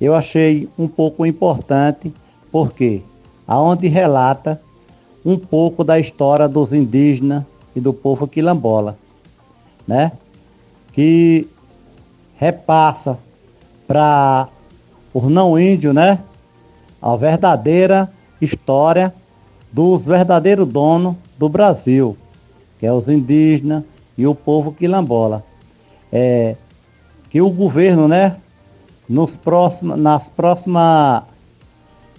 Eu 0.00 0.14
achei 0.14 0.68
um 0.78 0.86
pouco 0.86 1.26
importante 1.26 2.14
porque 2.52 3.02
aonde 3.44 3.88
relata 3.88 4.62
um 5.24 5.36
pouco 5.36 5.82
da 5.82 5.98
história 5.98 6.48
dos 6.48 6.72
indígenas 6.72 7.42
e 7.74 7.80
do 7.80 7.92
povo 7.92 8.28
quilombola, 8.28 8.96
né? 9.84 10.12
Que 10.92 11.48
repassa 12.36 13.18
para 13.86 14.48
o 15.12 15.28
não 15.28 15.58
índio, 15.58 15.92
né? 15.92 16.18
A 17.00 17.14
verdadeira 17.16 18.10
história 18.40 19.12
dos 19.72 20.04
verdadeiros 20.04 20.68
donos 20.68 21.16
do 21.38 21.48
Brasil, 21.48 22.16
que 22.78 22.86
é 22.86 22.92
os 22.92 23.08
indígenas 23.08 23.84
e 24.16 24.26
o 24.26 24.34
povo 24.34 24.72
quilombola. 24.72 25.44
É, 26.12 26.56
que 27.28 27.40
o 27.40 27.50
governo, 27.50 28.08
né, 28.08 28.36
nos 29.08 29.38
nas 29.82 30.28
próximas 30.28 31.22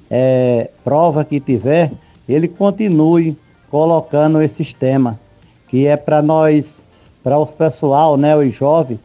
é, 0.09 0.69
provas 0.83 1.27
que 1.27 1.39
tiver, 1.39 1.91
ele 2.27 2.47
continue 2.47 3.37
colocando 3.69 4.41
esses 4.41 4.73
temas, 4.73 5.15
que 5.67 5.87
é 5.87 5.97
para 5.97 6.21
nós, 6.21 6.81
para 7.23 7.37
os 7.37 7.51
pessoal, 7.51 8.17
né, 8.17 8.35
os 8.35 8.53
jovens, 8.53 8.99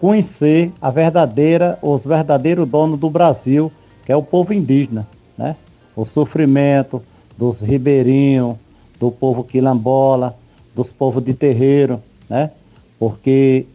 conhecer 0.00 0.72
a 0.80 0.90
verdadeira, 0.90 1.78
os 1.80 2.02
verdadeiros 2.04 2.68
donos 2.68 2.98
do 2.98 3.08
Brasil, 3.08 3.70
que 4.04 4.10
é 4.10 4.16
o 4.16 4.22
povo 4.22 4.52
indígena, 4.52 5.06
né? 5.38 5.56
O 5.94 6.04
sofrimento 6.04 7.02
dos 7.36 7.60
ribeirinhos, 7.60 8.56
do 8.98 9.10
povo 9.10 9.44
quilombola, 9.44 10.36
dos 10.74 10.90
povos 10.90 11.24
de 11.24 11.34
terreiro, 11.34 12.02
né? 12.28 12.50
Porque 12.98 13.66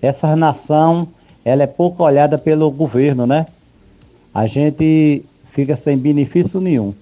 essa 0.00 0.34
nação, 0.36 1.08
ela 1.44 1.62
é 1.62 1.66
pouco 1.66 2.04
olhada 2.04 2.38
pelo 2.38 2.70
governo, 2.70 3.26
né? 3.26 3.46
A 4.32 4.46
gente 4.46 5.24
fica 5.52 5.76
sem 5.76 5.98
benefício 5.98 6.60
nenhum. 6.60 6.94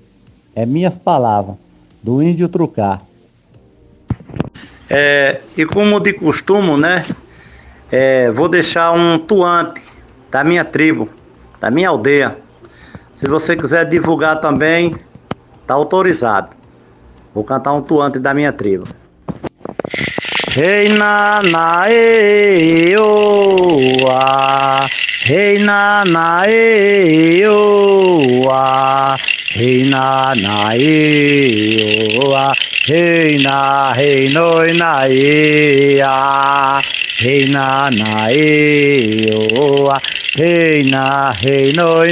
É 0.54 0.64
minhas 0.64 0.96
palavras, 0.96 1.56
do 2.02 2.22
índio 2.22 2.48
trucar. 2.48 3.02
É, 4.88 5.42
e 5.56 5.66
como 5.66 6.00
de 6.00 6.14
costume, 6.14 6.76
né? 6.78 7.06
É, 7.90 8.30
vou 8.30 8.48
deixar 8.48 8.92
um 8.92 9.18
tuante 9.18 9.82
da 10.30 10.44
minha 10.44 10.64
tribo, 10.64 11.08
da 11.60 11.70
minha 11.70 11.88
aldeia. 11.88 12.36
Se 13.12 13.26
você 13.26 13.56
quiser 13.56 13.86
divulgar 13.88 14.40
também, 14.40 14.94
Tá 15.68 15.74
autorizado. 15.74 16.56
Vou 17.34 17.44
cantar 17.44 17.74
um 17.74 17.82
tuante 17.82 18.18
da 18.18 18.32
minha 18.32 18.50
tribo. 18.50 18.88
Rei 20.48 20.88
na 20.88 21.42
na 21.42 21.90
e 21.90 22.96
o 22.96 24.08
a 24.08 24.86
Rei 25.24 25.58
na 25.58 26.04
na 26.06 26.48
e 26.48 27.44
na 29.84 30.32
na 30.34 30.74
e 30.74 32.16
o 32.18 32.34
a 32.34 32.54
Rei 32.86 33.38
na 33.42 33.92
rei 33.92 34.30
noi 34.30 34.72
na 34.72 35.06
e 35.06 36.00
a 36.00 36.80
Rei 37.20 37.46
na 37.48 37.90
e 38.30 39.26
o 39.34 39.90
a 39.90 39.98
Rei 40.36 40.84
na 40.84 41.32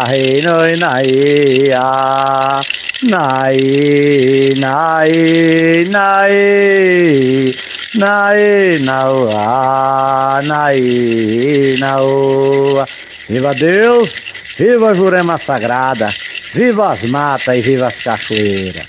hey 0.05 0.41
na 0.43 0.75
na 0.77 1.01
e 1.01 1.71
ah, 1.73 2.61
na 3.03 3.53
e 3.53 4.53
na 4.57 5.07
e 5.07 5.85
na 5.89 6.29
e 6.29 7.55
na 7.95 8.31
e 8.35 8.79
na 8.79 9.03
ah, 9.35 10.41
na 10.43 10.75
e 10.75 11.77
na 11.79 12.01
o 12.01 12.85
Viva 13.27 13.53
Deus! 13.53 14.13
Viva 14.57 14.91
a 14.91 14.93
Jurema 14.93 15.37
Sagrada, 15.37 16.09
viva 16.53 16.91
as 16.91 17.03
matas 17.03 17.57
e 17.57 17.61
viva 17.61 17.87
as 17.87 18.03
cachoeiras. 18.03 18.85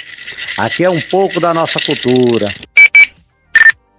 Aqui 0.58 0.84
é 0.84 0.90
um 0.90 1.00
pouco 1.00 1.40
da 1.40 1.54
nossa 1.54 1.80
cultura. 1.80 2.48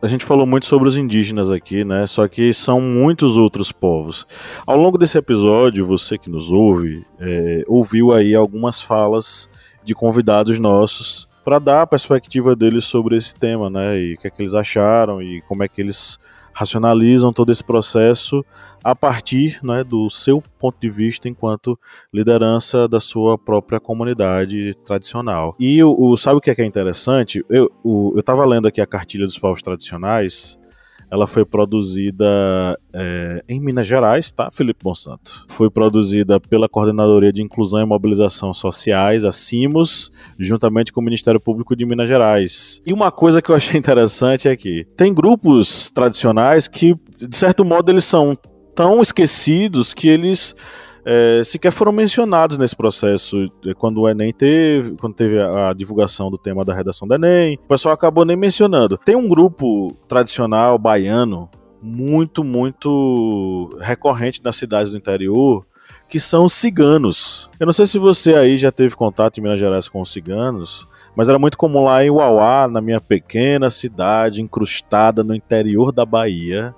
A 0.01 0.07
gente 0.07 0.23
falou 0.23 0.45
muito 0.45 0.67
sobre 0.67 0.87
os 0.87 0.95
indígenas 0.95 1.49
aqui, 1.49 1.83
né? 1.83 2.05
Só 2.05 2.27
que 2.27 2.53
são 2.53 2.79
muitos 2.79 3.35
outros 3.35 3.71
povos. 3.71 4.27
Ao 4.67 4.77
longo 4.77 4.99
desse 4.99 5.17
episódio, 5.17 5.87
você 5.87 6.17
que 6.17 6.29
nos 6.29 6.51
ouve, 6.51 7.03
é, 7.19 7.63
ouviu 7.67 8.13
aí 8.13 8.35
algumas 8.35 8.81
falas 8.81 9.49
de 9.85 9.93
convidados 9.93 10.59
nossos 10.59 11.29
para 11.43 11.59
dar 11.59 11.83
a 11.83 11.87
perspectiva 11.87 12.55
deles 12.55 12.85
sobre 12.85 13.15
esse 13.15 13.33
tema, 13.35 13.69
né? 13.69 13.99
E 13.99 14.15
o 14.15 14.17
que 14.17 14.27
é 14.27 14.31
que 14.31 14.41
eles 14.41 14.55
acharam 14.55 15.21
e 15.21 15.41
como 15.43 15.63
é 15.63 15.67
que 15.67 15.79
eles 15.79 16.17
racionalizam 16.55 17.33
todo 17.33 17.51
esse 17.51 17.63
processo 17.63 18.43
a 18.81 18.95
partir 18.95 19.59
né, 19.61 19.83
do 19.83 20.09
seu 20.09 20.41
ponto 20.57 20.79
de 20.79 20.89
vista 20.89 21.27
enquanto 21.27 21.77
liderança 22.13 22.87
da 22.87 23.01
sua 23.01 23.37
própria 23.37 23.77
comunidade 23.77 24.73
tradicional. 24.85 25.53
E 25.59 25.83
o, 25.83 25.93
o 25.99 26.15
sabe 26.15 26.37
o 26.37 26.41
que 26.41 26.49
é, 26.49 26.55
que 26.55 26.61
é 26.61 26.65
interessante? 26.65 27.45
Eu 27.49 27.69
estava 28.17 28.45
lendo 28.45 28.69
aqui 28.69 28.79
a 28.79 28.87
cartilha 28.87 29.25
dos 29.25 29.37
povos 29.37 29.61
tradicionais. 29.61 30.57
Ela 31.09 31.27
foi 31.27 31.45
produzida 31.45 32.25
é, 32.93 33.43
em 33.47 33.59
Minas 33.59 33.87
Gerais, 33.87 34.31
tá, 34.31 34.49
Felipe 34.51 34.83
Monsanto? 34.83 35.45
Foi 35.47 35.69
produzida 35.69 36.39
pela 36.39 36.67
Coordenadoria 36.67 37.31
de 37.31 37.41
Inclusão 37.41 37.81
e 37.81 37.85
Mobilização 37.85 38.53
Sociais, 38.53 39.23
a 39.23 39.31
CIMOS, 39.31 40.11
juntamente 40.39 40.91
com 40.91 41.01
o 41.01 41.03
Ministério 41.03 41.39
Público 41.39 41.75
de 41.75 41.85
Minas 41.85 42.07
Gerais. 42.07 42.81
E 42.85 42.93
uma 42.93 43.11
coisa 43.11 43.41
que 43.41 43.49
eu 43.49 43.55
achei 43.55 43.77
interessante 43.79 44.47
é 44.47 44.55
que 44.55 44.85
tem 44.97 45.13
grupos 45.13 45.89
tradicionais 45.89 46.67
que, 46.67 46.95
de 47.17 47.35
certo 47.35 47.63
modo, 47.63 47.91
eles 47.91 48.05
são 48.05 48.37
tão 48.73 49.01
esquecidos 49.01 49.93
que 49.93 50.09
eles 50.09 50.55
é, 51.05 51.43
sequer 51.43 51.71
foram 51.71 51.91
mencionados 51.91 52.57
nesse 52.57 52.75
processo. 52.75 53.49
Quando 53.77 54.01
o 54.01 54.09
Enem 54.09 54.33
teve, 54.33 54.95
quando 54.97 55.13
teve 55.13 55.39
a, 55.39 55.71
divulgação 55.73 56.31
do 56.31 56.37
tema 56.37 56.65
da 56.65 56.73
redação 56.73 57.07
do 57.07 57.13
Enem, 57.13 57.59
o 57.63 57.67
pessoal 57.67 57.93
acabou 57.93 58.25
nem 58.25 58.35
mencionando. 58.35 58.97
Tem 58.97 59.15
um 59.15 59.27
grupo 59.27 59.95
tradicional 60.07 60.79
baiano 60.79 61.49
muito, 61.81 62.43
muito 62.43 63.77
recorrente 63.79 64.41
nas 64.43 64.57
cidades 64.57 64.91
do 64.91 64.97
interior 64.97 65.65
que 66.07 66.19
são 66.19 66.45
os 66.45 66.53
ciganos. 66.53 67.49
Eu 67.59 67.65
não 67.65 67.73
sei 67.73 67.87
se 67.87 67.97
você 67.97 68.33
aí 68.35 68.57
já 68.57 68.71
teve 68.71 68.95
contato 68.95 69.37
em 69.37 69.41
Minas 69.41 69.59
Gerais 69.59 69.87
com 69.87 70.01
os 70.01 70.11
ciganos, 70.11 70.87
mas 71.15 71.29
era 71.29 71.39
muito 71.39 71.57
comum 71.57 71.85
lá 71.85 72.03
em 72.03 72.09
Uauá, 72.09 72.67
na 72.67 72.81
minha 72.81 72.99
pequena 72.99 73.69
cidade 73.69 74.41
incrustada 74.41 75.23
no 75.23 75.33
interior 75.33 75.91
da 75.91 76.05
Bahia, 76.05 76.75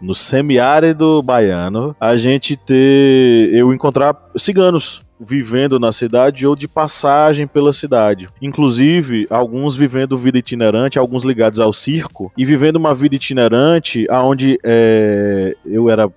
no 0.00 0.14
semiárido 0.14 1.22
baiano, 1.22 1.94
a 2.00 2.16
gente 2.16 2.56
ter 2.56 3.50
eu 3.52 3.72
encontrar 3.72 4.16
ciganos 4.36 5.02
vivendo 5.20 5.78
na 5.78 5.92
cidade 5.92 6.46
ou 6.46 6.56
de 6.56 6.66
passagem 6.66 7.46
pela 7.46 7.72
cidade. 7.72 8.28
Inclusive, 8.40 9.26
alguns 9.28 9.76
vivendo 9.76 10.16
vida 10.16 10.38
itinerante, 10.38 10.98
alguns 10.98 11.24
ligados 11.24 11.60
ao 11.60 11.72
circo, 11.72 12.32
e 12.36 12.44
vivendo 12.44 12.76
uma 12.76 12.94
vida 12.94 13.16
itinerante 13.16 14.06
aonde 14.08 14.58
é, 14.64 15.54
eu 15.66 15.90
era 15.90 16.10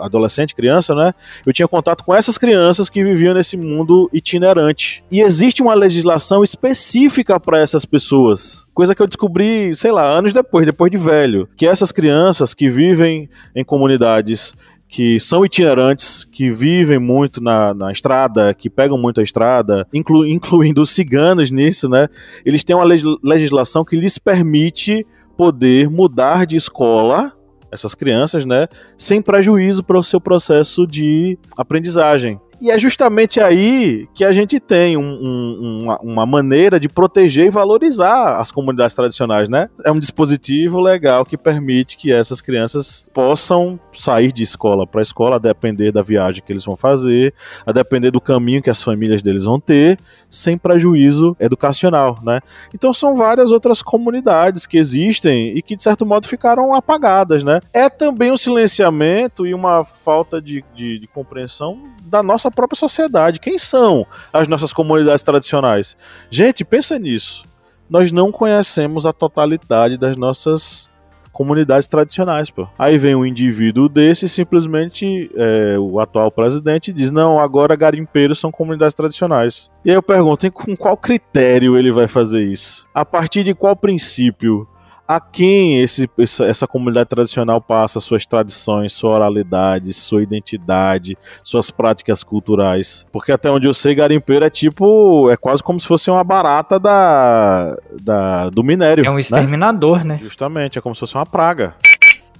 adolescente, 0.00 0.54
criança, 0.54 0.94
né? 0.94 1.14
Eu 1.44 1.52
tinha 1.52 1.68
contato 1.68 2.04
com 2.04 2.14
essas 2.14 2.38
crianças 2.38 2.88
que 2.88 3.02
viviam 3.02 3.34
nesse 3.34 3.56
mundo 3.56 4.08
itinerante. 4.12 5.02
E 5.10 5.20
existe 5.20 5.62
uma 5.62 5.74
legislação 5.74 6.42
específica 6.42 7.38
para 7.38 7.60
essas 7.60 7.84
pessoas. 7.84 8.66
Coisa 8.72 8.94
que 8.94 9.02
eu 9.02 9.06
descobri, 9.06 9.74
sei 9.74 9.92
lá, 9.92 10.04
anos 10.04 10.32
depois, 10.32 10.66
depois 10.66 10.90
de 10.90 10.98
velho. 10.98 11.48
Que 11.56 11.66
essas 11.66 11.92
crianças 11.92 12.54
que 12.54 12.68
vivem 12.68 13.28
em 13.54 13.64
comunidades 13.64 14.54
que 14.94 15.18
são 15.18 15.44
itinerantes, 15.44 16.24
que 16.24 16.50
vivem 16.50 17.00
muito 17.00 17.42
na, 17.42 17.74
na 17.74 17.90
estrada, 17.90 18.54
que 18.54 18.70
pegam 18.70 18.96
muito 18.96 19.20
a 19.20 19.24
estrada, 19.24 19.88
inclu, 19.92 20.24
incluindo 20.24 20.82
os 20.82 20.90
ciganos 20.90 21.50
nisso, 21.50 21.88
né? 21.88 22.06
Eles 22.46 22.62
têm 22.62 22.76
uma 22.76 22.84
legislação 22.84 23.84
que 23.84 23.96
lhes 23.96 24.18
permite 24.18 25.04
poder 25.36 25.90
mudar 25.90 26.46
de 26.46 26.54
escola 26.56 27.32
essas 27.74 27.94
crianças, 27.94 28.44
né, 28.44 28.68
sem 28.96 29.20
prejuízo 29.20 29.82
para 29.82 29.98
o 29.98 30.02
seu 30.02 30.20
processo 30.20 30.86
de 30.86 31.36
aprendizagem. 31.56 32.40
E 32.60 32.70
é 32.70 32.78
justamente 32.78 33.40
aí 33.40 34.08
que 34.14 34.24
a 34.24 34.32
gente 34.32 34.58
tem 34.60 34.96
um, 34.96 35.02
um, 35.02 35.78
uma, 35.82 35.98
uma, 36.00 36.26
maneira 36.26 36.78
de 36.78 36.88
proteger 36.88 37.46
e 37.46 37.50
valorizar 37.50 38.40
as 38.40 38.50
comunidades 38.50 38.94
tradicionais, 38.94 39.48
né? 39.48 39.68
É 39.84 39.90
um 39.90 39.98
dispositivo 39.98 40.80
legal 40.80 41.24
que 41.24 41.36
permite 41.36 41.96
que 41.96 42.12
essas 42.12 42.40
crianças 42.40 43.10
possam 43.12 43.78
sair 43.92 44.32
de 44.32 44.42
escola 44.42 44.86
para 44.86 45.02
escola, 45.02 45.36
a 45.36 45.38
depender 45.38 45.92
da 45.92 46.00
viagem 46.00 46.42
que 46.42 46.52
eles 46.52 46.64
vão 46.64 46.76
fazer, 46.76 47.34
a 47.66 47.72
depender 47.72 48.10
do 48.10 48.20
caminho 48.20 48.62
que 48.62 48.70
as 48.70 48.82
famílias 48.82 49.20
deles 49.20 49.44
vão 49.44 49.60
ter, 49.60 49.98
sem 50.34 50.58
prejuízo 50.58 51.36
educacional, 51.38 52.18
né? 52.22 52.40
Então 52.74 52.92
são 52.92 53.16
várias 53.16 53.50
outras 53.50 53.80
comunidades 53.80 54.66
que 54.66 54.76
existem 54.76 55.56
e 55.56 55.62
que 55.62 55.76
de 55.76 55.82
certo 55.82 56.04
modo 56.04 56.26
ficaram 56.26 56.74
apagadas, 56.74 57.44
né? 57.44 57.60
É 57.72 57.88
também 57.88 58.32
um 58.32 58.36
silenciamento 58.36 59.46
e 59.46 59.54
uma 59.54 59.84
falta 59.84 60.42
de, 60.42 60.64
de, 60.74 60.98
de 60.98 61.06
compreensão 61.06 61.78
da 62.02 62.22
nossa 62.22 62.50
própria 62.50 62.78
sociedade. 62.78 63.38
Quem 63.38 63.58
são 63.58 64.06
as 64.32 64.48
nossas 64.48 64.72
comunidades 64.72 65.22
tradicionais? 65.22 65.96
Gente, 66.28 66.64
pensa 66.64 66.98
nisso. 66.98 67.44
Nós 67.88 68.10
não 68.10 68.32
conhecemos 68.32 69.06
a 69.06 69.12
totalidade 69.12 69.96
das 69.96 70.16
nossas 70.16 70.90
comunidades 71.34 71.88
tradicionais, 71.88 72.48
pô. 72.48 72.66
Aí 72.78 72.96
vem 72.96 73.14
um 73.14 73.26
indivíduo 73.26 73.88
desse 73.88 74.28
simplesmente 74.28 75.30
é, 75.34 75.76
o 75.78 76.00
atual 76.00 76.30
presidente 76.30 76.92
diz: 76.92 77.10
não, 77.10 77.38
agora 77.38 77.76
garimpeiros 77.76 78.38
são 78.38 78.50
comunidades 78.50 78.94
tradicionais. 78.94 79.70
E 79.84 79.90
aí 79.90 79.96
eu 79.96 80.02
pergunto: 80.02 80.50
com 80.52 80.74
qual 80.76 80.96
critério 80.96 81.76
ele 81.76 81.92
vai 81.92 82.08
fazer 82.08 82.42
isso? 82.42 82.88
A 82.94 83.04
partir 83.04 83.42
de 83.42 83.52
qual 83.52 83.76
princípio? 83.76 84.66
A 85.06 85.20
quem 85.20 85.82
esse, 85.82 86.08
essa 86.42 86.66
comunidade 86.66 87.10
tradicional 87.10 87.60
passa 87.60 88.00
suas 88.00 88.24
tradições, 88.24 88.92
sua 88.92 89.10
oralidade, 89.10 89.92
sua 89.92 90.22
identidade, 90.22 91.16
suas 91.42 91.70
práticas 91.70 92.22
culturais. 92.24 93.06
Porque 93.12 93.30
até 93.30 93.50
onde 93.50 93.66
eu 93.66 93.74
sei, 93.74 93.94
garimpeiro 93.94 94.44
é 94.44 94.50
tipo. 94.50 95.30
É 95.30 95.36
quase 95.36 95.62
como 95.62 95.78
se 95.78 95.86
fosse 95.86 96.10
uma 96.10 96.24
barata 96.24 96.78
da, 96.80 97.76
da 98.02 98.48
do 98.50 98.64
minério. 98.64 99.06
É 99.06 99.10
um 99.10 99.14
né? 99.14 99.20
exterminador, 99.20 99.98
né? 100.04 100.14
né? 100.14 100.20
Justamente, 100.20 100.78
é 100.78 100.80
como 100.80 100.94
se 100.94 101.00
fosse 101.00 101.14
uma 101.14 101.26
praga. 101.26 101.74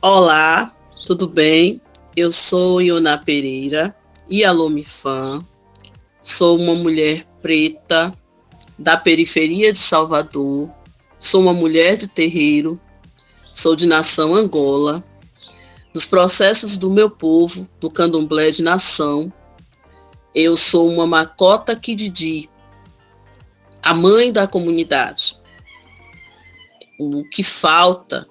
Olá, 0.01 0.73
tudo 1.07 1.29
bem? 1.29 1.81
Eu 2.17 2.31
sou 2.31 2.81
Iona 2.81 3.19
Pereira, 3.19 3.95
Ialomifã. 4.31 5.43
Sou 6.23 6.59
uma 6.59 6.75
mulher 6.77 7.25
preta 7.43 8.13
da 8.79 8.97
periferia 8.97 9.71
de 9.71 9.79
Salvador 9.79 10.71
Sou 11.25 11.41
uma 11.41 11.55
mulher 11.55 11.97
de 11.97 12.07
terreiro, 12.07 12.79
sou 13.55 13.75
de 13.75 13.87
nação 13.87 14.35
Angola. 14.35 15.03
Dos 15.91 16.05
processos 16.05 16.77
do 16.77 16.91
meu 16.91 17.09
povo, 17.09 17.67
do 17.81 17.91
candomblé 17.91 18.51
de 18.51 18.63
nação, 18.63 19.33
eu 20.35 20.55
sou 20.55 20.87
uma 20.93 21.07
macota 21.07 21.75
Kididi, 21.75 22.51
a 23.83 23.95
mãe 23.95 24.31
da 24.35 24.47
comunidade. 24.47 25.41
O 27.01 27.25
que 27.31 27.43
falta 27.43 28.29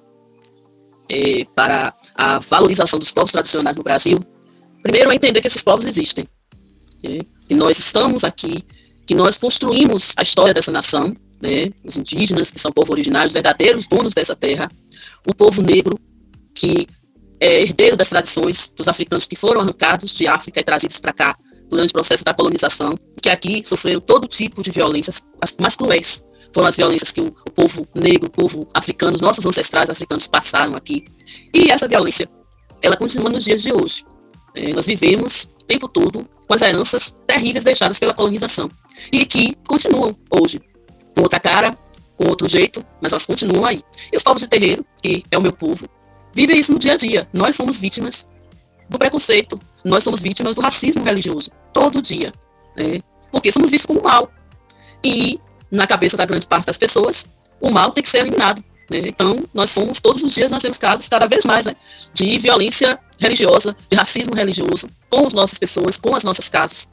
é, 1.10 1.46
para 1.46 1.96
a 2.14 2.38
valorização 2.38 3.00
dos 3.00 3.12
povos 3.12 3.32
tradicionais 3.32 3.76
no 3.76 3.82
Brasil, 3.82 4.24
primeiro 4.84 5.10
é 5.10 5.16
entender 5.16 5.42
que 5.42 5.48
esses 5.48 5.64
povos 5.64 5.86
existem, 5.86 6.28
né? 7.04 7.22
que 7.48 7.56
nós 7.56 7.80
estamos 7.80 8.24
aqui, 8.24 8.64
que 9.08 9.16
nós 9.16 9.40
construímos 9.40 10.14
a 10.16 10.22
história 10.22 10.54
dessa 10.54 10.72
nação, 10.72 11.18
né? 11.44 11.70
os 11.84 11.98
indígenas, 11.98 12.50
que 12.50 12.60
são 12.60 12.72
povo 12.72 12.94
originário, 12.94 13.28
os 13.28 13.34
verdadeiros 13.34 13.86
donos 13.86 14.14
dessa 14.14 14.36
terra, 14.36 14.72
o 15.28 15.36
povo 15.36 15.62
negro, 15.62 16.00
que 16.56 16.88
é 17.40 17.62
herdeiro 17.62 17.98
das 17.98 18.10
tradições 18.10 18.72
dos 18.76 18.88
africanos 18.88 19.28
que 19.28 19.36
foram 19.36 19.60
arrancados 19.60 20.14
de 20.14 20.26
África 20.26 20.62
e 20.62 20.64
trazidos 20.64 20.98
para 21.00 21.12
cá 21.12 21.38
durante 21.70 21.90
o 21.90 21.94
processo 21.94 22.24
da 22.24 22.34
colonização, 22.34 22.98
que 23.22 23.30
aqui 23.30 23.62
sofreram 23.66 24.00
todo 24.00 24.28
tipo 24.28 24.62
de 24.62 24.72
violências, 24.72 25.24
as 25.42 25.56
mais 25.60 25.76
cruéis. 25.76 26.24
Foram 26.54 26.68
as 26.68 26.78
violências 26.78 27.12
que 27.12 27.20
o, 27.20 27.28
o 27.28 27.52
povo 27.52 27.88
negro, 27.96 28.28
o 28.28 28.32
povo 28.32 28.68
africano, 28.74 29.16
os 29.16 29.22
nossos 29.22 29.46
ancestrais 29.46 29.90
africanos 29.90 30.28
passaram 30.28 30.76
aqui. 30.76 31.04
E 31.54 31.72
essa 31.72 31.88
violência, 31.88 32.30
ela 32.82 32.96
continua 32.96 33.30
nos 33.30 33.44
dias 33.44 33.64
de 33.64 33.74
hoje. 33.74 34.06
É, 34.56 34.72
nós 34.72 34.86
vivemos 34.86 35.50
o 35.60 35.66
tempo 35.66 35.88
todo 35.88 36.28
com 36.48 36.54
as 36.54 36.62
heranças 36.62 37.16
terríveis 37.26 37.64
deixadas 37.64 37.98
pela 37.98 38.14
colonização 38.14 38.70
e 39.12 39.26
que 39.26 39.58
continuam 39.68 40.16
hoje, 40.30 40.62
com 41.16 41.24
outra 41.24 41.40
cara, 41.40 41.78
com 42.18 42.28
outro 42.28 42.48
jeito, 42.48 42.86
mas 43.02 43.12
elas 43.12 43.26
continuam 43.26 43.66
aí. 43.66 43.84
E 44.12 44.18
os 44.18 44.24
povos 44.24 44.42
de 44.42 44.48
terreiro, 44.48 44.86
que 45.02 45.24
é 45.32 45.38
o 45.38 45.42
meu 45.42 45.54
povo, 45.54 45.88
vivem 46.34 46.60
isso 46.60 46.74
no 46.74 46.80
dia 46.80 46.94
a 46.94 46.98
dia. 46.98 47.28
Nós 47.34 47.56
somos 47.56 47.80
vítimas 47.80 48.28
do 48.90 48.98
preconceito, 48.98 49.60
nós 49.84 50.04
somos 50.04 50.22
vítimas 50.22 50.56
do 50.56 50.62
racismo 50.62 51.04
religioso, 51.04 51.52
todo 51.74 52.02
dia, 52.02 52.34
né? 52.78 53.02
porque 53.32 53.52
somos 53.52 53.72
vistos 53.72 53.88
como 53.88 54.02
mal. 54.02 54.32
E, 55.04 55.40
na 55.72 55.88
cabeça 55.88 56.16
da 56.16 56.26
grande 56.26 56.48
parte 56.48 56.68
das 56.68 56.78
pessoas, 56.78 57.30
o 57.60 57.72
mal 57.72 57.92
tem 57.92 58.04
que 58.04 58.10
ser 58.10 58.20
eliminado. 58.20 58.64
Né? 58.90 59.00
Então, 59.06 59.44
nós 59.54 59.72
somos, 59.72 60.00
todos 60.00 60.24
os 60.24 60.34
dias, 60.34 60.52
nós 60.52 60.62
temos 60.62 60.78
casos 60.78 61.10
cada 61.10 61.28
vez 61.28 61.44
mais 61.46 61.66
né? 61.66 61.76
de 62.14 62.38
violência 62.38 63.00
religiosa, 63.20 63.76
de 63.90 63.98
racismo 63.98 64.36
religioso, 64.36 64.88
com 65.10 65.26
as 65.26 65.34
nossas 65.34 65.58
pessoas, 65.58 65.98
com 65.98 66.16
as 66.16 66.24
nossas 66.24 66.48
casas. 66.48 66.88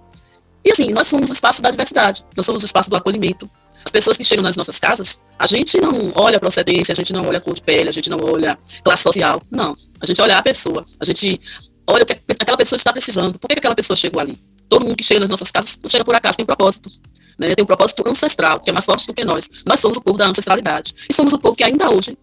E 0.65 0.73
assim, 0.73 0.91
nós 0.93 1.07
somos 1.07 1.31
o 1.31 1.33
espaço 1.33 1.63
da 1.63 1.71
diversidade, 1.71 2.25
nós 2.37 2.45
somos 2.45 2.63
o 2.63 2.67
espaço 2.67 2.91
do 2.91 2.97
acolhimento. 2.97 3.49
As 3.85 3.91
pessoas 3.91 4.17
que 4.17 4.25
chegam 4.25 4.43
nas 4.43 4.57
nossas 4.57 4.79
casas, 4.79 5.23
a 5.39 5.47
gente 5.47 5.81
não 5.81 6.13
olha 6.15 6.37
a 6.37 6.41
procedência, 6.41 6.93
a 6.93 6.97
gente 6.97 7.13
não 7.13 7.27
olha 7.27 7.39
a 7.39 7.41
cor 7.41 7.55
de 7.55 7.63
pele, 7.63 7.89
a 7.89 7.93
gente 7.93 8.11
não 8.11 8.19
olha 8.21 8.59
classe 8.85 9.03
social. 9.03 9.43
Não. 9.51 9.75
A 10.01 10.07
gente 10.07 10.21
olha 10.21 10.37
a 10.37 10.43
pessoa. 10.43 10.85
A 10.99 11.05
gente 11.05 11.41
olha 11.87 12.03
o 12.03 12.07
que 12.07 12.19
aquela 12.29 12.57
pessoa 12.57 12.77
está 12.77 12.93
precisando. 12.93 13.39
Por 13.39 13.49
que 13.49 13.59
aquela 13.59 13.75
pessoa 13.75 13.97
chegou 13.97 14.21
ali? 14.21 14.39
Todo 14.69 14.85
mundo 14.85 14.97
que 14.97 15.05
chega 15.05 15.21
nas 15.21 15.31
nossas 15.31 15.51
casas 15.51 15.79
não 15.83 15.91
chega 15.91 16.05
por 16.05 16.15
acaso, 16.15 16.37
tem 16.37 16.45
um 16.45 16.47
propósito. 16.47 16.91
Né? 17.39 17.55
Tem 17.55 17.63
um 17.63 17.67
propósito 17.67 18.05
ancestral, 18.07 18.61
que 18.61 18.71
é 18.71 18.73
mais 18.73 18.85
forte 18.85 19.07
do 19.07 19.15
que 19.15 19.25
nós. 19.25 19.49
Nós 19.67 19.81
somos 19.81 19.97
o 19.99 20.01
povo 20.01 20.19
da 20.19 20.27
ancestralidade. 20.27 20.95
E 21.09 21.15
somos 21.15 21.33
o 21.33 21.39
povo 21.39 21.57
que 21.57 21.65
ainda 21.65 21.91
hoje, 21.91 22.17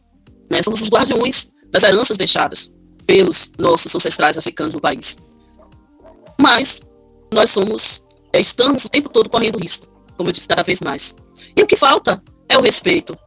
né, 0.49 0.61
somos 0.63 0.81
os 0.81 0.89
guardiões 0.89 1.51
das 1.71 1.83
heranças 1.83 2.17
deixadas 2.17 2.71
pelos 3.05 3.51
nossos 3.57 3.93
ancestrais 3.95 4.37
africanos 4.37 4.75
no 4.75 4.81
país. 4.81 5.17
Mas 6.39 6.81
nós 7.33 7.49
somos, 7.49 8.05
é, 8.31 8.39
estamos 8.39 8.85
o 8.85 8.89
tempo 8.89 9.09
todo 9.09 9.29
correndo 9.29 9.59
risco, 9.59 9.87
como 10.17 10.29
eu 10.29 10.33
disse, 10.33 10.47
cada 10.47 10.63
vez 10.63 10.81
mais. 10.81 11.15
E 11.55 11.61
o 11.61 11.67
que 11.67 11.75
falta 11.75 12.21
é 12.49 12.57
o 12.57 12.61
respeito. 12.61 13.17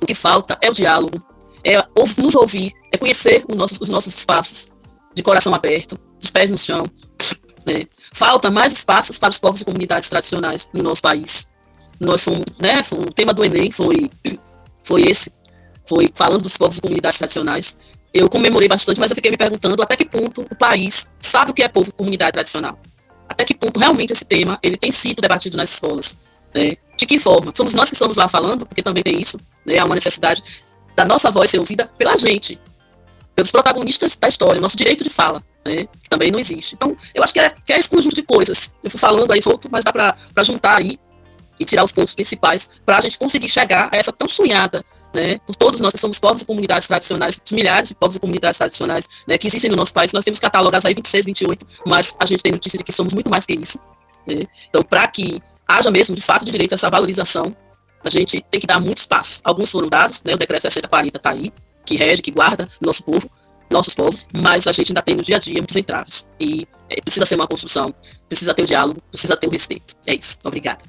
O 0.00 0.06
que 0.06 0.14
falta 0.14 0.58
é 0.62 0.70
o 0.70 0.74
diálogo, 0.74 1.22
é 1.64 1.76
nos 2.20 2.34
ouvir, 2.34 2.72
é 2.92 2.96
conhecer 2.96 3.44
os 3.48 3.88
nossos 3.88 4.14
espaços 4.14 4.72
de 5.14 5.22
coração 5.22 5.54
aberto, 5.54 5.98
de 6.18 6.32
pés 6.32 6.50
no 6.50 6.58
chão. 6.58 6.84
Né? 7.66 7.84
Falta 8.12 8.50
mais 8.50 8.72
espaços 8.72 9.18
para 9.18 9.30
os 9.30 9.38
povos 9.38 9.60
e 9.60 9.64
comunidades 9.64 10.08
tradicionais 10.08 10.68
no 10.72 10.82
nosso 10.82 11.02
país. 11.02 11.48
Nós 11.98 12.22
fomos, 12.22 12.44
né, 12.58 12.80
o 12.92 13.12
tema 13.12 13.34
do 13.34 13.44
Enem 13.44 13.70
foi, 13.70 14.10
foi 14.82 15.02
esse, 15.02 15.30
foi 15.86 16.10
falando 16.14 16.42
dos 16.42 16.56
povos 16.56 16.78
e 16.78 16.80
comunidades 16.80 17.18
tradicionais. 17.18 17.78
Eu 18.12 18.28
comemorei 18.28 18.68
bastante, 18.68 18.98
mas 18.98 19.10
eu 19.10 19.14
fiquei 19.14 19.30
me 19.30 19.36
perguntando 19.36 19.82
até 19.82 19.96
que 19.96 20.04
ponto 20.06 20.40
o 20.42 20.56
país 20.56 21.10
sabe 21.20 21.50
o 21.50 21.54
que 21.54 21.62
é 21.62 21.68
povo 21.68 21.90
e 21.90 21.92
comunidade 21.92 22.32
tradicional. 22.32 22.78
Até 23.30 23.44
que 23.44 23.54
ponto 23.54 23.78
realmente 23.78 24.12
esse 24.12 24.24
tema 24.24 24.58
ele 24.60 24.76
tem 24.76 24.90
sido 24.90 25.22
debatido 25.22 25.56
nas 25.56 25.70
escolas. 25.70 26.18
Né? 26.52 26.76
De 26.96 27.06
que 27.06 27.16
forma? 27.20 27.52
Somos 27.54 27.74
nós 27.74 27.88
que 27.88 27.94
estamos 27.94 28.16
lá 28.16 28.28
falando, 28.28 28.66
porque 28.66 28.82
também 28.82 29.04
tem 29.04 29.20
isso, 29.20 29.38
né? 29.64 29.78
há 29.78 29.84
uma 29.84 29.94
necessidade 29.94 30.42
da 30.96 31.04
nossa 31.04 31.30
voz 31.30 31.48
ser 31.48 31.60
ouvida 31.60 31.86
pela 31.96 32.16
gente, 32.16 32.60
pelos 33.36 33.52
protagonistas 33.52 34.16
da 34.16 34.26
história, 34.26 34.60
nosso 34.60 34.76
direito 34.76 35.04
de 35.04 35.10
fala, 35.10 35.40
né? 35.64 35.86
que 36.02 36.10
também 36.10 36.32
não 36.32 36.40
existe. 36.40 36.74
Então, 36.74 36.96
eu 37.14 37.22
acho 37.22 37.32
que 37.32 37.38
é, 37.38 37.50
que 37.64 37.72
é 37.72 37.78
esse 37.78 37.88
conjunto 37.88 38.16
de 38.16 38.24
coisas. 38.24 38.74
Eu 38.82 38.90
fui 38.90 38.98
falando 38.98 39.32
aí 39.32 39.40
solto, 39.40 39.68
mas 39.70 39.84
dá 39.84 39.92
para 39.92 40.44
juntar 40.44 40.78
aí 40.78 40.98
e 41.58 41.64
tirar 41.64 41.84
os 41.84 41.92
pontos 41.92 42.16
principais 42.16 42.68
para 42.84 42.98
a 42.98 43.00
gente 43.00 43.16
conseguir 43.16 43.48
chegar 43.48 43.88
a 43.92 43.96
essa 43.96 44.12
tão 44.12 44.26
sonhada 44.26 44.84
né, 45.14 45.38
por 45.46 45.56
todos 45.56 45.80
nós 45.80 45.92
que 45.92 45.98
somos 45.98 46.18
povos 46.18 46.42
e 46.42 46.44
comunidades 46.44 46.86
tradicionais, 46.86 47.40
milhares 47.50 47.88
de 47.88 47.94
povos 47.94 48.16
e 48.16 48.20
comunidades 48.20 48.58
tradicionais 48.58 49.08
né, 49.26 49.36
que 49.36 49.46
existem 49.46 49.70
no 49.70 49.76
nosso 49.76 49.92
país, 49.92 50.12
nós 50.12 50.24
temos 50.24 50.38
catalogados 50.38 50.84
aí 50.84 50.94
26, 50.94 51.24
28, 51.24 51.66
mas 51.86 52.16
a 52.18 52.26
gente 52.26 52.42
tem 52.42 52.52
notícia 52.52 52.78
de 52.78 52.84
que 52.84 52.92
somos 52.92 53.12
muito 53.12 53.28
mais 53.28 53.44
que 53.44 53.54
isso. 53.54 53.78
Né? 54.26 54.44
Então, 54.68 54.82
para 54.82 55.06
que 55.08 55.42
haja 55.66 55.90
mesmo, 55.90 56.14
de 56.14 56.22
fato, 56.22 56.44
de 56.44 56.52
direito 56.52 56.72
a 56.72 56.76
essa 56.76 56.90
valorização, 56.90 57.54
a 58.04 58.10
gente 58.10 58.40
tem 58.50 58.60
que 58.60 58.66
dar 58.66 58.80
muito 58.80 58.98
espaço. 58.98 59.40
Alguns 59.44 59.70
foram 59.70 59.88
dados, 59.88 60.22
né, 60.24 60.34
o 60.34 60.36
decreto 60.36 60.62
6040 60.62 61.16
está 61.16 61.30
aí, 61.30 61.52
que 61.84 61.96
rege, 61.96 62.22
que 62.22 62.30
guarda 62.30 62.68
nosso 62.80 63.02
povo, 63.02 63.28
nossos 63.70 63.94
povos, 63.94 64.26
mas 64.32 64.66
a 64.66 64.72
gente 64.72 64.90
ainda 64.90 65.02
tem 65.02 65.14
no 65.14 65.22
dia 65.22 65.36
a 65.36 65.38
dia 65.38 65.54
muitos 65.54 65.76
entraves. 65.76 66.28
E 66.38 66.66
é, 66.88 67.00
precisa 67.00 67.24
ser 67.24 67.36
uma 67.36 67.46
construção, 67.46 67.94
precisa 68.28 68.52
ter 68.52 68.62
o 68.62 68.66
diálogo, 68.66 69.00
precisa 69.10 69.36
ter 69.36 69.46
o 69.46 69.50
respeito. 69.50 69.94
É 70.06 70.14
isso. 70.14 70.38
Obrigada. 70.44 70.84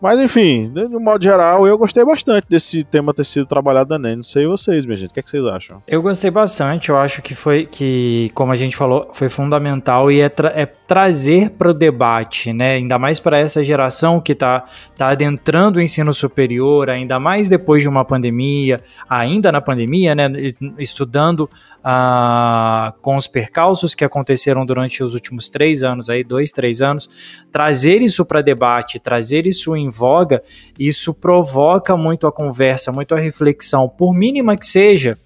Mas 0.00 0.20
enfim, 0.20 0.70
de 0.72 0.84
um 0.84 1.00
modo 1.00 1.22
geral, 1.22 1.66
eu 1.66 1.76
gostei 1.78 2.04
bastante 2.04 2.46
desse 2.48 2.84
tema 2.84 3.14
ter 3.14 3.24
sido 3.24 3.46
trabalhado 3.46 3.90
na 3.90 3.98
NEM. 3.98 4.16
Não 4.16 4.22
sei 4.22 4.46
vocês, 4.46 4.84
minha 4.84 4.96
gente. 4.96 5.10
O 5.10 5.14
que, 5.14 5.20
é 5.20 5.22
que 5.22 5.30
vocês 5.30 5.44
acham? 5.44 5.82
Eu 5.86 6.02
gostei 6.02 6.30
bastante. 6.30 6.90
Eu 6.90 6.98
acho 6.98 7.22
que 7.22 7.34
foi 7.34 7.66
que, 7.66 8.30
como 8.34 8.52
a 8.52 8.56
gente 8.56 8.76
falou, 8.76 9.10
foi 9.12 9.28
fundamental 9.28 10.10
e 10.10 10.20
é, 10.20 10.30
é 10.54 10.66
trazer 10.86 11.50
para 11.50 11.70
o 11.70 11.74
debate, 11.74 12.52
né? 12.52 12.74
Ainda 12.74 12.98
mais 12.98 13.18
para 13.18 13.38
essa 13.38 13.62
geração 13.64 14.20
que 14.20 14.32
está 14.32 14.64
tá 14.96 15.08
adentrando 15.08 15.78
o 15.78 15.82
ensino 15.82 16.14
superior, 16.14 16.88
ainda 16.88 17.18
mais 17.18 17.48
depois 17.48 17.82
de 17.82 17.88
uma 17.88 18.04
pandemia, 18.04 18.80
ainda 19.08 19.50
na 19.50 19.60
pandemia, 19.60 20.14
né? 20.14 20.30
Estudando 20.78 21.50
ah, 21.82 22.94
com 23.02 23.16
os 23.16 23.26
percalços 23.26 23.94
que 23.94 24.04
aconteceram 24.04 24.64
durante 24.64 25.02
os 25.02 25.12
últimos 25.12 25.48
três 25.48 25.82
anos, 25.82 26.08
aí 26.08 26.22
dois, 26.22 26.52
três 26.52 26.80
anos, 26.80 27.08
trazer 27.50 28.00
isso 28.00 28.24
para 28.24 28.40
debate, 28.40 29.00
trazer 29.00 29.46
isso 29.46 29.76
em 29.76 29.90
voga, 29.90 30.42
isso 30.78 31.12
provoca 31.12 31.96
muito 31.96 32.26
a 32.28 32.32
conversa, 32.32 32.92
muito 32.92 33.14
a 33.14 33.18
reflexão, 33.18 33.88
por 33.88 34.14
mínima 34.14 34.56
que 34.56 34.66
seja 34.66 35.18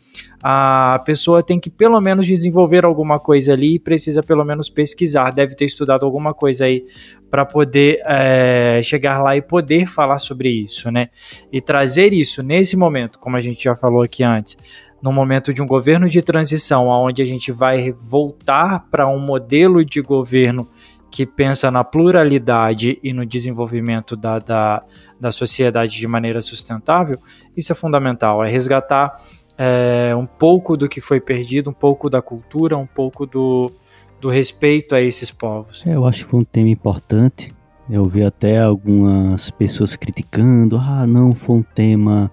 a 0.43 1.03
pessoa 1.05 1.43
tem 1.43 1.61
que 1.61 1.68
pelo 1.68 2.01
menos 2.01 2.26
desenvolver 2.26 2.84
alguma 2.84 3.18
coisa 3.18 3.53
ali 3.53 3.74
e 3.74 3.78
precisa 3.78 4.22
pelo 4.22 4.45
menos 4.45 4.70
pesquisar, 4.70 5.30
deve 5.30 5.55
ter 5.55 5.66
estudado 5.66 6.07
alguma 6.07 6.32
coisa 6.32 6.64
aí 6.64 6.86
para 7.30 7.45
poder 7.45 8.01
é, 8.07 8.80
chegar 8.82 9.22
lá 9.22 9.36
e 9.36 9.43
poder 9.43 9.86
falar 9.86 10.18
sobre 10.18 10.49
isso, 10.49 10.91
né? 10.91 11.11
E 11.53 11.61
trazer 11.61 12.12
isso 12.12 12.43
nesse 12.43 12.76
momento, 12.76 13.18
como 13.18 13.36
a 13.36 13.41
gente 13.41 13.64
já 13.64 13.76
falou 13.76 14.03
aqui 14.03 14.22
antes, 14.24 14.57
no 15.03 15.12
momento 15.12 15.53
de 15.53 15.62
um 15.62 15.66
governo 15.66 16.09
de 16.09 16.22
transição, 16.22 16.88
onde 16.88 17.22
a 17.22 17.26
gente 17.26 17.53
vai 17.53 17.93
voltar 17.93 18.86
para 18.91 19.07
um 19.07 19.18
modelo 19.18 19.84
de 19.84 20.01
governo 20.01 20.68
que 21.11 21.26
pensa 21.26 21.70
na 21.70 21.82
pluralidade 21.82 22.99
e 23.03 23.12
no 23.12 23.26
desenvolvimento 23.26 24.16
da, 24.16 24.38
da, 24.38 24.82
da 25.18 25.32
sociedade 25.32 25.97
de 25.97 26.07
maneira 26.07 26.41
sustentável, 26.41 27.18
isso 27.57 27.72
é 27.72 27.74
fundamental, 27.74 28.45
é 28.45 28.51
resgatar 28.51 29.20
é, 29.62 30.16
um 30.16 30.24
pouco 30.24 30.74
do 30.74 30.88
que 30.88 31.02
foi 31.02 31.20
perdido, 31.20 31.68
um 31.68 31.74
pouco 31.74 32.08
da 32.08 32.22
cultura, 32.22 32.78
um 32.78 32.86
pouco 32.86 33.26
do, 33.26 33.70
do 34.18 34.30
respeito 34.30 34.94
a 34.94 35.02
esses 35.02 35.30
povos. 35.30 35.84
É, 35.86 35.94
eu 35.94 36.06
acho 36.06 36.24
que 36.24 36.30
foi 36.30 36.40
um 36.40 36.44
tema 36.44 36.70
importante. 36.70 37.54
Eu 37.90 38.06
vi 38.06 38.24
até 38.24 38.58
algumas 38.58 39.50
pessoas 39.50 39.96
criticando, 39.96 40.78
ah, 40.78 41.06
não, 41.06 41.34
foi 41.34 41.56
um 41.56 41.62
tema, 41.62 42.30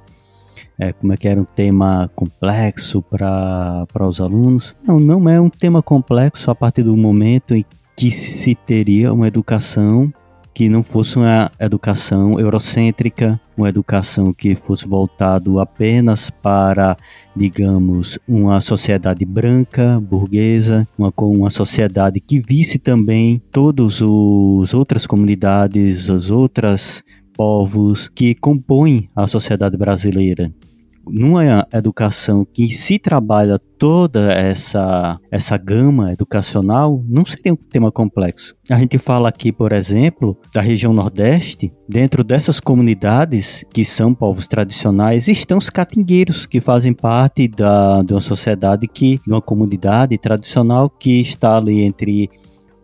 é, 0.79 0.93
como 0.93 1.11
é 1.11 1.17
que 1.17 1.27
era 1.27 1.41
um 1.41 1.45
tema 1.45 2.09
complexo 2.15 3.01
para 3.01 3.85
os 4.07 4.21
alunos. 4.21 4.73
Não, 4.87 4.97
não 4.97 5.27
é 5.27 5.41
um 5.41 5.49
tema 5.49 5.81
complexo 5.81 6.49
a 6.49 6.55
partir 6.55 6.83
do 6.83 6.95
momento 6.95 7.53
em 7.53 7.65
que 7.93 8.09
se 8.09 8.55
teria 8.55 9.11
uma 9.11 9.27
educação 9.27 10.13
que 10.57 10.67
não 10.69 10.81
fosse 10.81 11.17
uma 11.17 11.51
educação 11.59 12.39
eurocêntrica, 12.39 13.39
uma 13.55 13.69
educação 13.69 14.33
que 14.33 14.55
fosse 14.55 14.87
voltado 14.87 15.59
apenas 15.59 16.31
para, 16.31 16.97
digamos, 17.35 18.17
uma 18.27 18.59
sociedade 18.59 19.23
branca, 19.23 19.99
burguesa, 19.99 20.87
uma, 20.97 21.13
uma 21.15 21.51
sociedade 21.51 22.19
que 22.19 22.39
visse 22.39 22.79
também 22.79 23.39
todas 23.51 24.01
as 24.01 24.73
outras 24.73 25.05
comunidades, 25.05 26.09
os 26.09 26.31
outros 26.31 27.03
povos 27.35 28.09
que 28.09 28.33
compõem 28.33 29.07
a 29.15 29.27
sociedade 29.27 29.77
brasileira. 29.77 30.51
Numa 31.11 31.67
educação 31.73 32.45
que 32.45 32.69
se 32.69 32.99
trabalha 32.99 33.59
toda 33.77 34.31
essa, 34.33 35.19
essa 35.31 35.57
gama 35.57 36.11
educacional, 36.11 37.03
não 37.07 37.25
seria 37.25 37.53
um 37.53 37.55
tema 37.55 37.91
complexo. 37.91 38.55
A 38.69 38.77
gente 38.77 38.97
fala 38.97 39.29
aqui, 39.29 39.51
por 39.51 39.71
exemplo, 39.71 40.37
da 40.53 40.61
região 40.61 40.93
Nordeste, 40.93 41.71
dentro 41.87 42.23
dessas 42.23 42.59
comunidades 42.59 43.63
que 43.73 43.85
são 43.85 44.13
povos 44.13 44.47
tradicionais, 44.47 45.27
estão 45.27 45.57
os 45.57 45.69
catingueiros, 45.69 46.45
que 46.45 46.59
fazem 46.59 46.93
parte 46.93 47.47
da, 47.47 48.01
de 48.01 48.13
uma 48.13 48.21
sociedade 48.21 48.87
que, 48.87 49.19
de 49.25 49.31
uma 49.31 49.41
comunidade 49.41 50.17
tradicional 50.17 50.89
que 50.89 51.21
está 51.21 51.57
ali 51.57 51.83
entre 51.83 52.29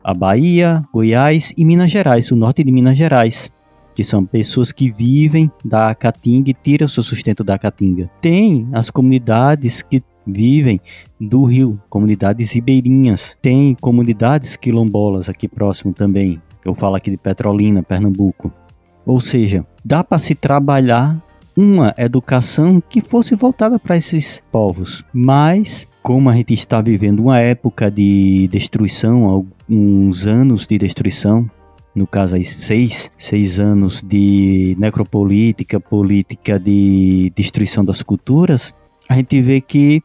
a 0.03 0.13
Bahia, 0.13 0.83
Goiás 0.93 1.53
e 1.57 1.63
Minas 1.63 1.89
Gerais, 1.89 2.29
o 2.31 2.35
norte 2.35 2.63
de 2.63 2.71
Minas 2.71 2.97
Gerais 2.97 3.51
que 3.93 4.03
são 4.03 4.25
pessoas 4.25 4.71
que 4.71 4.91
vivem 4.91 5.51
da 5.63 5.93
caatinga 5.93 6.49
e 6.49 6.53
tiram 6.53 6.87
seu 6.87 7.03
sustento 7.03 7.43
da 7.43 7.57
caatinga. 7.57 8.09
Tem 8.21 8.67
as 8.73 8.89
comunidades 8.89 9.81
que 9.81 10.03
vivem 10.25 10.79
do 11.19 11.43
rio, 11.43 11.79
comunidades 11.89 12.51
ribeirinhas. 12.51 13.37
Tem 13.41 13.75
comunidades 13.75 14.55
quilombolas 14.55 15.29
aqui 15.29 15.47
próximo 15.47 15.93
também. 15.93 16.41
Eu 16.63 16.73
falo 16.73 16.95
aqui 16.95 17.11
de 17.11 17.17
Petrolina, 17.17 17.83
Pernambuco. 17.83 18.51
Ou 19.05 19.19
seja, 19.19 19.65
dá 19.83 20.03
para 20.03 20.19
se 20.19 20.33
trabalhar 20.33 21.21
uma 21.55 21.93
educação 21.97 22.81
que 22.81 23.01
fosse 23.01 23.35
voltada 23.35 23.77
para 23.77 23.97
esses 23.97 24.43
povos, 24.51 25.03
mas 25.13 25.87
como 26.01 26.29
a 26.29 26.33
gente 26.33 26.53
está 26.53 26.81
vivendo 26.81 27.21
uma 27.21 27.39
época 27.39 27.89
de 27.91 28.47
destruição, 28.51 29.25
alguns 29.25 30.25
anos 30.25 30.65
de 30.67 30.77
destruição, 30.77 31.49
no 31.95 32.07
caso 32.07 32.35
aí 32.35 32.43
seis, 32.43 33.11
seis 33.17 33.59
anos 33.59 34.01
de 34.03 34.75
necropolítica, 34.79 35.79
política 35.79 36.59
de 36.59 37.31
destruição 37.35 37.85
das 37.85 38.01
culturas, 38.01 38.73
a 39.07 39.15
gente 39.15 39.41
vê 39.41 39.61
que 39.61 40.01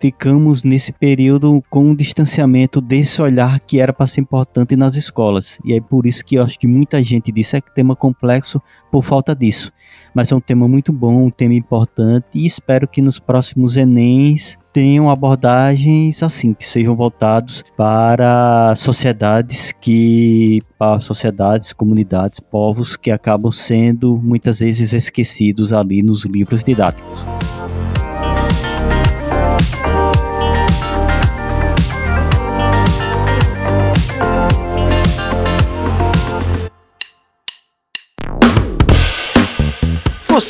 ficamos 0.00 0.64
nesse 0.64 0.92
período 0.92 1.62
com 1.68 1.90
um 1.90 1.94
distanciamento 1.94 2.80
desse 2.80 3.20
olhar 3.20 3.60
que 3.60 3.78
era 3.78 3.92
para 3.92 4.06
ser 4.06 4.22
importante 4.22 4.74
nas 4.74 4.94
escolas. 4.94 5.60
E 5.62 5.74
é 5.74 5.80
por 5.80 6.06
isso 6.06 6.24
que 6.24 6.36
eu 6.36 6.42
acho 6.42 6.58
que 6.58 6.66
muita 6.66 7.02
gente 7.02 7.30
disse 7.30 7.56
é 7.56 7.60
que 7.60 7.72
tema 7.74 7.94
complexo 7.94 8.60
por 8.90 9.02
falta 9.02 9.34
disso. 9.36 9.70
Mas 10.14 10.32
é 10.32 10.34
um 10.34 10.40
tema 10.40 10.66
muito 10.66 10.90
bom, 10.90 11.26
um 11.26 11.30
tema 11.30 11.54
importante 11.54 12.26
e 12.34 12.46
espero 12.46 12.88
que 12.88 13.02
nos 13.02 13.20
próximos 13.20 13.76
Enems 13.76 14.58
tenham 14.72 15.10
abordagens 15.10 16.22
assim, 16.22 16.54
que 16.54 16.66
sejam 16.66 16.94
voltados 16.96 17.64
para 17.76 18.74
sociedades 18.76 19.72
que 19.72 20.62
para 20.78 21.00
sociedades, 21.00 21.72
comunidades, 21.72 22.40
povos 22.40 22.96
que 22.96 23.10
acabam 23.10 23.52
sendo 23.52 24.16
muitas 24.16 24.60
vezes 24.60 24.92
esquecidos 24.92 25.72
ali 25.72 26.02
nos 26.02 26.24
livros 26.24 26.64
didáticos. 26.64 27.24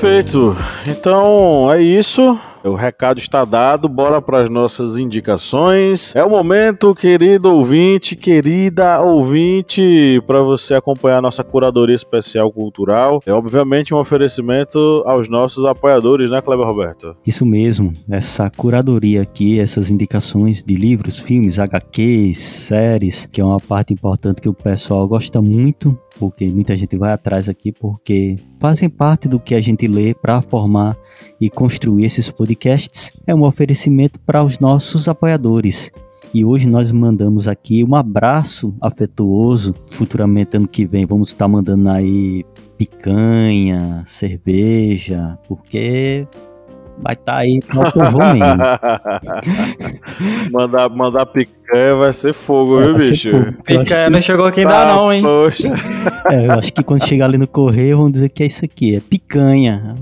Perfeito. 0.00 0.56
Então 0.88 1.70
é 1.70 1.82
isso. 1.82 2.40
O 2.64 2.74
recado 2.74 3.18
está 3.18 3.44
dado, 3.44 3.86
bora 3.86 4.20
para 4.22 4.42
as 4.42 4.48
nossas 4.48 4.96
indicações. 4.96 6.16
É 6.16 6.24
o 6.24 6.30
momento, 6.30 6.94
querido 6.94 7.54
ouvinte, 7.54 8.16
querida 8.16 9.00
ouvinte, 9.02 10.22
para 10.26 10.42
você 10.42 10.72
acompanhar 10.72 11.20
nossa 11.20 11.44
curadoria 11.44 11.94
especial 11.94 12.50
cultural. 12.50 13.20
É 13.26 13.32
obviamente 13.32 13.92
um 13.92 13.98
oferecimento 13.98 15.02
aos 15.04 15.28
nossos 15.28 15.66
apoiadores, 15.66 16.30
né, 16.30 16.40
Kleber 16.40 16.66
Roberto? 16.66 17.14
Isso 17.26 17.44
mesmo, 17.44 17.92
essa 18.10 18.50
curadoria 18.50 19.20
aqui, 19.20 19.60
essas 19.60 19.90
indicações 19.90 20.62
de 20.62 20.74
livros, 20.74 21.18
filmes, 21.18 21.58
HQs, 21.58 22.38
séries, 22.38 23.28
que 23.30 23.40
é 23.40 23.44
uma 23.44 23.60
parte 23.60 23.92
importante 23.92 24.40
que 24.40 24.48
o 24.48 24.54
pessoal 24.54 25.06
gosta 25.06 25.42
muito 25.42 25.98
porque 26.20 26.46
muita 26.50 26.76
gente 26.76 26.98
vai 26.98 27.12
atrás 27.12 27.48
aqui 27.48 27.72
porque 27.72 28.36
fazem 28.60 28.90
parte 28.90 29.26
do 29.26 29.40
que 29.40 29.54
a 29.54 29.60
gente 29.60 29.88
lê 29.88 30.12
para 30.12 30.42
formar 30.42 30.94
e 31.40 31.48
construir 31.48 32.04
esses 32.04 32.30
podcasts. 32.30 33.18
É 33.26 33.34
um 33.34 33.42
oferecimento 33.42 34.20
para 34.20 34.44
os 34.44 34.58
nossos 34.58 35.08
apoiadores. 35.08 35.90
E 36.32 36.44
hoje 36.44 36.68
nós 36.68 36.92
mandamos 36.92 37.48
aqui 37.48 37.82
um 37.82 37.94
abraço 37.94 38.74
afetuoso. 38.80 39.74
Futuramente, 39.88 40.58
ano 40.58 40.68
que 40.68 40.84
vem, 40.86 41.06
vamos 41.06 41.30
estar 41.30 41.48
mandando 41.48 41.88
aí 41.88 42.44
picanha, 42.76 44.02
cerveja, 44.06 45.38
porque 45.48 46.28
vai 47.02 47.14
estar 47.14 47.32
tá 47.32 47.38
aí 47.38 47.60
mandar, 50.52 50.88
mandar 50.90 51.26
picanha 51.26 51.96
vai 51.96 52.12
ser 52.12 52.32
fogo, 52.32 52.80
é, 52.80 52.84
viu, 52.84 52.96
bicho? 52.96 53.30
Fogo, 53.30 53.52
picanha 53.64 54.04
que... 54.04 54.10
não 54.10 54.20
chegou 54.20 54.46
aqui 54.46 54.60
ainda 54.60 54.78
ah, 54.78 54.94
não, 54.94 55.12
hein? 55.12 55.22
Poxa. 55.22 55.68
É, 56.30 56.46
eu 56.46 56.52
acho 56.52 56.72
que 56.72 56.82
quando 56.82 57.06
chegar 57.06 57.26
ali 57.26 57.38
no 57.38 57.48
correio 57.48 57.96
vão 57.96 58.10
dizer 58.10 58.28
que 58.28 58.42
é 58.42 58.46
isso 58.46 58.64
aqui, 58.64 58.96
é 58.96 59.00
picanha. 59.00 59.94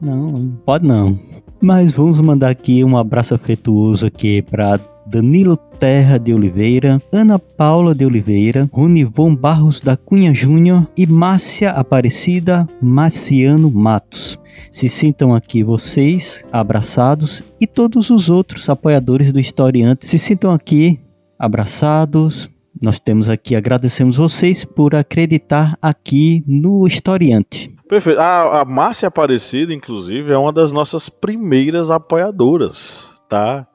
Não, 0.00 0.26
pode 0.64 0.86
não. 0.86 1.18
Mas 1.60 1.92
vamos 1.92 2.20
mandar 2.20 2.50
aqui 2.50 2.84
um 2.84 2.96
abraço 2.96 3.34
afetuoso 3.34 4.06
aqui 4.06 4.42
para 4.42 4.78
Danilo 5.06 5.56
Terra 5.56 6.18
de 6.18 6.34
Oliveira, 6.34 7.00
Ana 7.12 7.38
Paula 7.38 7.94
de 7.94 8.04
Oliveira, 8.04 8.68
Ronivon 8.72 9.34
Barros 9.34 9.80
da 9.80 9.96
Cunha 9.96 10.34
Júnior 10.34 10.86
e 10.96 11.06
Márcia 11.06 11.70
Aparecida 11.70 12.66
Marciano 12.82 13.70
Matos. 13.70 14.38
Se 14.72 14.88
sintam 14.88 15.34
aqui 15.34 15.62
vocês 15.62 16.44
abraçados 16.50 17.42
e 17.60 17.66
todos 17.66 18.10
os 18.10 18.28
outros 18.28 18.68
apoiadores 18.68 19.32
do 19.32 19.40
Historiante 19.40 20.06
se 20.06 20.18
sintam 20.18 20.50
aqui 20.50 21.00
abraçados. 21.38 22.50
Nós 22.82 22.98
temos 22.98 23.28
aqui, 23.28 23.56
agradecemos 23.56 24.16
vocês 24.16 24.64
por 24.64 24.94
acreditar 24.94 25.78
aqui 25.80 26.42
no 26.46 26.86
Historiante. 26.86 27.74
Perfeito. 27.88 28.20
A, 28.20 28.60
a 28.60 28.64
Márcia 28.64 29.08
Aparecida, 29.08 29.72
inclusive, 29.72 30.32
é 30.32 30.36
uma 30.36 30.52
das 30.52 30.72
nossas 30.72 31.08
primeiras 31.08 31.90
apoiadoras, 31.90 33.04
tá? 33.28 33.66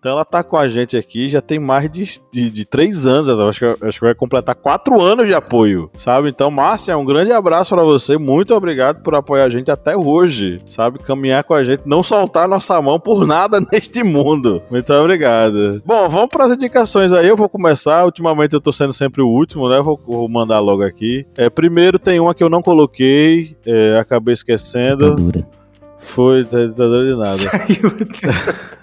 Então 0.00 0.12
ela 0.12 0.24
tá 0.24 0.42
com 0.42 0.56
a 0.56 0.66
gente 0.66 0.96
aqui 0.96 1.28
já 1.28 1.42
tem 1.42 1.58
mais 1.58 1.92
de, 1.92 2.18
de, 2.32 2.50
de 2.50 2.64
três 2.64 3.04
anos, 3.04 3.28
acho 3.28 3.58
que, 3.60 3.84
acho 3.86 3.98
que 3.98 4.06
vai 4.06 4.14
completar 4.14 4.54
quatro 4.54 4.98
anos 4.98 5.26
de 5.26 5.34
apoio, 5.34 5.90
sabe? 5.92 6.30
Então, 6.30 6.50
Márcia, 6.50 6.96
um 6.96 7.04
grande 7.04 7.32
abraço 7.32 7.74
para 7.74 7.84
você, 7.84 8.16
muito 8.16 8.54
obrigado 8.54 9.02
por 9.02 9.14
apoiar 9.14 9.44
a 9.44 9.50
gente 9.50 9.70
até 9.70 9.94
hoje, 9.94 10.58
sabe? 10.64 11.00
Caminhar 11.00 11.44
com 11.44 11.52
a 11.52 11.62
gente, 11.62 11.82
não 11.84 12.02
soltar 12.02 12.48
nossa 12.48 12.80
mão 12.80 12.98
por 12.98 13.24
nada 13.28 13.60
neste 13.70 14.02
mundo. 14.02 14.62
Muito 14.70 14.90
obrigado. 14.94 15.82
Bom, 15.84 16.08
vamos 16.08 16.30
para 16.30 16.46
as 16.46 16.52
indicações 16.52 17.12
aí, 17.12 17.28
eu 17.28 17.36
vou 17.36 17.50
começar, 17.50 18.06
ultimamente 18.06 18.54
eu 18.54 18.60
tô 18.60 18.72
sendo 18.72 18.94
sempre 18.94 19.20
o 19.20 19.28
último, 19.28 19.68
né? 19.68 19.82
Vou, 19.82 20.00
vou 20.06 20.26
mandar 20.30 20.60
logo 20.60 20.82
aqui. 20.82 21.26
É, 21.36 21.50
primeiro 21.50 21.98
tem 21.98 22.18
uma 22.18 22.34
que 22.34 22.42
eu 22.42 22.48
não 22.48 22.62
coloquei, 22.62 23.54
é, 23.66 23.98
acabei 23.98 24.32
esquecendo. 24.32 25.14
Ditadura. 25.14 25.46
Foi 25.98 26.42
ditadura 26.42 27.04
de 27.04 27.16
nada. 27.16 27.36
Saiu. 27.36 28.70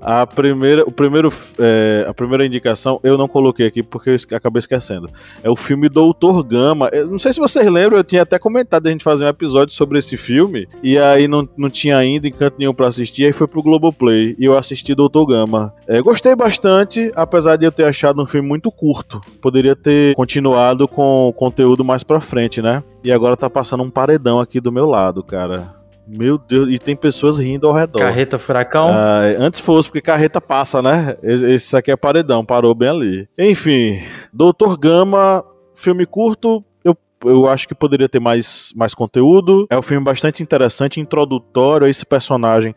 A 0.00 0.26
primeira, 0.26 0.82
o 0.84 0.92
primeiro, 0.92 1.32
é, 1.58 2.04
a 2.08 2.14
primeira 2.14 2.46
indicação 2.46 3.00
eu 3.02 3.18
não 3.18 3.28
coloquei 3.28 3.66
aqui 3.66 3.82
porque 3.82 4.10
eu 4.10 4.36
acabei 4.36 4.58
esquecendo. 4.60 5.08
É 5.42 5.50
o 5.50 5.56
filme 5.56 5.88
Doutor 5.88 6.42
Gama. 6.42 6.88
Eu 6.92 7.08
não 7.08 7.18
sei 7.18 7.32
se 7.32 7.40
vocês 7.40 7.66
lembram, 7.70 7.98
eu 7.98 8.04
tinha 8.04 8.22
até 8.22 8.38
comentado 8.38 8.86
a 8.86 8.90
gente 8.90 9.04
fazer 9.04 9.24
um 9.24 9.28
episódio 9.28 9.74
sobre 9.74 9.98
esse 9.98 10.16
filme. 10.16 10.68
E 10.82 10.98
aí 10.98 11.26
não, 11.26 11.48
não 11.56 11.68
tinha 11.68 11.96
ainda 11.96 12.28
encanto 12.28 12.56
nenhum 12.58 12.74
para 12.74 12.86
assistir. 12.86 13.24
Aí 13.24 13.32
foi 13.32 13.46
pro 13.46 13.62
Globoplay 13.62 14.36
e 14.38 14.44
eu 14.44 14.56
assisti 14.56 14.94
Doutor 14.94 15.26
Gama. 15.26 15.72
É, 15.86 16.00
gostei 16.00 16.34
bastante, 16.34 17.10
apesar 17.14 17.56
de 17.56 17.64
eu 17.64 17.72
ter 17.72 17.84
achado 17.84 18.22
um 18.22 18.26
filme 18.26 18.46
muito 18.46 18.70
curto. 18.70 19.20
Poderia 19.40 19.74
ter 19.74 20.14
continuado 20.14 20.86
com 20.86 21.32
conteúdo 21.36 21.84
mais 21.84 22.02
pra 22.02 22.20
frente, 22.20 22.62
né? 22.62 22.82
E 23.02 23.12
agora 23.12 23.36
tá 23.36 23.48
passando 23.48 23.82
um 23.82 23.90
paredão 23.90 24.40
aqui 24.40 24.60
do 24.60 24.72
meu 24.72 24.86
lado, 24.86 25.22
cara. 25.22 25.77
Meu 26.08 26.38
Deus, 26.38 26.68
e 26.70 26.78
tem 26.78 26.96
pessoas 26.96 27.38
rindo 27.38 27.66
ao 27.66 27.74
redor. 27.74 27.98
Carreta 27.98 28.38
furacão? 28.38 28.88
Ah, 28.90 29.20
antes 29.38 29.60
fosse, 29.60 29.88
porque 29.88 30.00
carreta 30.00 30.40
passa, 30.40 30.80
né? 30.80 31.16
Esse 31.22 31.76
aqui 31.76 31.90
é 31.90 31.96
paredão, 31.96 32.44
parou 32.44 32.74
bem 32.74 32.88
ali. 32.88 33.28
Enfim, 33.38 34.02
Doutor 34.32 34.78
Gama, 34.78 35.44
filme 35.74 36.06
curto, 36.06 36.64
eu, 37.24 37.48
acho 37.48 37.66
que 37.66 37.74
poderia 37.74 38.08
ter 38.08 38.20
mais, 38.20 38.72
mais 38.76 38.94
conteúdo. 38.94 39.66
É 39.70 39.78
um 39.78 39.82
filme 39.82 40.04
bastante 40.04 40.42
interessante, 40.42 41.00
introdutório 41.00 41.86
a 41.86 41.90
esse 41.90 42.06
personagem 42.06 42.74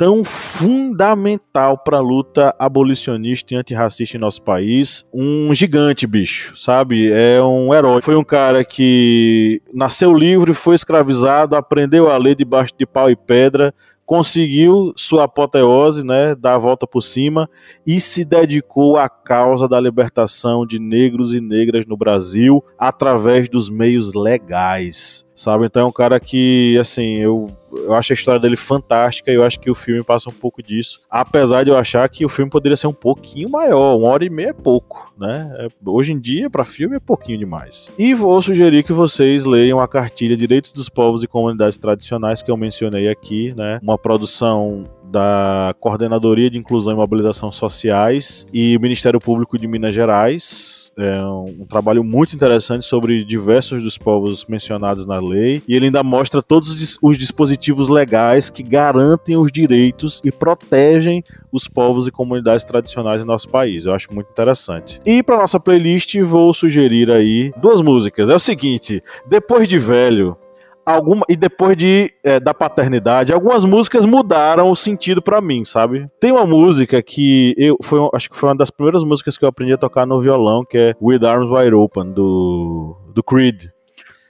tão 0.00 0.24
fundamental 0.24 1.76
para 1.76 1.98
a 1.98 2.00
luta 2.00 2.56
abolicionista 2.58 3.52
e 3.52 3.56
antirracista 3.58 4.16
em 4.16 4.20
nosso 4.20 4.40
país. 4.40 5.04
Um 5.12 5.54
gigante, 5.54 6.06
bicho, 6.06 6.56
sabe? 6.56 7.12
É 7.12 7.42
um 7.42 7.74
herói. 7.74 8.00
Foi 8.00 8.16
um 8.16 8.24
cara 8.24 8.64
que 8.64 9.60
nasceu 9.74 10.14
livre, 10.14 10.54
foi 10.54 10.74
escravizado, 10.74 11.54
aprendeu 11.54 12.10
a 12.10 12.16
ler 12.16 12.34
debaixo 12.34 12.72
de 12.78 12.86
pau 12.86 13.10
e 13.10 13.14
pedra, 13.14 13.74
conseguiu 14.06 14.94
sua 14.96 15.24
apoteose, 15.24 16.02
né, 16.02 16.34
dar 16.34 16.54
a 16.54 16.58
volta 16.58 16.86
por 16.86 17.02
cima 17.02 17.46
e 17.86 18.00
se 18.00 18.24
dedicou 18.24 18.96
à 18.96 19.06
causa 19.06 19.68
da 19.68 19.78
libertação 19.78 20.64
de 20.64 20.78
negros 20.78 21.34
e 21.34 21.42
negras 21.42 21.84
no 21.84 21.94
Brasil 21.98 22.64
através 22.78 23.50
dos 23.50 23.68
meios 23.68 24.14
legais 24.14 25.26
sabe? 25.40 25.64
Então 25.64 25.82
é 25.82 25.86
um 25.86 25.92
cara 25.92 26.20
que, 26.20 26.76
assim, 26.78 27.16
eu, 27.16 27.50
eu 27.72 27.94
acho 27.94 28.12
a 28.12 28.14
história 28.14 28.38
dele 28.38 28.56
fantástica 28.56 29.30
e 29.32 29.34
eu 29.34 29.42
acho 29.42 29.58
que 29.58 29.70
o 29.70 29.74
filme 29.74 30.04
passa 30.04 30.28
um 30.28 30.32
pouco 30.32 30.62
disso. 30.62 31.00
Apesar 31.08 31.64
de 31.64 31.70
eu 31.70 31.78
achar 31.78 32.06
que 32.10 32.26
o 32.26 32.28
filme 32.28 32.50
poderia 32.50 32.76
ser 32.76 32.86
um 32.86 32.92
pouquinho 32.92 33.48
maior, 33.48 33.96
uma 33.96 34.10
hora 34.10 34.24
e 34.24 34.28
meia 34.28 34.50
é 34.50 34.52
pouco, 34.52 35.14
né? 35.18 35.50
É, 35.58 35.68
hoje 35.86 36.12
em 36.12 36.20
dia, 36.20 36.50
para 36.50 36.62
filme, 36.62 36.96
é 36.96 37.00
pouquinho 37.00 37.38
demais. 37.38 37.90
E 37.98 38.12
vou 38.12 38.40
sugerir 38.42 38.82
que 38.82 38.92
vocês 38.92 39.46
leiam 39.46 39.80
a 39.80 39.88
cartilha 39.88 40.36
Direitos 40.36 40.72
dos 40.72 40.90
Povos 40.90 41.22
e 41.22 41.26
Comunidades 41.26 41.78
Tradicionais 41.78 42.42
que 42.42 42.50
eu 42.50 42.56
mencionei 42.56 43.08
aqui, 43.08 43.54
né? 43.56 43.80
Uma 43.82 43.96
produção 43.96 44.84
da 45.10 45.74
Coordenadoria 45.80 46.50
de 46.50 46.58
Inclusão 46.58 46.92
e 46.92 46.96
Mobilização 46.96 47.50
Sociais 47.50 48.46
e 48.52 48.78
Ministério 48.78 49.20
Público 49.20 49.58
de 49.58 49.66
Minas 49.66 49.94
Gerais. 49.94 50.92
É 50.96 51.22
um, 51.24 51.62
um, 51.62 51.66
trabalho 51.66 52.04
muito 52.04 52.34
interessante 52.34 52.84
sobre 52.84 53.24
diversos 53.24 53.82
dos 53.82 53.98
povos 53.98 54.44
mencionados 54.46 55.06
na 55.06 55.18
lei. 55.18 55.62
E 55.66 55.74
ele 55.74 55.86
ainda 55.86 56.02
mostra 56.02 56.42
todos 56.42 56.98
os 57.02 57.18
dispositivos 57.18 57.88
legais 57.88 58.50
que 58.50 58.62
garantem 58.62 59.36
os 59.36 59.50
direitos 59.50 60.20
e 60.24 60.30
protegem 60.30 61.22
os 61.50 61.66
povos 61.66 62.06
e 62.06 62.10
comunidades 62.10 62.64
tradicionais 62.64 63.20
do 63.20 63.26
nosso 63.26 63.48
país. 63.48 63.86
Eu 63.86 63.94
acho 63.94 64.12
muito 64.12 64.30
interessante. 64.30 65.00
E 65.04 65.22
para 65.22 65.38
nossa 65.38 65.58
playlist, 65.58 66.14
vou 66.20 66.52
sugerir 66.54 67.10
aí 67.10 67.52
duas 67.60 67.80
músicas. 67.80 68.28
É 68.28 68.34
o 68.34 68.40
seguinte: 68.40 69.02
Depois 69.26 69.66
de 69.66 69.78
Velho 69.78 70.36
alguma 70.84 71.22
e 71.28 71.36
depois 71.36 71.76
de 71.76 72.12
é, 72.22 72.40
da 72.40 72.52
paternidade, 72.52 73.32
algumas 73.32 73.64
músicas 73.64 74.04
mudaram 74.04 74.70
o 74.70 74.76
sentido 74.76 75.22
para 75.22 75.40
mim, 75.40 75.64
sabe? 75.64 76.08
Tem 76.20 76.32
uma 76.32 76.46
música 76.46 77.02
que 77.02 77.54
eu 77.56 77.76
foi, 77.82 78.00
acho 78.14 78.30
que 78.30 78.36
foi 78.36 78.48
uma 78.48 78.56
das 78.56 78.70
primeiras 78.70 79.04
músicas 79.04 79.36
que 79.36 79.44
eu 79.44 79.48
aprendi 79.48 79.72
a 79.72 79.78
tocar 79.78 80.06
no 80.06 80.20
violão, 80.20 80.64
que 80.64 80.78
é 80.78 80.94
With 81.00 81.24
Arms 81.24 81.50
Wide 81.50 81.74
Open 81.74 82.12
do 82.12 82.96
do 83.14 83.22
Creed. 83.22 83.64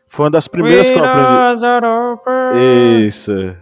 Foi 0.08 0.24
uma 0.24 0.30
das 0.30 0.48
primeiras 0.48 0.88
With 0.88 0.94
que 0.94 1.00
eu 1.00 1.04
aprendi. 1.04 1.28
Isso. 3.06 3.56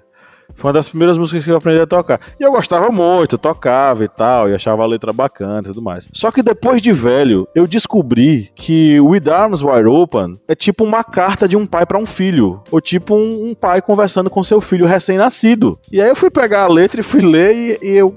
Foi 0.58 0.70
uma 0.70 0.72
das 0.72 0.88
primeiras 0.88 1.16
músicas 1.16 1.44
que 1.44 1.50
eu 1.52 1.56
aprendi 1.56 1.78
a 1.78 1.86
tocar. 1.86 2.20
E 2.38 2.42
eu 2.42 2.50
gostava 2.50 2.90
muito, 2.90 3.38
tocava 3.38 4.04
e 4.04 4.08
tal, 4.08 4.50
e 4.50 4.54
achava 4.54 4.82
a 4.82 4.86
letra 4.86 5.12
bacana 5.12 5.60
e 5.60 5.66
tudo 5.66 5.80
mais. 5.80 6.08
Só 6.12 6.32
que 6.32 6.42
depois 6.42 6.82
de 6.82 6.90
velho, 6.90 7.46
eu 7.54 7.64
descobri 7.64 8.50
que 8.56 8.98
With 9.00 9.30
Arms 9.30 9.62
Wide 9.62 9.86
Open 9.86 10.34
é 10.48 10.56
tipo 10.56 10.82
uma 10.82 11.04
carta 11.04 11.48
de 11.48 11.56
um 11.56 11.64
pai 11.64 11.86
para 11.86 11.96
um 11.96 12.04
filho. 12.04 12.60
Ou 12.72 12.80
tipo 12.80 13.14
um, 13.14 13.50
um, 13.50 13.54
pai 13.54 13.80
conversando 13.80 14.28
com 14.28 14.42
seu 14.42 14.60
filho 14.60 14.84
recém-nascido. 14.84 15.78
E 15.92 16.02
aí 16.02 16.08
eu 16.08 16.16
fui 16.16 16.28
pegar 16.28 16.64
a 16.64 16.68
letra 16.68 17.00
e 17.00 17.04
fui 17.04 17.20
ler 17.20 17.54
e, 17.54 17.78
e 17.80 17.96
eu 17.96 18.12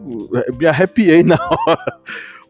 me 0.60 0.66
arrepiei 0.66 1.22
na 1.24 1.38
hora 1.38 1.94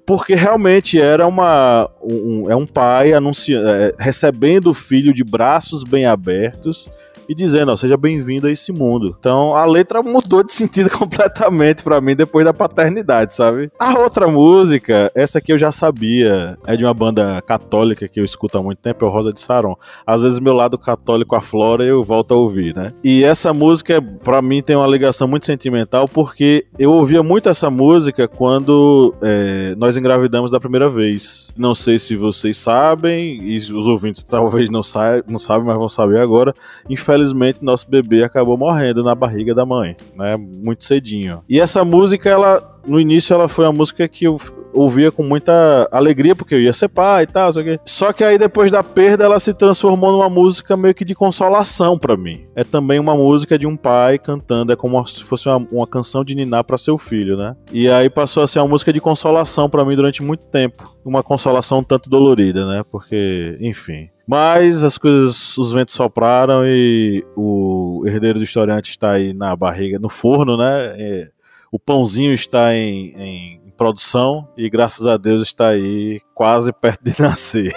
porque 0.05 0.33
realmente 0.33 0.99
era 0.99 1.27
uma 1.27 1.89
um, 2.01 2.49
é 2.49 2.55
um 2.55 2.65
pai 2.65 3.13
anunciando, 3.13 3.69
é, 3.69 3.93
recebendo 3.99 4.71
o 4.71 4.73
filho 4.73 5.13
de 5.13 5.23
braços 5.23 5.83
bem 5.83 6.05
abertos 6.05 6.89
e 7.31 7.33
dizendo, 7.33 7.71
ó, 7.71 7.77
seja 7.77 7.95
bem-vindo 7.95 8.45
a 8.45 8.51
esse 8.51 8.73
mundo. 8.73 9.15
Então 9.17 9.55
a 9.55 9.63
letra 9.63 10.03
mudou 10.03 10.43
de 10.43 10.51
sentido 10.51 10.89
completamente 10.91 11.81
para 11.81 12.01
mim 12.01 12.13
depois 12.13 12.43
da 12.43 12.53
paternidade, 12.53 13.33
sabe? 13.33 13.71
A 13.79 13.97
outra 13.97 14.27
música, 14.27 15.09
essa 15.15 15.37
aqui 15.37 15.53
eu 15.53 15.57
já 15.57 15.71
sabia, 15.71 16.57
é 16.67 16.75
de 16.75 16.83
uma 16.83 16.93
banda 16.93 17.41
católica 17.41 18.05
que 18.07 18.19
eu 18.19 18.25
escuto 18.25 18.57
há 18.57 18.61
muito 18.61 18.79
tempo, 18.79 19.05
é 19.05 19.07
o 19.07 19.11
Rosa 19.11 19.31
de 19.31 19.39
Saron. 19.39 19.77
Às 20.05 20.21
vezes 20.21 20.39
meu 20.39 20.53
lado 20.53 20.77
católico 20.77 21.33
aflora 21.33 21.85
e 21.85 21.87
eu 21.87 22.03
volto 22.03 22.33
a 22.33 22.37
ouvir, 22.37 22.75
né? 22.75 22.91
E 23.01 23.23
essa 23.23 23.53
música, 23.53 24.01
para 24.01 24.41
mim, 24.41 24.61
tem 24.61 24.75
uma 24.75 24.87
ligação 24.87 25.25
muito 25.25 25.45
sentimental 25.45 26.09
porque 26.09 26.65
eu 26.77 26.91
ouvia 26.91 27.23
muito 27.23 27.47
essa 27.47 27.71
música 27.71 28.27
quando 28.27 29.15
é, 29.21 29.73
nós 29.77 29.95
engravidamos 29.95 30.51
da 30.51 30.59
primeira 30.59 30.89
vez. 30.89 31.53
Não 31.55 31.73
sei 31.73 31.97
se 31.97 32.17
vocês 32.17 32.57
sabem, 32.57 33.41
e 33.41 33.55
os 33.55 33.87
ouvintes 33.87 34.21
talvez 34.21 34.69
não, 34.69 34.83
sa 34.83 35.23
não 35.29 35.39
sabem, 35.39 35.65
mas 35.65 35.77
vão 35.77 35.87
saber 35.87 36.19
agora. 36.19 36.53
Infelizmente, 36.89 37.20
infelizmente 37.21 37.63
nosso 37.63 37.89
bebê 37.89 38.23
acabou 38.23 38.57
morrendo 38.57 39.03
na 39.03 39.13
barriga 39.13 39.53
da 39.53 39.65
mãe, 39.65 39.95
né? 40.15 40.35
Muito 40.37 40.83
cedinho. 40.83 41.43
E 41.47 41.59
essa 41.59 41.85
música, 41.85 42.29
ela 42.29 42.71
no 42.85 42.99
início 42.99 43.33
ela 43.33 43.47
foi 43.47 43.65
uma 43.65 43.71
música 43.71 44.07
que 44.07 44.25
eu 44.25 44.39
ouvia 44.73 45.11
com 45.11 45.21
muita 45.21 45.87
alegria, 45.91 46.35
porque 46.35 46.55
eu 46.55 46.61
ia 46.61 46.73
ser 46.73 46.87
pai 46.87 47.23
e 47.23 47.27
tal, 47.27 47.51
só 47.51 47.61
que, 47.61 47.79
só 47.85 48.13
que 48.13 48.23
aí 48.23 48.37
depois 48.37 48.71
da 48.71 48.81
perda 48.81 49.23
ela 49.23 49.39
se 49.39 49.53
transformou 49.53 50.11
numa 50.11 50.29
música 50.29 50.75
meio 50.77 50.95
que 50.95 51.05
de 51.05 51.13
consolação 51.13 51.99
para 51.99 52.17
mim. 52.17 52.47
É 52.55 52.63
também 52.63 52.97
uma 52.97 53.15
música 53.15 53.59
de 53.59 53.67
um 53.67 53.75
pai 53.75 54.17
cantando, 54.17 54.71
é 54.71 54.75
como 54.75 55.05
se 55.05 55.23
fosse 55.23 55.47
uma, 55.47 55.57
uma 55.71 55.87
canção 55.87 56.23
de 56.23 56.33
ninar 56.33 56.63
para 56.63 56.77
seu 56.77 56.97
filho, 56.97 57.37
né? 57.37 57.55
E 57.71 57.89
aí 57.89 58.09
passou 58.09 58.43
a 58.43 58.47
ser 58.47 58.59
uma 58.59 58.67
música 58.67 58.91
de 58.91 59.01
consolação 59.01 59.69
para 59.69 59.85
mim 59.85 59.95
durante 59.95 60.23
muito 60.23 60.47
tempo. 60.47 60.97
Uma 61.03 61.21
consolação 61.21 61.79
um 61.79 61.83
tanto 61.83 62.09
dolorida, 62.09 62.65
né? 62.65 62.83
Porque, 62.89 63.57
enfim. 63.59 64.09
Mas 64.31 64.81
as 64.81 64.97
coisas, 64.97 65.57
os 65.57 65.73
ventos 65.73 65.93
sopraram 65.93 66.65
e 66.65 67.21
o 67.35 68.01
herdeiro 68.07 68.39
do 68.39 68.45
historiante 68.45 68.89
está 68.89 69.11
aí 69.11 69.33
na 69.33 69.53
barriga, 69.57 69.99
no 69.99 70.07
forno, 70.07 70.55
né? 70.55 70.93
É, 70.95 71.29
o 71.69 71.77
pãozinho 71.77 72.33
está 72.33 72.73
em, 72.73 73.13
em, 73.17 73.61
produção 73.77 74.47
e 74.55 74.69
graças 74.69 75.05
a 75.05 75.17
Deus 75.17 75.41
está 75.41 75.69
aí 75.69 76.21
quase 76.33 76.71
perto 76.71 77.03
de 77.03 77.13
nascer. 77.19 77.73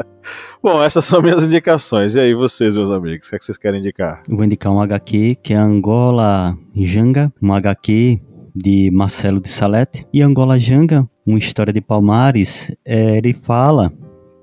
Bom, 0.62 0.82
essas 0.82 1.02
são 1.06 1.22
minhas 1.22 1.42
indicações. 1.42 2.14
E 2.14 2.20
aí, 2.20 2.34
vocês, 2.34 2.76
meus 2.76 2.90
amigos, 2.90 3.28
o 3.28 3.30
que, 3.30 3.36
é 3.36 3.38
que 3.38 3.44
vocês 3.46 3.56
querem 3.56 3.80
indicar? 3.80 4.22
Eu 4.28 4.36
vou 4.36 4.44
indicar 4.44 4.70
um 4.70 4.82
HQ 4.82 5.36
que 5.42 5.54
é 5.54 5.56
Angola 5.56 6.58
Janga, 6.74 7.32
um 7.40 7.54
HQ 7.54 8.20
de 8.54 8.90
Marcelo 8.90 9.40
de 9.40 9.48
Salete. 9.48 10.06
E 10.12 10.20
Angola 10.20 10.58
Janga, 10.58 11.08
uma 11.24 11.38
história 11.38 11.72
de 11.72 11.80
Palmares, 11.80 12.70
é, 12.84 13.16
ele 13.16 13.32
fala 13.32 13.90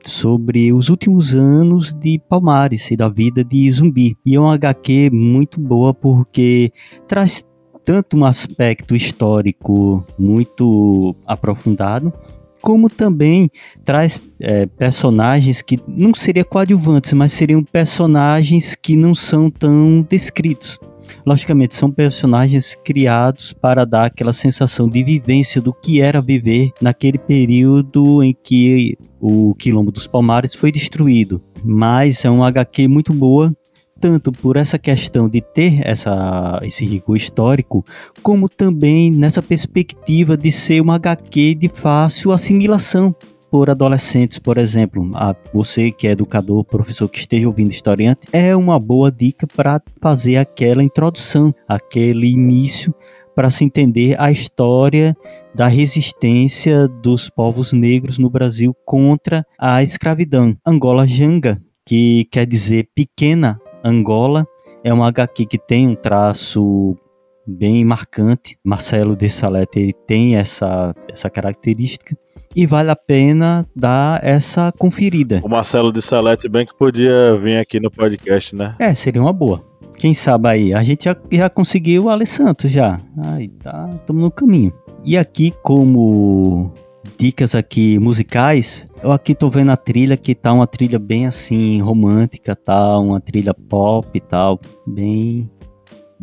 sobre 0.09 0.71
os 0.73 0.89
últimos 0.89 1.33
anos 1.33 1.93
de 1.93 2.19
Palmares 2.29 2.89
e 2.91 2.95
da 2.95 3.09
vida 3.09 3.43
de 3.43 3.69
Zumbi. 3.69 4.17
E 4.25 4.35
é 4.35 4.39
um 4.39 4.49
HQ 4.49 5.09
muito 5.11 5.59
boa 5.59 5.93
porque 5.93 6.71
traz 7.07 7.43
tanto 7.83 8.17
um 8.17 8.25
aspecto 8.25 8.95
histórico 8.95 10.05
muito 10.17 11.15
aprofundado, 11.25 12.13
como 12.61 12.89
também 12.89 13.49
traz 13.83 14.19
é, 14.39 14.65
personagens 14.65 15.61
que 15.61 15.77
não 15.87 16.13
seriam 16.13 16.45
coadjuvantes, 16.45 17.11
mas 17.11 17.33
seriam 17.33 17.61
personagens 17.61 18.75
que 18.75 18.95
não 18.95 19.13
são 19.13 19.49
tão 19.49 20.05
descritos. 20.09 20.79
Logicamente, 21.25 21.75
são 21.75 21.89
personagens 21.89 22.77
criados 22.83 23.53
para 23.53 23.85
dar 23.85 24.05
aquela 24.05 24.33
sensação 24.33 24.89
de 24.89 25.03
vivência 25.03 25.61
do 25.61 25.73
que 25.73 26.01
era 26.01 26.21
viver 26.21 26.71
naquele 26.81 27.17
período 27.17 28.21
em 28.21 28.33
que 28.33 28.97
o 29.21 29.55
Quilombo 29.55 29.91
dos 29.91 30.05
Palmares 30.05 30.53
foi 30.53 30.71
destruído. 30.71 31.41
Mas 31.63 32.25
é 32.25 32.29
uma 32.29 32.47
HQ 32.47 32.89
muito 32.89 33.13
boa, 33.13 33.55
tanto 34.01 34.33
por 34.33 34.57
essa 34.57 34.77
questão 34.77 35.29
de 35.29 35.39
ter 35.39 35.79
essa, 35.87 36.59
esse 36.61 36.85
rigor 36.85 37.15
histórico, 37.15 37.85
como 38.21 38.49
também 38.49 39.09
nessa 39.09 39.41
perspectiva 39.41 40.35
de 40.35 40.51
ser 40.51 40.81
uma 40.81 40.95
HQ 40.95 41.55
de 41.55 41.69
fácil 41.69 42.33
assimilação 42.33 43.15
por 43.53 43.69
adolescentes, 43.69 44.39
por 44.39 44.57
exemplo, 44.57 45.11
a 45.13 45.35
você 45.53 45.91
que 45.91 46.07
é 46.07 46.11
educador, 46.13 46.63
professor 46.63 47.07
que 47.07 47.19
esteja 47.19 47.47
ouvindo 47.47 47.69
historiante, 47.69 48.21
é 48.33 48.55
uma 48.55 48.79
boa 48.79 49.11
dica 49.11 49.45
para 49.45 49.79
fazer 50.01 50.37
aquela 50.37 50.83
introdução, 50.83 51.53
aquele 51.67 52.31
início 52.31 52.91
para 53.35 53.51
se 53.51 53.63
entender 53.63 54.19
a 54.19 54.31
história 54.31 55.15
da 55.53 55.67
resistência 55.67 56.87
dos 56.87 57.29
povos 57.29 57.73
negros 57.73 58.17
no 58.17 58.27
Brasil 58.27 58.75
contra 58.83 59.45
a 59.59 59.83
escravidão. 59.83 60.57
Angola 60.65 61.05
Janga, 61.05 61.61
que 61.85 62.25
quer 62.31 62.47
dizer 62.47 62.89
pequena 62.95 63.61
Angola, 63.85 64.47
é 64.83 64.91
uma 64.91 65.07
HQ 65.09 65.45
que 65.45 65.59
tem 65.59 65.87
um 65.87 65.93
traço 65.93 66.97
bem 67.45 67.83
marcante. 67.83 68.57
Marcelo 68.63 69.15
de 69.15 69.29
Salete 69.29 69.93
tem 70.07 70.35
essa, 70.35 70.93
essa 71.09 71.29
característica 71.29 72.17
e 72.55 72.65
vale 72.65 72.91
a 72.91 72.95
pena 72.95 73.67
dar 73.75 74.23
essa 74.23 74.71
conferida. 74.77 75.41
O 75.43 75.49
Marcelo 75.49 75.91
de 75.91 76.01
Salete 76.01 76.47
bem 76.47 76.65
que 76.65 76.75
podia 76.77 77.35
vir 77.37 77.57
aqui 77.57 77.79
no 77.79 77.89
podcast, 77.89 78.55
né? 78.55 78.75
É, 78.79 78.93
seria 78.93 79.21
uma 79.21 79.33
boa. 79.33 79.63
Quem 79.97 80.13
sabe 80.13 80.49
aí? 80.49 80.73
A 80.73 80.83
gente 80.83 81.05
já, 81.05 81.15
já 81.31 81.49
conseguiu 81.49 82.03
o 82.03 82.09
Ale 82.09 82.25
Santos 82.25 82.71
já. 82.71 82.97
Aí 83.25 83.47
tá, 83.47 83.89
estamos 83.93 84.23
no 84.23 84.31
caminho. 84.31 84.73
E 85.03 85.17
aqui 85.17 85.53
como 85.63 86.73
dicas 87.17 87.53
aqui 87.53 87.99
musicais, 87.99 88.85
eu 89.01 89.11
aqui 89.11 89.35
tô 89.35 89.49
vendo 89.49 89.71
a 89.71 89.77
trilha 89.77 90.17
que 90.17 90.33
tá 90.33 90.53
uma 90.53 90.65
trilha 90.65 90.97
bem 90.97 91.27
assim 91.27 91.81
romântica, 91.81 92.55
tá 92.55 92.97
uma 92.97 93.19
trilha 93.19 93.53
pop 93.53 94.07
e 94.13 94.19
tal, 94.19 94.59
bem 94.87 95.49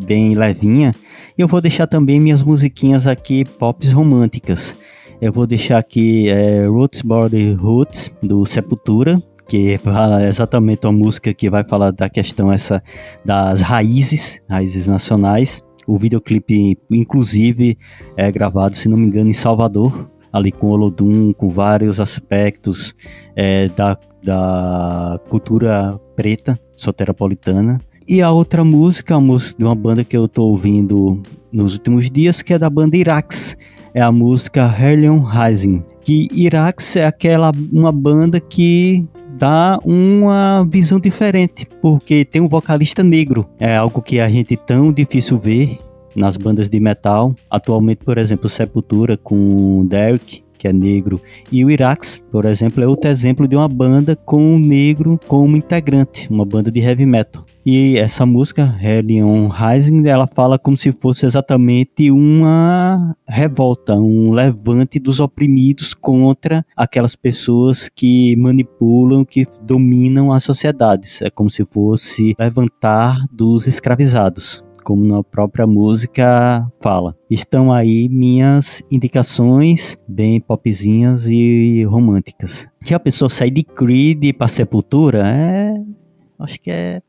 bem 0.05 0.35
levinha. 0.35 0.95
E 1.37 1.43
eu 1.43 1.49
vou 1.49 1.61
deixar 1.61 1.87
também 1.87 2.21
minhas 2.21 2.43
musiquinhas 2.45 3.07
aqui 3.07 3.45
pops 3.45 3.93
românticas. 3.93 4.75
Eu 5.21 5.33
vou 5.33 5.47
deixar 5.47 5.79
aqui 5.79 6.29
é, 6.29 6.63
Roots 6.63 7.03
Body 7.03 7.53
Roots 7.53 8.11
do 8.23 8.47
Sepultura, 8.47 9.17
que 9.47 9.77
fala 9.79 10.27
exatamente 10.27 10.87
uma 10.87 10.93
música 10.93 11.35
que 11.35 11.51
vai 11.51 11.63
falar 11.63 11.91
da 11.91 12.09
questão 12.09 12.53
essa 12.53 12.83
das 13.25 13.61
raízes, 13.61 14.41
raízes 14.49 14.87
nacionais. 14.87 15.63
O 15.87 15.99
videoclipe, 15.99 16.79
inclusive, 16.91 17.77
é 18.17 18.31
gravado, 18.31 18.77
se 18.77 18.89
não 18.89 18.97
me 18.97 19.07
engano, 19.07 19.29
em 19.29 19.35
Salvador, 19.35 20.09
ali 20.33 20.53
com 20.53 20.69
Olodum, 20.69 21.33
com 21.33 21.49
vários 21.49 21.99
aspectos 21.99 22.95
é, 23.35 23.69
da, 23.69 23.99
da 24.23 25.21
cultura 25.29 25.99
preta 26.15 26.59
soteropolitana. 26.77 27.81
E 28.11 28.21
a 28.21 28.33
outra 28.33 28.65
música, 28.65 29.15
a 29.15 29.21
música 29.21 29.57
de 29.57 29.65
uma 29.65 29.75
banda 29.77 30.03
que 30.03 30.17
eu 30.17 30.27
tô 30.27 30.43
ouvindo 30.43 31.23
nos 31.53 31.75
últimos 31.75 32.11
dias, 32.11 32.43
que 32.43 32.53
é 32.53 32.59
da 32.59 32.69
banda 32.69 32.97
Irax. 32.97 33.57
É 33.95 34.01
a 34.01 34.11
música 34.11 34.63
Herlion 34.63 35.21
Rising. 35.21 35.85
Que 36.01 36.27
Irax 36.33 36.97
é 36.97 37.07
aquela 37.07 37.53
uma 37.73 37.93
banda 37.93 38.41
que 38.41 39.09
dá 39.39 39.79
uma 39.85 40.67
visão 40.69 40.99
diferente, 40.99 41.69
porque 41.81 42.25
tem 42.25 42.43
um 42.43 42.49
vocalista 42.49 43.05
negro. 43.05 43.49
É 43.61 43.77
algo 43.77 44.03
que 44.03 44.19
a 44.19 44.29
gente 44.29 44.57
tão 44.57 44.93
difícil 44.93 45.39
ver 45.39 45.79
nas 46.17 46.37
bandas 46.37 46.69
de 46.69 46.81
metal. 46.81 47.33
Atualmente, 47.49 48.05
por 48.05 48.19
exemplo, 48.19 48.49
Sepultura 48.49 49.17
com 49.17 49.87
Derek, 49.87 50.43
que 50.61 50.69
é 50.69 50.73
negro, 50.75 51.19
e 51.51 51.65
o 51.65 51.71
Irax, 51.71 52.23
por 52.31 52.45
exemplo, 52.45 52.85
é 52.85 52.87
outro 52.87 53.11
exemplo 53.11 53.49
de 53.49 53.57
uma 53.57 53.67
banda 53.67 54.15
com 54.15 54.57
um 54.57 54.59
negro 54.59 55.19
como 55.27 55.57
integrante, 55.57 56.29
uma 56.31 56.45
banda 56.45 56.71
de 56.71 56.81
heavy 56.81 57.07
metal. 57.07 57.47
E 57.65 57.97
essa 57.97 58.27
música, 58.27 58.75
Hellion 58.83 59.49
Rising, 59.49 60.07
ela 60.07 60.27
fala 60.27 60.59
como 60.59 60.77
se 60.77 60.93
fosse 60.93 61.25
exatamente 61.25 62.11
uma 62.11 63.17
revolta, 63.27 63.95
um 63.95 64.33
levante 64.33 64.99
dos 64.99 65.19
oprimidos 65.19 65.95
contra 65.95 66.65
aquelas 66.77 67.17
pessoas 67.17 67.89
que 67.89 68.37
manipulam, 68.37 69.25
que 69.25 69.47
dominam 69.63 70.31
as 70.31 70.45
sociedades. 70.45 71.23
É 71.23 71.31
como 71.31 71.49
se 71.49 71.65
fosse 71.65 72.35
levantar 72.39 73.17
dos 73.33 73.67
escravizados 73.67 74.63
como 74.81 75.07
na 75.07 75.23
própria 75.23 75.67
música 75.67 76.67
fala. 76.81 77.17
Estão 77.31 77.73
aí 77.73 78.09
minhas 78.09 78.83
indicações 78.91 79.97
bem 80.09 80.41
popzinhas 80.41 81.27
e 81.27 81.85
românticas. 81.85 82.69
Já 82.85 82.97
a 82.97 83.01
pessoa 83.01 83.29
sair 83.29 83.51
de 83.51 83.63
Creed 83.63 84.35
para 84.37 84.49
Sepultura 84.49 85.29
é. 85.29 85.75
Acho 86.39 86.61
que 86.61 86.71
é 86.71 87.03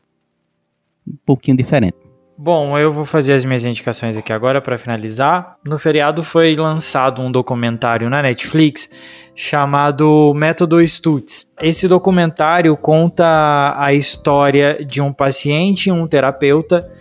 um 1.08 1.16
pouquinho 1.26 1.58
diferente. 1.58 1.98
Bom, 2.44 2.76
eu 2.76 2.92
vou 2.92 3.06
fazer 3.06 3.34
as 3.34 3.46
minhas 3.46 3.64
indicações 3.64 4.18
aqui 4.18 4.34
agora 4.34 4.60
para 4.60 4.76
finalizar. 4.76 5.58
No 5.64 5.78
feriado 5.78 6.24
foi 6.24 6.56
lançado 6.56 7.22
um 7.22 7.32
documentário 7.32 8.10
na 8.10 8.20
Netflix 8.20 8.90
chamado 9.36 10.34
Método 10.34 10.82
Stutz. 10.82 11.54
Esse 11.62 11.88
documentário 11.88 12.76
conta 12.76 13.76
a 13.78 13.94
história 13.94 14.84
de 14.84 15.00
um 15.02 15.14
paciente 15.14 15.90
e 15.90 15.92
um 15.92 16.08
terapeuta 16.08 16.92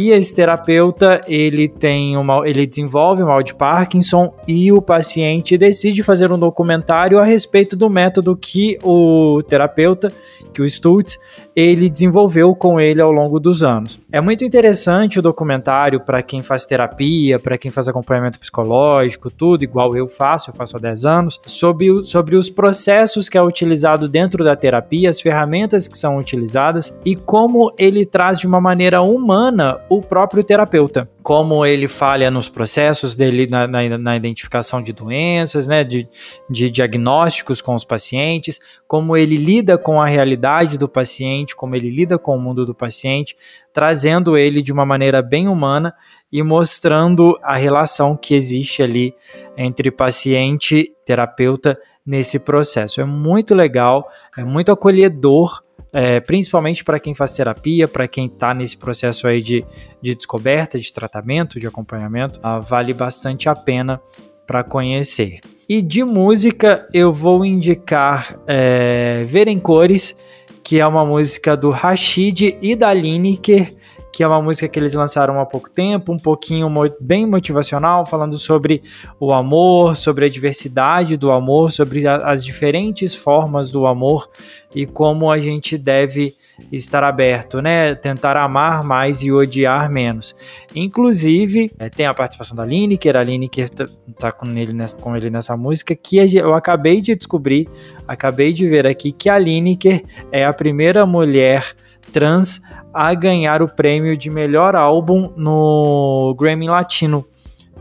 e 0.00 0.10
esse 0.12 0.32
terapeuta, 0.32 1.20
ele 1.26 1.66
tem 1.66 2.16
uma, 2.16 2.48
ele 2.48 2.64
desenvolve 2.64 3.20
o 3.20 3.26
mal 3.26 3.42
de 3.42 3.52
Parkinson 3.52 4.32
e 4.46 4.70
o 4.70 4.80
paciente 4.80 5.58
decide 5.58 6.04
fazer 6.04 6.30
um 6.30 6.38
documentário 6.38 7.18
a 7.18 7.24
respeito 7.24 7.74
do 7.74 7.90
método 7.90 8.36
que 8.36 8.78
o 8.84 9.42
terapeuta, 9.42 10.12
que 10.54 10.62
o 10.62 10.70
Stutz, 10.70 11.18
ele 11.60 11.90
desenvolveu 11.90 12.54
com 12.54 12.80
ele 12.80 13.00
ao 13.00 13.10
longo 13.10 13.40
dos 13.40 13.64
anos. 13.64 14.00
É 14.12 14.20
muito 14.20 14.44
interessante 14.44 15.18
o 15.18 15.22
documentário 15.22 15.98
para 15.98 16.22
quem 16.22 16.40
faz 16.40 16.64
terapia, 16.64 17.36
para 17.40 17.58
quem 17.58 17.68
faz 17.68 17.88
acompanhamento 17.88 18.38
psicológico, 18.38 19.28
tudo 19.28 19.64
igual 19.64 19.96
eu 19.96 20.06
faço, 20.06 20.50
eu 20.50 20.54
faço 20.54 20.76
há 20.76 20.80
10 20.80 21.04
anos, 21.04 21.40
sobre, 21.44 22.04
sobre 22.04 22.36
os 22.36 22.48
processos 22.48 23.28
que 23.28 23.36
é 23.36 23.42
utilizado 23.42 24.08
dentro 24.08 24.44
da 24.44 24.54
terapia, 24.54 25.10
as 25.10 25.20
ferramentas 25.20 25.88
que 25.88 25.98
são 25.98 26.16
utilizadas 26.16 26.96
e 27.04 27.16
como 27.16 27.72
ele 27.76 28.06
traz 28.06 28.38
de 28.38 28.46
uma 28.46 28.60
maneira 28.60 29.02
humana 29.02 29.80
o 29.88 30.00
próprio 30.00 30.44
terapeuta 30.44 31.08
como 31.28 31.66
ele 31.66 31.88
falha 31.88 32.30
nos 32.30 32.48
processos 32.48 33.14
dele 33.14 33.46
na, 33.50 33.66
na, 33.66 33.98
na 33.98 34.16
identificação 34.16 34.82
de 34.82 34.94
doenças, 34.94 35.68
né, 35.68 35.84
de, 35.84 36.08
de, 36.48 36.70
diagnósticos 36.70 37.60
com 37.60 37.74
os 37.74 37.84
pacientes, 37.84 38.58
como 38.86 39.14
ele 39.14 39.36
lida 39.36 39.76
com 39.76 40.00
a 40.00 40.06
realidade 40.06 40.78
do 40.78 40.88
paciente, 40.88 41.54
como 41.54 41.76
ele 41.76 41.90
lida 41.90 42.18
com 42.18 42.34
o 42.34 42.40
mundo 42.40 42.64
do 42.64 42.74
paciente, 42.74 43.36
trazendo 43.74 44.38
ele 44.38 44.62
de 44.62 44.72
uma 44.72 44.86
maneira 44.86 45.20
bem 45.20 45.48
humana 45.48 45.92
e 46.32 46.42
mostrando 46.42 47.38
a 47.42 47.58
relação 47.58 48.16
que 48.16 48.34
existe 48.34 48.82
ali 48.82 49.14
entre 49.54 49.90
paciente 49.90 50.90
terapeuta 51.04 51.78
nesse 52.06 52.38
processo. 52.38 53.02
É 53.02 53.04
muito 53.04 53.54
legal, 53.54 54.08
é 54.34 54.42
muito 54.42 54.72
acolhedor 54.72 55.62
é, 55.92 56.20
principalmente 56.20 56.84
para 56.84 57.00
quem 57.00 57.14
faz 57.14 57.34
terapia, 57.34 57.88
para 57.88 58.06
quem 58.06 58.26
está 58.26 58.52
nesse 58.52 58.76
processo 58.76 59.26
aí 59.26 59.42
de, 59.42 59.64
de 60.00 60.14
descoberta, 60.14 60.78
de 60.78 60.92
tratamento, 60.92 61.58
de 61.58 61.66
acompanhamento, 61.66 62.38
ah, 62.42 62.58
vale 62.58 62.92
bastante 62.92 63.48
a 63.48 63.54
pena 63.54 64.00
para 64.46 64.64
conhecer. 64.64 65.40
E 65.68 65.82
de 65.82 66.02
música 66.02 66.88
eu 66.92 67.12
vou 67.12 67.44
indicar 67.44 68.38
é, 68.46 69.22
Ver 69.24 69.48
em 69.48 69.58
Cores, 69.58 70.18
que 70.64 70.80
é 70.80 70.86
uma 70.86 71.04
música 71.04 71.56
do 71.56 71.70
Rashid 71.70 72.56
e 72.60 72.74
da 72.74 72.92
Lineker, 72.92 73.74
que 74.18 74.24
é 74.24 74.26
uma 74.26 74.42
música 74.42 74.66
que 74.66 74.80
eles 74.80 74.94
lançaram 74.94 75.38
há 75.38 75.46
pouco 75.46 75.70
tempo, 75.70 76.12
um 76.12 76.16
pouquinho 76.16 76.68
bem 77.00 77.24
motivacional, 77.24 78.04
falando 78.04 78.36
sobre 78.36 78.82
o 79.20 79.32
amor, 79.32 79.96
sobre 79.96 80.24
a 80.24 80.28
diversidade 80.28 81.16
do 81.16 81.30
amor, 81.30 81.70
sobre 81.70 82.04
a, 82.04 82.16
as 82.16 82.44
diferentes 82.44 83.14
formas 83.14 83.70
do 83.70 83.86
amor 83.86 84.28
e 84.74 84.86
como 84.86 85.30
a 85.30 85.38
gente 85.38 85.78
deve 85.78 86.34
estar 86.72 87.04
aberto, 87.04 87.62
né? 87.62 87.94
Tentar 87.94 88.36
amar 88.36 88.82
mais 88.82 89.22
e 89.22 89.30
odiar 89.30 89.88
menos. 89.88 90.34
Inclusive, 90.74 91.70
é, 91.78 91.88
tem 91.88 92.06
a 92.06 92.12
participação 92.12 92.56
da 92.56 92.64
Lineker, 92.64 93.16
a 93.16 93.22
Lineker 93.22 93.70
tá, 93.70 93.84
tá 94.18 94.32
com, 94.32 94.48
ele 94.48 94.72
nessa, 94.72 94.96
com 94.96 95.16
ele 95.16 95.30
nessa 95.30 95.56
música, 95.56 95.94
que 95.94 96.16
eu 96.36 96.56
acabei 96.56 97.00
de 97.00 97.14
descobrir, 97.14 97.68
acabei 98.08 98.52
de 98.52 98.66
ver 98.66 98.84
aqui 98.84 99.12
que 99.12 99.28
a 99.28 99.38
Lineker 99.38 100.02
é 100.32 100.44
a 100.44 100.52
primeira 100.52 101.06
mulher 101.06 101.72
trans 102.10 102.60
a 102.92 103.12
ganhar 103.14 103.62
o 103.62 103.68
prêmio 103.68 104.16
de 104.16 104.30
melhor 104.30 104.74
álbum 104.74 105.32
no 105.36 106.34
Grammy 106.38 106.68
Latino. 106.68 107.24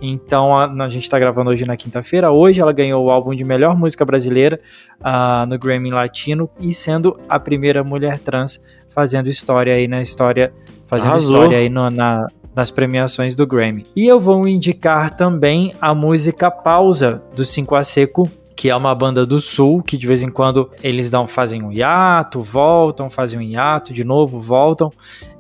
Então 0.02 0.56
a, 0.56 0.66
a 0.66 0.90
gente 0.90 1.04
está 1.04 1.18
gravando 1.18 1.50
hoje 1.50 1.66
na 1.66 1.76
quinta-feira. 1.76 2.32
Hoje 2.32 2.62
ela 2.62 2.72
ganhou 2.72 3.06
o 3.06 3.10
álbum 3.10 3.34
de 3.34 3.44
melhor 3.44 3.76
música 3.76 4.06
brasileira 4.06 4.60
uh, 5.00 5.46
no 5.48 5.58
Grammy 5.58 5.90
Latino 5.90 6.50
e 6.60 6.72
sendo 6.74 7.20
a 7.28 7.40
primeira 7.40 7.84
mulher 7.84 8.20
trans 8.20 8.62
fazendo 8.90 9.30
história 9.30 9.74
aí 9.74 9.88
na 9.88 10.02
história, 10.02 10.54
fazendo 10.88 11.10
Arrasou. 11.10 11.34
história 11.34 11.58
aí 11.58 11.70
no, 11.70 11.90
na, 11.90 12.28
nas 12.56 12.72
premiações 12.72 13.36
do 13.36 13.46
Grammy. 13.46 13.84
E 13.96 14.06
eu 14.06 14.20
vou 14.20 14.48
indicar 14.48 15.16
também 15.16 15.74
a 15.82 15.94
música 15.94 16.50
Pausa 16.50 17.22
do 17.36 17.46
5 17.46 17.76
a 17.76 17.84
Seco, 17.84 18.30
que 18.58 18.72
é 18.72 18.76
uma 18.76 18.96
banda 18.96 19.24
do 19.24 19.40
sul, 19.40 19.84
que 19.84 19.96
de 19.96 20.08
vez 20.08 20.24
em 20.24 20.30
quando 20.30 20.72
eles 20.82 21.12
dão, 21.12 21.28
fazem 21.28 21.62
um 21.62 21.72
hiato, 21.72 22.42
voltam, 22.42 23.08
fazem 23.08 23.38
um 23.38 23.42
hiato, 23.44 23.94
de 23.94 24.04
novo, 24.04 24.40
voltam. 24.40 24.90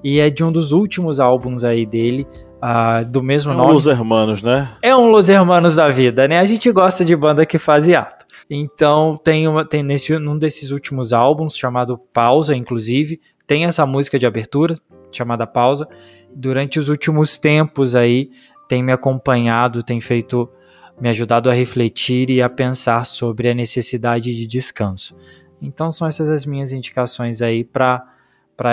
E 0.04 0.20
é 0.20 0.30
de 0.30 0.44
um 0.44 0.52
dos 0.52 0.72
últimos 0.72 1.20
álbuns 1.20 1.64
aí 1.64 1.84
dele, 1.84 2.28
uh, 2.58 3.04
do 3.10 3.24
mesmo 3.24 3.52
é 3.52 3.56
um 3.56 3.58
nome. 3.58 3.74
Los 3.74 3.88
Hermanos, 3.88 4.44
né? 4.44 4.70
É 4.84 4.96
um 4.96 5.10
Los 5.10 5.30
Hermanos 5.30 5.76
da 5.76 5.90
vida, 5.90 6.28
né? 6.28 6.38
A 6.38 6.46
gente 6.46 6.72
gosta 6.72 7.04
de 7.04 7.16
banda 7.16 7.44
que 7.44 7.58
faz 7.58 7.88
hiato. 7.88 8.24
Então 8.48 9.20
tem, 9.22 9.48
uma, 9.48 9.66
tem 9.66 9.82
nesse 9.82 10.16
um 10.16 10.38
desses 10.38 10.70
últimos 10.70 11.12
álbuns, 11.12 11.58
chamado 11.58 11.98
Pausa, 12.14 12.56
inclusive, 12.56 13.20
tem 13.48 13.66
essa 13.66 13.84
música 13.84 14.20
de 14.20 14.28
abertura, 14.28 14.78
chamada 15.12 15.48
Pausa. 15.48 15.88
Durante 16.36 16.80
os 16.80 16.88
últimos 16.88 17.36
tempos 17.36 17.96
aí, 17.96 18.30
tem 18.70 18.84
me 18.84 18.92
acompanhado, 18.92 19.82
tem 19.82 20.00
feito 20.00 20.48
me 21.00 21.10
ajudado 21.10 21.50
a 21.50 21.54
refletir 21.54 22.30
e 22.30 22.42
a 22.42 22.50
pensar 22.50 23.06
sobre 23.06 23.50
a 23.50 23.54
necessidade 23.54 24.36
de 24.36 24.48
descanso. 24.48 25.16
Então 25.62 25.92
são 25.92 26.08
essas 26.08 26.30
as 26.30 26.46
minhas 26.46 26.72
indicações 26.72 27.42
aí 27.42 27.64
para 27.64 28.04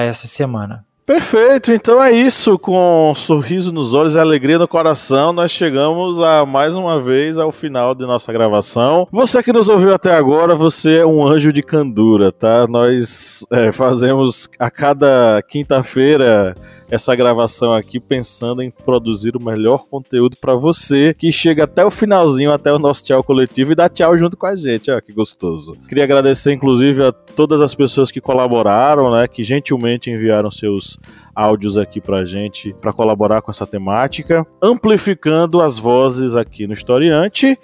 essa 0.03 0.27
semana. 0.27 0.85
Perfeito, 1.07 1.71
então 1.71 2.03
é 2.03 2.11
isso. 2.13 2.59
Com 2.59 3.11
um 3.11 3.15
sorriso 3.15 3.71
nos 3.71 3.93
olhos 3.93 4.15
e 4.15 4.19
alegria 4.19 4.59
no 4.59 4.67
coração, 4.67 5.35
nós 5.35 5.51
chegamos 5.51 6.19
a 6.19 6.47
mais 6.47 6.77
uma 6.77 6.99
vez 6.99 7.37
ao 7.37 7.53
final 7.53 7.95
de 7.95 8.07
nossa 8.07 8.33
gravação. 8.33 9.07
Você 9.13 9.43
que 9.43 9.53
nos 9.53 9.69
ouviu 9.69 9.93
até 9.93 10.15
agora, 10.15 10.55
você 10.55 10.97
é 10.97 11.07
um 11.07 11.27
anjo 11.27 11.53
de 11.53 11.63
candura, 11.63 12.33
tá? 12.33 12.67
Nós 12.67 13.45
é, 13.51 13.71
fazemos 13.71 14.49
a 14.59 14.71
cada 14.71 15.43
quinta-feira 15.47 16.55
essa 16.90 17.15
gravação 17.15 17.73
aqui 17.73 17.98
pensando 17.98 18.62
em 18.62 18.70
produzir 18.70 19.36
o 19.36 19.43
melhor 19.43 19.86
conteúdo 19.86 20.36
para 20.40 20.55
você 20.55 21.15
que 21.15 21.32
chega 21.32 21.65
até 21.65 21.85
o 21.85 21.90
finalzinho, 21.90 22.52
até 22.52 22.73
o 22.73 22.78
nosso 22.78 23.05
tchau 23.05 23.23
coletivo 23.23 23.73
e 23.73 23.74
dá 23.74 23.89
tchau 23.89 24.16
junto 24.16 24.36
com 24.36 24.47
a 24.47 24.56
gente. 24.56 24.90
Ó, 24.90 25.01
que 25.01 25.12
gostoso. 25.12 25.73
Queria 25.89 26.05
agradecer 26.05 26.52
inclusive 26.52 27.05
a 27.05 27.12
todas 27.12 27.61
as 27.61 27.74
pessoas 27.74 28.11
que 28.11 28.20
colaboraram, 28.20 29.11
né, 29.11 29.27
que 29.27 29.43
gentilmente 29.43 30.11
enviaram 30.11 30.51
seus 30.51 30.98
áudios 31.35 31.77
aqui 31.77 32.01
pra 32.01 32.24
gente 32.24 32.74
para 32.81 32.93
colaborar 32.93 33.43
com 33.43 33.51
essa 33.51 33.66
temática, 33.66 34.47
amplificando 34.62 35.61
as 35.61 35.78
vozes 35.78 36.36
aqui 36.36 36.66
no 36.66 36.74
Historiante. 36.74 37.59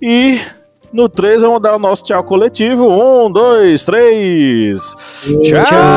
E 0.00 0.40
no 0.92 1.08
3 1.08 1.42
vamos 1.42 1.60
dar 1.60 1.76
o 1.76 1.78
nosso 1.78 2.04
tchau 2.04 2.22
coletivo. 2.24 2.88
Um, 2.88 3.30
dois, 3.30 3.84
três. 3.84 4.82
Tchau! 5.42 5.64
tchau! 5.64 5.88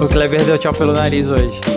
O 0.00 0.08
Kleber 0.08 0.44
deu 0.44 0.58
tchau 0.58 0.74
pelo 0.74 0.92
nariz 0.92 1.28
hoje. 1.30 1.73